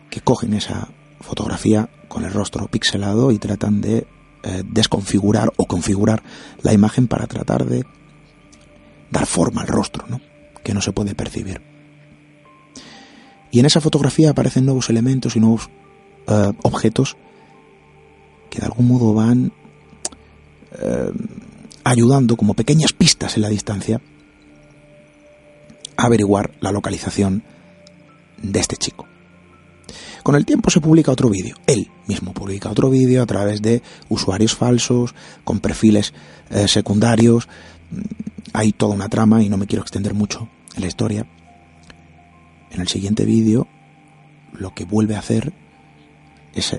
que 0.10 0.22
cogen 0.22 0.54
esa 0.54 0.90
fotografía 1.22 1.90
con 2.08 2.26
el 2.26 2.34
rostro 2.34 2.68
pixelado 2.68 3.32
y 3.32 3.40
tratan 3.40 3.82
de 3.82 4.08
eh, 4.44 4.64
desconfigurar 4.66 5.52
o 5.58 5.66
configurar 5.66 6.22
la 6.62 6.74
imagen 6.74 7.08
para 7.08 7.28
tratar 7.28 7.66
de 7.66 7.86
dar 9.10 9.26
forma 9.26 9.62
al 9.62 9.68
rostro, 9.68 10.06
¿no? 10.08 10.22
que 10.64 10.74
no 10.74 10.82
se 10.82 10.92
puede 10.92 11.16
percibir. 11.16 11.75
Y 13.56 13.60
en 13.60 13.66
esa 13.66 13.80
fotografía 13.80 14.32
aparecen 14.32 14.66
nuevos 14.66 14.90
elementos 14.90 15.38
y 15.38 15.40
nuevos 15.40 15.70
eh, 16.28 16.52
objetos 16.64 17.16
que 18.50 18.60
de 18.60 18.66
algún 18.66 18.90
modo 18.90 19.14
van 19.14 19.54
eh, 20.78 21.12
ayudando 21.86 22.36
como 22.36 22.54
pequeñas 22.54 22.92
pistas 22.92 23.38
en 23.38 23.44
la 23.44 23.48
distancia 23.48 24.02
a 25.96 26.06
averiguar 26.06 26.52
la 26.60 26.74
localización 26.74 27.44
de 28.44 28.60
este 28.60 28.76
chico. 28.76 29.08
Con 30.22 30.36
el 30.36 30.46
tiempo 30.46 30.70
se 30.70 30.82
publica 30.82 31.14
otro 31.14 31.30
vídeo. 31.30 31.56
Él 31.66 31.90
mismo 32.08 32.34
publica 32.34 32.70
otro 32.70 32.90
vídeo 32.90 33.24
a 33.24 33.26
través 33.26 33.62
de 33.62 33.82
usuarios 34.10 34.54
falsos, 34.54 35.16
con 35.46 35.62
perfiles 35.62 36.14
eh, 36.50 36.68
secundarios. 36.68 37.48
Hay 38.52 38.74
toda 38.74 38.96
una 38.96 39.08
trama 39.08 39.42
y 39.44 39.48
no 39.48 39.56
me 39.56 39.66
quiero 39.66 39.84
extender 39.84 40.14
mucho 40.14 40.50
en 40.76 40.82
la 40.82 40.88
historia. 40.88 41.26
En 42.76 42.82
el 42.82 42.90
siguiente 42.90 43.24
vídeo 43.24 43.68
lo 44.52 44.74
que 44.74 44.84
vuelve 44.84 45.16
a 45.16 45.20
hacer 45.20 45.54
es, 46.54 46.78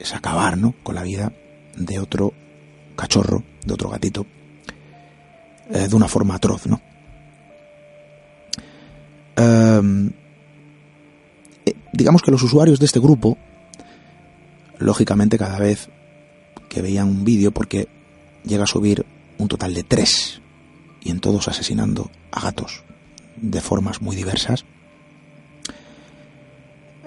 es 0.00 0.14
acabar 0.14 0.58
con 0.82 0.96
la 0.96 1.04
vida 1.04 1.32
de 1.76 2.00
otro 2.00 2.34
cachorro, 2.96 3.44
de 3.64 3.72
otro 3.72 3.88
gatito, 3.88 4.26
eh, 5.70 5.86
de 5.86 5.94
una 5.94 6.08
forma 6.08 6.34
atroz, 6.34 6.66
¿no? 6.66 6.80
Em, 9.36 10.10
eh, 11.64 11.74
digamos 11.92 12.22
que 12.22 12.32
los 12.32 12.42
usuarios 12.42 12.80
de 12.80 12.86
este 12.86 12.98
grupo, 12.98 13.38
lógicamente 14.80 15.38
cada 15.38 15.60
vez 15.60 15.88
que 16.68 16.82
veían 16.82 17.06
un 17.06 17.22
vídeo, 17.22 17.52
porque 17.52 17.86
llega 18.44 18.64
a 18.64 18.66
subir 18.66 19.06
un 19.38 19.46
total 19.46 19.72
de 19.72 19.84
tres, 19.84 20.42
y 21.00 21.12
en 21.12 21.20
todos 21.20 21.46
asesinando 21.46 22.10
a 22.32 22.40
gatos 22.40 22.82
de 23.36 23.60
formas 23.60 24.02
muy 24.02 24.16
diversas, 24.16 24.64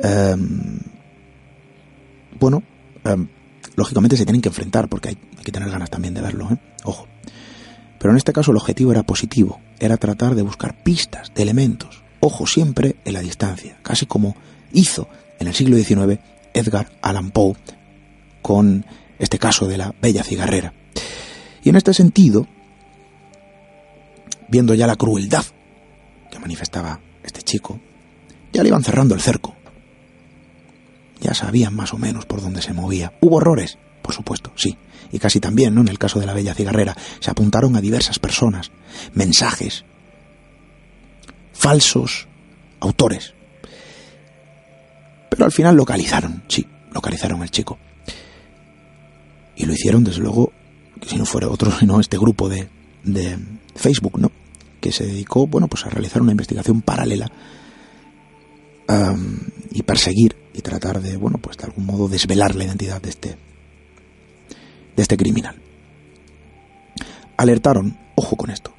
em, 0.02 0.80
bueno, 2.40 2.64
em, 3.04 3.28
lógicamente 3.76 4.18
se 4.18 4.26
tienen 4.26 4.42
que 4.42 4.50
enfrentar, 4.50 4.90
porque 4.90 5.10
hay, 5.10 5.18
que 5.44 5.52
tener 5.52 5.72
ganas 5.72 5.90
también 5.90 6.14
de 6.14 6.22
verlo, 6.22 6.50
¿eh? 6.52 6.58
ojo. 6.84 7.08
Pero 7.98 8.12
en 8.12 8.18
este 8.18 8.34
caso 8.34 8.52
el 8.52 8.58
objetivo 8.58 8.92
era 8.92 9.04
positivo, 9.04 9.60
era 9.80 9.98
tratar 9.98 10.36
de 10.36 10.42
buscar 10.42 10.84
pistas 10.84 11.34
de 11.34 11.44
elementos, 11.44 12.04
ojo 12.20 12.48
siempre 12.48 12.96
en 13.06 13.14
la 13.14 13.22
distancia, 13.22 13.78
casi 13.82 14.06
como 14.06 14.36
hizo 14.72 15.08
en 15.40 15.48
el 15.48 15.54
siglo 15.54 15.78
XIX 15.78 16.20
Edgar 16.54 16.92
Allan 17.02 17.32
Poe 17.32 17.56
con 18.42 18.86
este 19.20 19.40
caso 19.40 19.68
de 19.68 19.78
la 19.78 19.94
bella 20.02 20.24
cigarrera. 20.24 20.74
Y 21.64 21.70
en 21.70 21.76
este 21.76 21.94
sentido, 21.94 22.48
viendo 24.48 24.74
ya 24.74 24.88
la 24.88 24.96
crueldad 24.96 25.46
que 26.32 26.40
manifestaba 26.40 27.00
este 27.24 27.42
chico, 27.42 27.80
ya 28.52 28.64
le 28.64 28.70
iban 28.70 28.84
cerrando 28.84 29.14
el 29.16 29.22
cerco. 29.22 29.56
Ya 31.22 31.34
sabían 31.34 31.76
más 31.76 31.94
o 31.94 31.98
menos 31.98 32.26
por 32.26 32.42
dónde 32.42 32.62
se 32.62 32.74
movía. 32.74 33.14
Hubo 33.22 33.40
errores, 33.40 33.78
por 34.02 34.14
supuesto, 34.14 34.52
sí, 34.56 34.78
y 35.12 35.20
casi 35.20 35.40
también, 35.40 35.74
¿no? 35.76 35.82
En 35.82 35.88
el 35.88 36.00
caso 36.00 36.20
de 36.20 36.26
la 36.26 36.34
bella 36.34 36.56
cigarrera, 36.56 36.98
se 37.20 37.32
apuntaron 37.32 37.76
a 37.76 37.82
diversas 37.82 38.20
personas, 38.20 38.72
mensajes, 39.14 39.86
falsos 41.54 42.28
autores. 42.80 43.34
Pero 45.30 45.46
al 45.46 45.52
final 45.52 45.76
localizaron, 45.76 46.44
sí, 46.48 46.68
localizaron 46.92 47.42
al 47.42 47.52
chico. 47.52 47.78
Y 49.56 49.66
lo 49.66 49.74
hicieron, 49.74 50.04
desde 50.04 50.22
luego, 50.22 50.52
si 51.06 51.18
no 51.18 51.26
fuera 51.26 51.48
otro, 51.48 51.72
sino 51.80 52.00
este 52.00 52.18
grupo 52.18 52.50
de, 52.50 52.68
de 53.04 53.38
Facebook, 53.76 54.20
¿no? 54.20 54.32
Que 54.80 54.92
se 54.92 55.06
dedicó, 55.06 55.46
bueno, 55.46 55.68
pues 55.68 55.86
a 55.86 55.90
realizar 55.90 56.22
una 56.22 56.32
investigación 56.32 56.82
paralela 56.82 57.32
y 59.72 59.84
perseguir 59.84 60.36
y 60.54 60.62
tratar 60.62 61.02
de, 61.02 61.18
bueno, 61.18 61.38
pues 61.38 61.58
de 61.58 61.66
algún 61.66 61.86
modo 61.86 62.08
desvelar 62.08 62.56
la 62.56 62.66
identidad 62.66 63.02
de 63.02 63.10
este, 63.10 63.38
de 64.96 65.02
este 65.02 65.18
criminal. 65.18 65.56
Alertaron, 67.38 67.98
ojo 68.16 68.36
con 68.36 68.52
esto, 68.52 68.74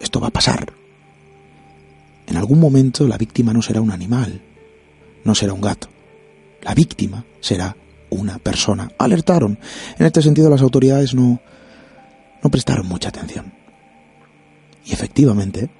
esto 0.00 0.20
va 0.20 0.28
a 0.28 0.32
pasar. 0.32 0.72
En 2.26 2.36
algún 2.36 2.60
momento 2.60 3.06
la 3.06 3.18
víctima 3.18 3.52
no 3.52 3.62
será 3.62 3.80
un 3.80 3.90
animal, 3.90 4.40
no 5.24 5.34
será 5.34 5.52
un 5.52 5.60
gato, 5.60 5.88
La 6.62 6.74
víctima 6.74 7.24
será 7.40 7.76
una 8.10 8.38
persona. 8.38 8.90
Alertaron. 8.98 9.58
En 9.98 10.06
este 10.06 10.22
sentido 10.22 10.48
las 10.48 10.62
autoridades 10.62 11.14
no, 11.14 11.40
no 12.42 12.50
prestaron 12.50 12.86
mucha 12.86 13.10
atención. 13.10 13.52
Y 14.84 14.92
efectivamente, 14.92 15.70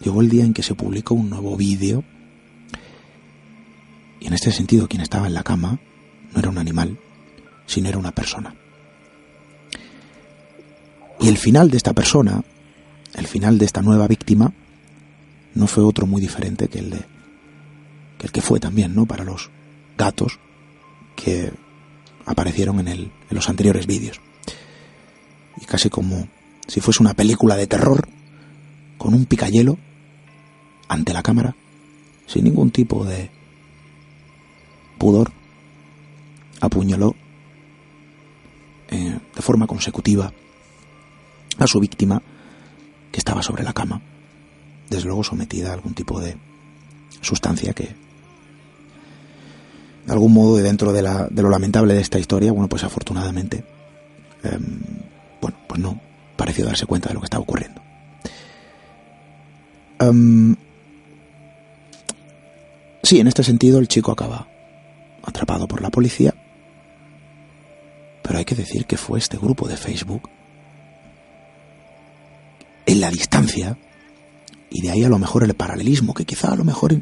llegó 0.00 0.20
el 0.20 0.28
día 0.28 0.44
en 0.44 0.52
que 0.54 0.62
se 0.62 0.74
publicó 0.74 1.14
un 1.14 1.30
nuevo 1.30 1.56
vídeo. 1.56 2.04
Y 4.22 4.28
en 4.28 4.34
este 4.34 4.52
sentido, 4.52 4.86
quien 4.86 5.02
estaba 5.02 5.26
en 5.26 5.34
la 5.34 5.42
cama 5.42 5.80
no 6.32 6.38
era 6.38 6.48
un 6.48 6.58
animal, 6.58 6.96
sino 7.66 7.88
era 7.88 7.98
una 7.98 8.12
persona. 8.12 8.54
Y 11.18 11.26
el 11.26 11.36
final 11.36 11.70
de 11.70 11.76
esta 11.76 11.92
persona, 11.92 12.44
el 13.14 13.26
final 13.26 13.58
de 13.58 13.64
esta 13.64 13.82
nueva 13.82 14.06
víctima, 14.06 14.52
no 15.56 15.66
fue 15.66 15.82
otro 15.82 16.06
muy 16.06 16.20
diferente 16.20 16.68
que 16.68 16.78
el 16.78 16.90
de 16.90 17.04
que 18.18 18.26
el 18.26 18.32
que 18.32 18.42
fue 18.42 18.60
también, 18.60 18.94
¿no? 18.94 19.06
Para 19.06 19.24
los 19.24 19.50
gatos 19.98 20.38
que 21.16 21.52
aparecieron 22.24 22.78
en, 22.78 22.86
el, 22.86 23.00
en 23.00 23.34
los 23.34 23.48
anteriores 23.48 23.88
vídeos. 23.88 24.20
Y 25.60 25.64
casi 25.64 25.90
como 25.90 26.28
si 26.68 26.80
fuese 26.80 27.02
una 27.02 27.14
película 27.14 27.56
de 27.56 27.66
terror, 27.66 28.08
con 28.98 29.14
un 29.14 29.26
picayelo 29.26 29.78
ante 30.86 31.12
la 31.12 31.24
cámara, 31.24 31.56
sin 32.28 32.44
ningún 32.44 32.70
tipo 32.70 33.04
de 33.04 33.41
pudor, 35.02 35.32
apuñaló 36.60 37.16
eh, 38.88 39.18
de 39.34 39.42
forma 39.42 39.66
consecutiva 39.66 40.32
a 41.58 41.66
su 41.66 41.80
víctima 41.80 42.22
que 43.10 43.18
estaba 43.18 43.42
sobre 43.42 43.64
la 43.64 43.72
cama, 43.72 44.00
desde 44.88 45.06
luego 45.06 45.24
sometida 45.24 45.70
a 45.70 45.72
algún 45.72 45.94
tipo 45.94 46.20
de 46.20 46.36
sustancia 47.20 47.72
que 47.72 47.96
de 50.06 50.12
algún 50.12 50.34
modo 50.34 50.56
de 50.56 50.62
dentro 50.62 50.92
de, 50.92 51.02
la, 51.02 51.26
de 51.28 51.42
lo 51.42 51.50
lamentable 51.50 51.94
de 51.94 52.00
esta 52.00 52.20
historia, 52.20 52.52
bueno, 52.52 52.68
pues 52.68 52.84
afortunadamente, 52.84 53.64
em, 54.44 54.82
bueno, 55.40 55.56
pues 55.66 55.80
no 55.80 56.00
pareció 56.36 56.64
darse 56.64 56.86
cuenta 56.86 57.08
de 57.08 57.14
lo 57.14 57.20
que 57.20 57.26
estaba 57.26 57.42
ocurriendo. 57.42 57.82
Em, 59.98 60.54
sí, 63.02 63.18
en 63.18 63.26
este 63.26 63.42
sentido 63.42 63.80
el 63.80 63.88
chico 63.88 64.12
acaba 64.12 64.51
atrapado 65.24 65.68
por 65.68 65.82
la 65.82 65.90
policía, 65.90 66.34
pero 68.22 68.38
hay 68.38 68.44
que 68.44 68.54
decir 68.54 68.86
que 68.86 68.96
fue 68.96 69.18
este 69.18 69.36
grupo 69.36 69.68
de 69.68 69.76
Facebook, 69.76 70.30
en 72.86 73.00
la 73.00 73.10
distancia, 73.10 73.78
y 74.70 74.80
de 74.82 74.90
ahí 74.90 75.04
a 75.04 75.08
lo 75.08 75.18
mejor 75.18 75.44
el 75.44 75.54
paralelismo, 75.54 76.14
que 76.14 76.24
quizá 76.24 76.52
a 76.52 76.56
lo 76.56 76.64
mejor 76.64 76.94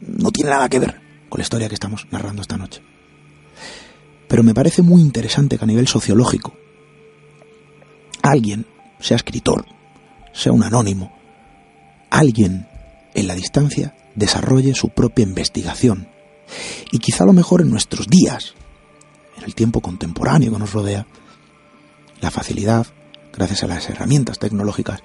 no 0.00 0.30
tiene 0.30 0.50
nada 0.50 0.68
que 0.68 0.78
ver 0.78 1.00
con 1.28 1.38
la 1.38 1.42
historia 1.42 1.68
que 1.68 1.74
estamos 1.74 2.06
narrando 2.10 2.42
esta 2.42 2.56
noche. 2.56 2.82
Pero 4.28 4.42
me 4.42 4.54
parece 4.54 4.82
muy 4.82 5.00
interesante 5.00 5.56
que 5.58 5.64
a 5.64 5.66
nivel 5.66 5.88
sociológico, 5.88 6.54
alguien, 8.22 8.66
sea 9.00 9.16
escritor, 9.16 9.64
sea 10.32 10.52
un 10.52 10.62
anónimo, 10.62 11.16
alguien 12.10 12.66
en 13.14 13.26
la 13.26 13.34
distancia 13.34 13.96
desarrolle 14.14 14.74
su 14.74 14.90
propia 14.90 15.22
investigación. 15.22 16.08
Y 16.90 16.98
quizá 16.98 17.24
a 17.24 17.26
lo 17.26 17.32
mejor 17.32 17.60
en 17.60 17.70
nuestros 17.70 18.06
días, 18.06 18.54
en 19.36 19.44
el 19.44 19.54
tiempo 19.54 19.80
contemporáneo 19.80 20.52
que 20.52 20.58
nos 20.58 20.72
rodea, 20.72 21.06
la 22.20 22.30
facilidad, 22.30 22.86
gracias 23.32 23.62
a 23.62 23.66
las 23.66 23.88
herramientas 23.88 24.38
tecnológicas 24.38 25.02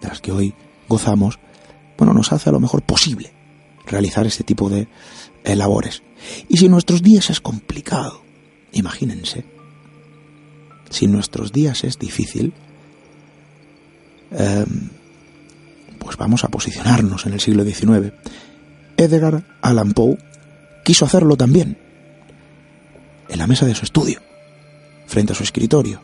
de 0.00 0.08
las 0.08 0.20
que 0.20 0.32
hoy 0.32 0.54
gozamos, 0.88 1.38
bueno, 1.96 2.14
nos 2.14 2.32
hace 2.32 2.48
a 2.48 2.52
lo 2.52 2.60
mejor 2.60 2.82
posible 2.82 3.32
realizar 3.86 4.26
este 4.26 4.44
tipo 4.44 4.68
de 4.70 4.88
labores. 5.44 6.02
Y 6.48 6.58
si 6.58 6.68
nuestros 6.68 7.02
días 7.02 7.30
es 7.30 7.40
complicado, 7.40 8.22
imagínense, 8.72 9.44
si 10.90 11.06
nuestros 11.06 11.52
días 11.52 11.84
es 11.84 11.98
difícil, 11.98 12.52
em, 14.30 14.90
pues 15.98 16.16
vamos 16.16 16.44
a 16.44 16.48
posicionarnos 16.48 17.26
en 17.26 17.34
el 17.34 17.40
siglo 17.40 17.64
XIX. 17.64 18.12
Edgar 18.96 19.44
Allan 19.62 19.92
Poe 19.92 20.18
quiso 20.88 21.04
hacerlo 21.04 21.36
también, 21.36 21.76
en 23.28 23.38
la 23.38 23.46
mesa 23.46 23.66
de 23.66 23.74
su 23.74 23.84
estudio, 23.84 24.22
frente 25.06 25.34
a 25.34 25.36
su 25.36 25.42
escritorio, 25.42 26.00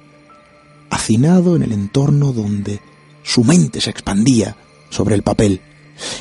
hacinado 0.91 1.57
en 1.57 1.62
el 1.62 1.72
entorno 1.72 2.35
donde 2.35 2.82
su 3.22 3.45
mente 3.45 3.80
se 3.80 3.89
expandía 3.89 4.57
sobre 4.91 5.14
el 5.14 5.22
papel, 5.22 5.62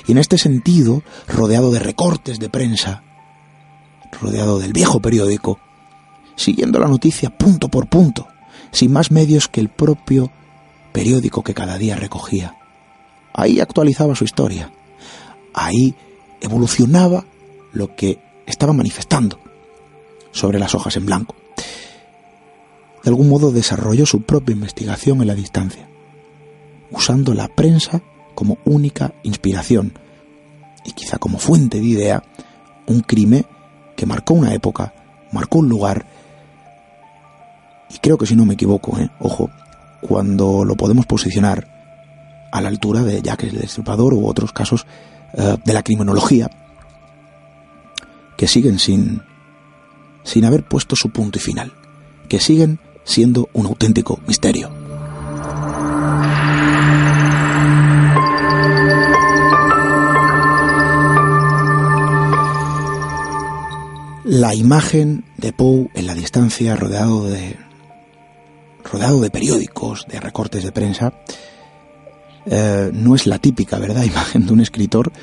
y 0.07 0.13
en 0.13 0.17
este 0.17 0.37
sentido, 0.37 1.03
rodeado 1.27 1.71
de 1.71 1.79
recortes 1.79 2.39
de 2.39 2.49
prensa, 2.49 3.03
rodeado 4.21 4.59
del 4.59 4.71
viejo 4.71 5.01
periódico, 5.01 5.59
siguiendo 6.37 6.79
la 6.79 6.87
noticia 6.87 7.37
punto 7.37 7.67
por 7.67 7.89
punto, 7.89 8.29
sin 8.71 8.93
más 8.93 9.11
medios 9.11 9.49
que 9.49 9.59
el 9.59 9.67
propio 9.67 10.31
periódico 10.93 11.43
que 11.43 11.53
cada 11.53 11.77
día 11.77 11.97
recogía. 11.97 12.55
Ahí 13.33 13.59
actualizaba 13.59 14.15
su 14.15 14.23
historia, 14.23 14.71
ahí 15.53 15.95
evolucionaba 16.39 17.25
lo 17.73 17.93
que 17.93 18.31
estaba 18.45 18.73
manifestando 18.73 19.39
sobre 20.31 20.59
las 20.59 20.75
hojas 20.75 20.95
en 20.97 21.05
blanco. 21.05 21.35
De 23.03 23.09
algún 23.09 23.29
modo 23.29 23.51
desarrolló 23.51 24.05
su 24.05 24.21
propia 24.21 24.53
investigación 24.53 25.21
en 25.21 25.27
la 25.27 25.35
distancia, 25.35 25.87
usando 26.91 27.33
la 27.33 27.47
prensa 27.47 28.01
como 28.33 28.57
única 28.65 29.13
inspiración 29.23 29.93
y 30.85 30.91
quizá 30.91 31.17
como 31.17 31.37
fuente 31.37 31.79
de 31.79 31.85
idea 31.85 32.23
un 32.87 33.01
crimen 33.01 33.45
que 33.95 34.05
marcó 34.05 34.33
una 34.33 34.53
época, 34.53 34.93
marcó 35.31 35.59
un 35.59 35.69
lugar, 35.69 36.05
y 37.93 37.99
creo 37.99 38.17
que 38.17 38.25
si 38.25 38.35
no 38.35 38.45
me 38.45 38.55
equivoco, 38.55 38.97
¿eh? 38.99 39.09
ojo, 39.19 39.49
cuando 40.01 40.65
lo 40.65 40.75
podemos 40.75 41.05
posicionar 41.05 41.67
a 42.51 42.61
la 42.61 42.69
altura 42.69 43.03
de 43.03 43.21
Jack 43.21 43.43
el 43.43 43.59
Destripador 43.59 44.13
u 44.13 44.27
otros 44.27 44.51
casos 44.51 44.85
eh, 45.33 45.57
de 45.63 45.73
la 45.73 45.83
criminología, 45.83 46.49
que 48.43 48.49
siguen 48.49 48.77
sin, 48.77 49.21
sin 50.25 50.43
haber 50.43 50.67
puesto 50.67 50.97
su 50.97 51.11
punto 51.11 51.39
y 51.39 51.41
final, 51.41 51.71
que 52.27 52.41
siguen 52.41 52.77
siendo 53.05 53.47
un 53.53 53.67
auténtico 53.67 54.19
misterio. 54.27 54.69
la 64.25 64.53
imagen 64.53 65.23
de 65.37 65.53
Poe 65.53 65.89
en 65.93 66.05
la 66.05 66.13
distancia, 66.13 66.75
rodeado 66.75 67.23
de, 67.23 67.55
rodeado 68.83 69.21
de 69.21 69.29
periódicos, 69.29 70.05
de 70.09 70.19
recortes 70.19 70.65
de 70.65 70.73
prensa, 70.73 71.13
eh, 72.45 72.91
no 72.91 73.15
es 73.15 73.25
la 73.25 73.39
típica, 73.39 73.79
¿verdad?, 73.79 74.03
imagen 74.13 74.45
de 74.45 74.51
un 74.51 74.59
escritor 74.59 75.13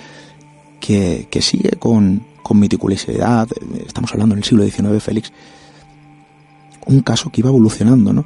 que, 0.81 1.29
que 1.31 1.43
sigue 1.43 1.73
con, 1.73 2.30
con 2.43 2.59
meticulosidad, 2.59 3.49
estamos 3.87 4.13
hablando 4.13 4.35
en 4.35 4.39
el 4.39 4.45
siglo 4.45 4.65
XIX, 4.65 5.03
Félix, 5.03 5.33
un 6.87 7.03
caso 7.03 7.31
que 7.31 7.41
iba 7.41 7.51
evolucionando, 7.51 8.13
¿no? 8.13 8.25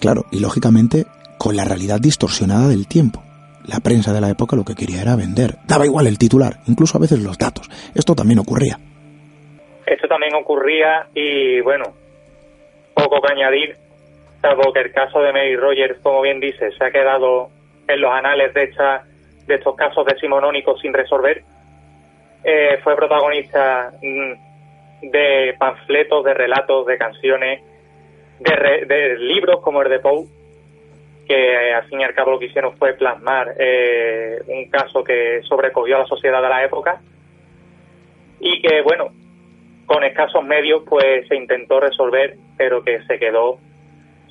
Claro, 0.00 0.26
y 0.30 0.40
lógicamente 0.40 1.06
con 1.38 1.56
la 1.56 1.64
realidad 1.64 2.00
distorsionada 2.00 2.68
del 2.68 2.86
tiempo. 2.86 3.22
La 3.66 3.80
prensa 3.80 4.12
de 4.12 4.20
la 4.20 4.30
época 4.30 4.56
lo 4.56 4.64
que 4.64 4.74
quería 4.74 5.02
era 5.02 5.16
vender. 5.16 5.56
Daba 5.66 5.86
igual 5.86 6.06
el 6.06 6.18
titular, 6.18 6.60
incluso 6.66 6.96
a 6.96 7.00
veces 7.00 7.22
los 7.22 7.36
datos. 7.36 7.68
Esto 7.94 8.14
también 8.14 8.38
ocurría. 8.38 8.78
Esto 9.86 10.08
también 10.08 10.34
ocurría 10.34 11.08
y 11.14 11.60
bueno, 11.60 11.84
poco 12.94 13.20
que 13.20 13.32
añadir, 13.32 13.76
salvo 14.40 14.72
que 14.72 14.80
el 14.80 14.92
caso 14.92 15.20
de 15.20 15.32
Mary 15.32 15.56
Rogers, 15.56 15.98
como 16.02 16.22
bien 16.22 16.40
dice, 16.40 16.70
se 16.72 16.84
ha 16.84 16.90
quedado 16.90 17.50
en 17.88 18.00
los 18.00 18.10
anales 18.10 18.54
de, 18.54 18.64
esta, 18.64 19.04
de 19.46 19.54
estos 19.54 19.76
casos 19.76 20.06
decimonónicos 20.06 20.80
sin 20.80 20.92
resolver. 20.92 21.42
Eh, 22.48 22.78
fue 22.84 22.94
protagonista 22.94 23.90
mm, 24.00 25.10
de 25.10 25.56
panfletos, 25.58 26.24
de 26.24 26.32
relatos, 26.32 26.86
de 26.86 26.96
canciones, 26.96 27.60
de, 28.38 29.16
libros 29.18 29.60
como 29.62 29.82
el 29.82 29.90
de 29.90 29.98
Poe, 29.98 30.26
que 31.26 31.74
al 31.74 31.88
fin 31.88 32.02
y 32.02 32.04
al 32.04 32.14
cabo 32.14 32.30
lo 32.30 32.38
que 32.38 32.44
hicieron 32.46 32.76
fue 32.76 32.94
plasmar 32.94 33.52
eh, 33.58 34.38
un 34.46 34.70
caso 34.70 35.02
que 35.02 35.40
sobrecogió 35.42 35.96
a 35.96 36.00
la 36.00 36.06
sociedad 36.06 36.40
de 36.40 36.48
la 36.48 36.64
época 36.64 37.00
y 38.38 38.62
que, 38.62 38.80
bueno, 38.82 39.08
con 39.86 40.04
escasos 40.04 40.44
medios 40.44 40.84
pues 40.88 41.26
se 41.26 41.34
intentó 41.34 41.80
resolver, 41.80 42.36
pero 42.56 42.84
que 42.84 43.02
se 43.06 43.18
quedó 43.18 43.58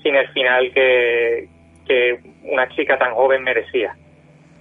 sin 0.01 0.15
el 0.15 0.29
final 0.29 0.71
que, 0.73 1.49
que 1.85 2.19
una 2.43 2.69
chica 2.69 2.97
tan 2.97 3.13
joven 3.13 3.43
merecía. 3.43 3.93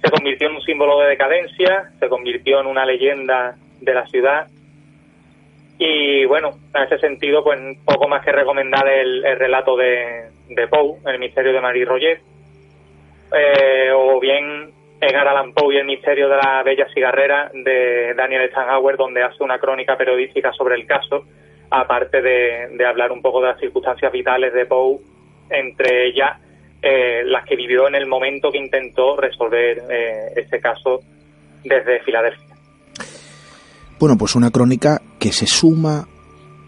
Se 0.05 0.11
convirtió 0.11 0.49
en 0.49 0.57
un 0.57 0.63
símbolo 0.63 1.01
de 1.01 1.09
decadencia, 1.09 1.91
se 1.99 2.09
convirtió 2.11 2.61
en 2.61 2.67
una 2.67 2.85
leyenda 2.85 3.57
de 3.81 3.95
la 3.95 4.07
ciudad. 4.07 4.49
Y 5.79 6.27
bueno, 6.27 6.59
en 6.75 6.83
ese 6.83 6.99
sentido 6.99 7.43
pues 7.43 7.59
poco 7.87 8.07
más 8.07 8.23
que 8.23 8.31
recomendar 8.31 8.87
el, 8.87 9.23
relato 9.39 9.77
de, 9.79 10.27
de 10.51 10.69
Poe, 10.69 10.99
El 11.07 11.19
misterio 11.19 11.55
de 11.55 11.61
Marie 11.63 11.87
Roger, 11.87 12.21
eh, 13.33 13.91
o 13.95 14.21
bien 14.21 14.73
Edgar 15.01 15.27
Allan 15.27 15.55
Poe 15.55 15.75
y 15.75 15.79
el 15.79 15.87
misterio 15.87 16.29
de 16.29 16.37
la 16.37 16.63
bella 16.63 16.87
cigarrera 16.93 17.51
de 17.55 18.13
Daniel 18.15 18.51
Stanhauer, 18.51 18.99
donde 18.99 19.23
hace 19.23 19.43
una 19.43 19.59
crónica 19.59 19.97
periodística 19.97 20.53
sobre 20.53 20.75
el 20.75 20.87
caso, 20.87 21.25
aparte 21.71 22.21
de, 22.21 22.87
hablar 22.87 23.11
un 23.11 23.23
poco 23.23 23.41
de 23.41 23.49
las 23.49 23.59
circunstancias 23.59 24.13
vitales 24.13 24.53
de 24.53 24.67
Poe, 24.67 24.99
entre 25.49 26.09
ellas 26.09 26.39
eh, 26.87 27.25
las 27.25 27.47
que 27.47 27.57
vivió 27.57 27.89
en 27.89 27.95
el 27.95 28.07
momento 28.07 28.53
que 28.53 28.59
intentó 28.59 29.17
resolver 29.17 29.85
eh, 29.91 30.35
ese 30.37 30.61
caso 30.61 31.01
desde 31.65 32.03
Filadelfia. 32.05 32.55
Bueno, 33.99 34.19
pues 34.19 34.35
una 34.35 34.51
crónica 34.51 35.01
que 35.19 35.33
se 35.33 35.47
suma 35.47 36.07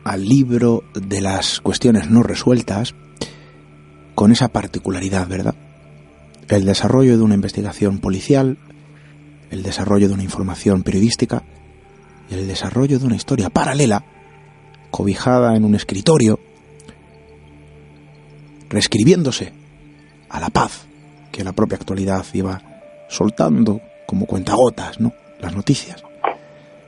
al 0.04 0.24
libro 0.24 0.84
de 0.94 1.20
las 1.20 1.60
cuestiones 1.60 2.08
no 2.08 2.22
resueltas 2.22 2.94
con 4.14 4.32
esa 4.32 4.48
particularidad, 4.48 5.28
¿verdad? 5.28 5.54
El 6.48 6.64
desarrollo 6.64 7.18
de 7.18 7.22
una 7.22 7.34
investigación 7.34 7.98
policial, 7.98 8.56
el 9.50 9.62
desarrollo 9.62 10.08
de 10.08 10.14
una 10.14 10.22
información 10.22 10.82
periodística 10.82 11.42
y 12.30 12.34
el 12.34 12.48
desarrollo 12.48 12.98
de 12.98 13.04
una 13.04 13.16
historia 13.16 13.50
paralela, 13.50 14.02
cobijada 14.90 15.56
en 15.56 15.64
un 15.66 15.74
escritorio, 15.74 16.40
reescribiéndose 18.70 19.65
a 20.36 20.40
la 20.40 20.50
paz 20.50 20.86
que 21.32 21.44
la 21.44 21.52
propia 21.52 21.76
actualidad 21.76 22.24
iba 22.32 22.60
soltando 23.08 23.80
como 24.06 24.26
cuentagotas, 24.26 25.00
¿no? 25.00 25.12
Las 25.40 25.54
noticias 25.54 26.06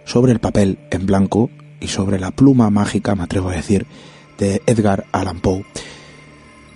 sobre 0.08 0.32
el 0.32 0.40
papel 0.40 0.78
en 0.90 1.06
blanco 1.06 1.50
y 1.80 1.88
sobre 1.88 2.18
la 2.18 2.30
pluma 2.30 2.70
mágica, 2.70 3.14
me 3.14 3.24
atrevo 3.24 3.50
a 3.50 3.52
decir, 3.52 3.84
de 4.38 4.62
Edgar 4.66 5.04
Allan 5.12 5.40
Poe. 5.40 5.64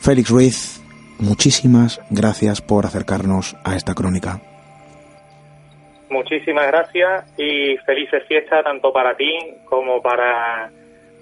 Félix 0.00 0.28
Ruiz, 0.28 0.82
muchísimas 1.18 2.00
gracias 2.10 2.60
por 2.60 2.84
acercarnos 2.84 3.56
a 3.64 3.74
esta 3.74 3.94
crónica. 3.94 4.40
Muchísimas 6.10 6.66
gracias 6.66 7.32
y 7.38 7.78
felices 7.86 8.22
fiestas 8.28 8.62
tanto 8.64 8.92
para 8.92 9.16
ti 9.16 9.32
como 9.64 10.02
para 10.02 10.70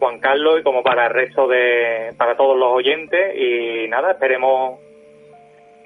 Juan 0.00 0.18
Carlos 0.18 0.60
y 0.60 0.62
como 0.64 0.82
para 0.82 1.06
el 1.06 1.12
resto 1.12 1.46
de, 1.46 2.12
para 2.16 2.36
todos 2.36 2.58
los 2.58 2.72
oyentes 2.72 3.36
y 3.36 3.86
nada, 3.88 4.12
esperemos 4.12 4.80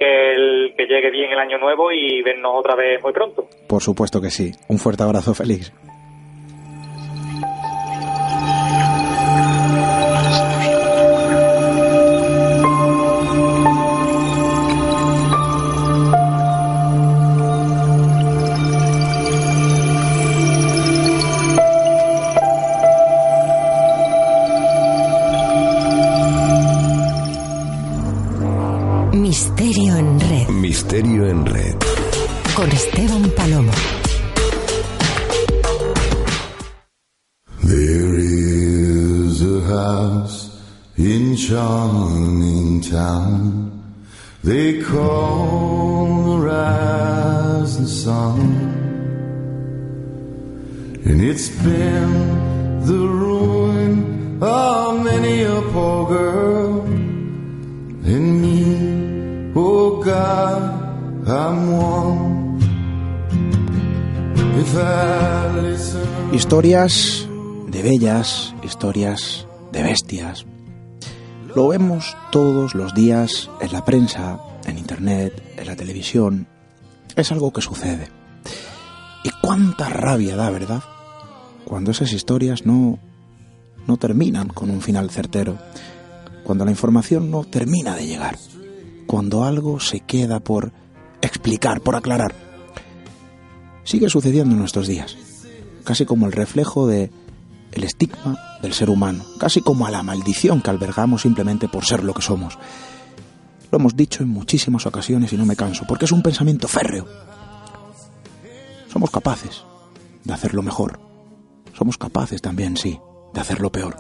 que, 0.05 0.33
el, 0.35 0.75
que 0.77 0.87
llegue 0.87 1.11
bien 1.11 1.33
el 1.33 1.39
año 1.39 1.59
nuevo 1.59 1.91
y 1.93 2.23
vernos 2.23 2.53
otra 2.55 2.75
vez 2.75 3.03
muy 3.03 3.13
pronto. 3.13 3.49
Por 3.67 3.83
supuesto 3.83 4.21
que 4.21 4.31
sí. 4.31 4.53
Un 4.69 4.79
fuerte 4.79 5.03
abrazo, 5.03 5.35
Félix. 5.35 5.73
Historias 66.65 67.29
de 67.69 67.83
bellas, 67.83 68.55
historias 68.63 69.47
de 69.71 69.83
bestias. 69.83 70.47
Lo 71.55 71.69
vemos 71.69 72.17
todos 72.33 72.75
los 72.75 72.95
días 72.95 73.51
en 73.61 73.71
la 73.71 73.85
prensa, 73.85 74.41
en 74.65 74.79
internet, 74.79 75.43
en 75.59 75.67
la 75.67 75.77
televisión. 75.77 76.47
Es 77.17 77.31
algo 77.33 77.53
que 77.53 77.61
sucede. 77.61 78.09
Y 79.25 79.31
cuánta 79.43 79.91
rabia 79.91 80.37
da, 80.37 80.49
¿verdad? 80.49 80.83
Cuando 81.67 81.91
esas 81.91 82.15
historias 82.15 82.65
no 82.65 82.99
no 83.87 83.99
terminan 83.99 84.49
con 84.49 84.71
un 84.71 84.81
final 84.81 85.11
certero. 85.11 85.59
Cuando 86.45 86.65
la 86.65 86.71
información 86.71 87.31
no 87.31 87.45
termina 87.45 87.95
de 87.95 88.07
llegar. 88.07 88.39
Cuando 89.07 89.45
algo 89.45 89.81
se 89.81 90.01
queda 90.01 90.41
por 90.41 90.73
explicar, 91.21 91.83
por 91.83 91.95
aclarar. 91.95 92.35
Sigue 93.83 94.09
sucediendo 94.09 94.55
en 94.55 94.61
nuestros 94.61 94.87
días 94.87 95.15
casi 95.85 96.05
como 96.05 96.27
el 96.27 96.33
reflejo 96.33 96.87
de 96.87 97.11
el 97.73 97.85
estigma 97.85 98.39
del 98.63 98.73
ser 98.73 98.89
humano, 98.89 99.25
casi 99.39 99.61
como 99.61 99.87
a 99.87 99.91
la 99.91 100.03
maldición 100.03 100.61
que 100.61 100.71
albergamos 100.71 101.23
simplemente 101.23 101.69
por 101.69 101.85
ser 101.85 102.05
lo 102.05 102.15
que 102.15 102.23
somos. 102.23 102.57
Lo 103.71 103.79
hemos 103.79 103.97
dicho 103.97 104.23
en 104.23 104.29
muchísimas 104.29 104.87
ocasiones 104.87 105.33
y 105.33 105.37
no 105.37 105.45
me 105.45 105.57
canso, 105.57 105.85
porque 105.87 106.05
es 106.05 106.13
un 106.13 106.23
pensamiento 106.23 106.69
férreo. 106.69 107.07
Somos 108.93 109.11
capaces 109.11 109.65
de 110.23 110.33
hacerlo 110.33 110.63
mejor. 110.63 111.01
Somos 111.77 111.99
capaces 111.99 112.41
también, 112.41 112.77
sí, 112.77 113.01
de 113.33 113.41
hacerlo 113.41 113.73
peor. 113.73 113.97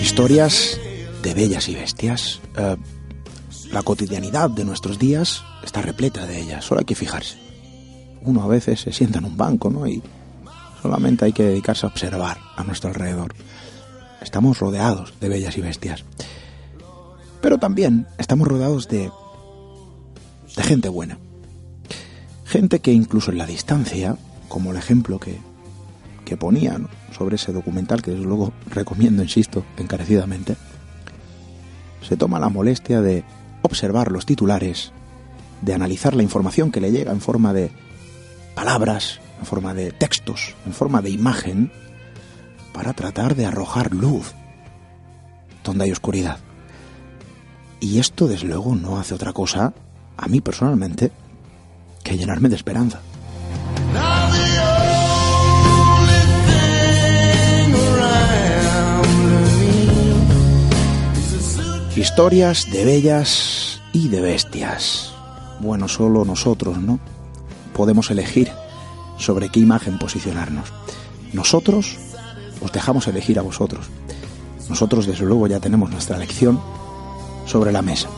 Historias 0.00 0.80
de 1.22 1.34
bellas 1.34 1.68
y 1.68 1.74
bestias. 1.74 2.40
Eh, 2.56 2.76
la 3.74 3.82
cotidianidad 3.82 4.50
de 4.50 4.64
nuestros 4.64 5.00
días 5.00 5.42
está 5.64 5.82
repleta 5.82 6.26
de 6.26 6.40
ellas, 6.40 6.64
solo 6.64 6.78
hay 6.78 6.84
que 6.84 6.94
fijarse. 6.94 7.36
Uno 8.22 8.44
a 8.44 8.46
veces 8.46 8.80
se 8.80 8.92
sienta 8.92 9.18
en 9.18 9.24
un 9.24 9.36
banco, 9.36 9.68
¿no? 9.68 9.84
Y 9.88 10.00
solamente 10.80 11.24
hay 11.24 11.32
que 11.32 11.42
dedicarse 11.42 11.84
a 11.84 11.88
observar 11.88 12.38
a 12.56 12.62
nuestro 12.62 12.90
alrededor. 12.90 13.34
Estamos 14.22 14.60
rodeados 14.60 15.12
de 15.20 15.28
bellas 15.28 15.58
y 15.58 15.60
bestias. 15.60 16.04
Pero 17.40 17.58
también 17.58 18.06
estamos 18.16 18.46
rodeados 18.46 18.86
de, 18.86 19.10
de 20.56 20.62
gente 20.62 20.88
buena. 20.88 21.18
Gente 22.44 22.78
que 22.78 22.92
incluso 22.92 23.32
en 23.32 23.38
la 23.38 23.46
distancia, 23.46 24.16
como 24.48 24.70
el 24.70 24.76
ejemplo 24.76 25.18
que, 25.18 25.40
que 26.24 26.36
ponía 26.36 26.80
sobre 27.10 27.36
ese 27.36 27.52
documental, 27.52 28.02
que 28.02 28.12
desde 28.12 28.24
luego 28.24 28.52
recomiendo, 28.70 29.24
insisto, 29.24 29.64
encarecidamente, 29.78 30.54
se 32.08 32.16
toma 32.16 32.38
la 32.38 32.48
molestia 32.48 33.00
de 33.00 33.24
observar 33.64 34.12
los 34.12 34.26
titulares, 34.26 34.92
de 35.62 35.74
analizar 35.74 36.14
la 36.14 36.22
información 36.22 36.70
que 36.70 36.80
le 36.80 36.92
llega 36.92 37.12
en 37.12 37.20
forma 37.20 37.52
de 37.52 37.70
palabras, 38.54 39.20
en 39.40 39.46
forma 39.46 39.74
de 39.74 39.90
textos, 39.90 40.54
en 40.66 40.72
forma 40.72 41.00
de 41.02 41.10
imagen, 41.10 41.72
para 42.72 42.92
tratar 42.92 43.34
de 43.34 43.46
arrojar 43.46 43.94
luz 43.94 44.34
donde 45.64 45.84
hay 45.84 45.92
oscuridad. 45.92 46.38
Y 47.80 47.98
esto, 47.98 48.28
desde 48.28 48.46
luego, 48.48 48.74
no 48.74 48.98
hace 48.98 49.14
otra 49.14 49.32
cosa, 49.32 49.72
a 50.16 50.28
mí 50.28 50.40
personalmente, 50.40 51.10
que 52.02 52.16
llenarme 52.16 52.48
de 52.48 52.56
esperanza. 52.56 53.00
Historias 61.96 62.72
de 62.72 62.84
bellas 62.84 63.80
y 63.92 64.08
de 64.08 64.20
bestias. 64.20 65.12
Bueno, 65.60 65.86
solo 65.86 66.24
nosotros, 66.24 66.78
¿no? 66.78 66.98
Podemos 67.72 68.10
elegir 68.10 68.50
sobre 69.16 69.48
qué 69.48 69.60
imagen 69.60 70.00
posicionarnos. 70.00 70.72
Nosotros 71.32 71.96
os 72.60 72.72
dejamos 72.72 73.06
elegir 73.06 73.38
a 73.38 73.42
vosotros. 73.42 73.86
Nosotros, 74.68 75.06
desde 75.06 75.24
luego, 75.24 75.46
ya 75.46 75.60
tenemos 75.60 75.88
nuestra 75.88 76.16
elección 76.16 76.60
sobre 77.46 77.70
la 77.70 77.82
mesa. 77.82 78.08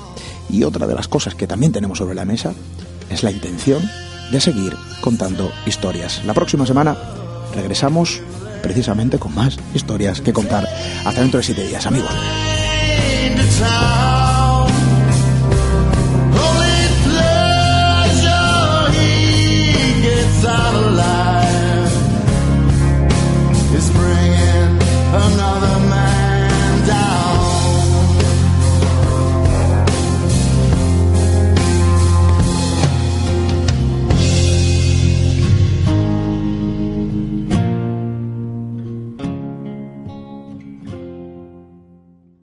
Y 0.49 0.65
otra 0.65 0.87
de 0.87 0.95
las 0.95 1.07
cosas 1.07 1.35
que 1.35 1.47
también 1.47 1.73
tenemos 1.73 1.99
sobre 1.99 2.15
la 2.15 2.25
mesa 2.25 2.55
es 3.11 3.23
la 3.23 3.31
intención 3.31 3.83
de 4.33 4.41
seguir 4.41 4.75
contando 5.03 5.53
historias. 5.67 6.25
La 6.25 6.33
próxima 6.33 6.65
semana 6.65 6.97
regresamos 7.55 8.23
precisamente 8.63 9.19
con 9.19 9.35
más 9.35 9.59
historias 9.75 10.23
que 10.23 10.33
contar. 10.33 10.67
Hasta 11.05 11.21
dentro 11.21 11.39
de 11.39 11.45
siete 11.45 11.67
días, 11.67 11.85
amigos. 11.87 12.11
into 13.39 13.59
town. 13.59 14.26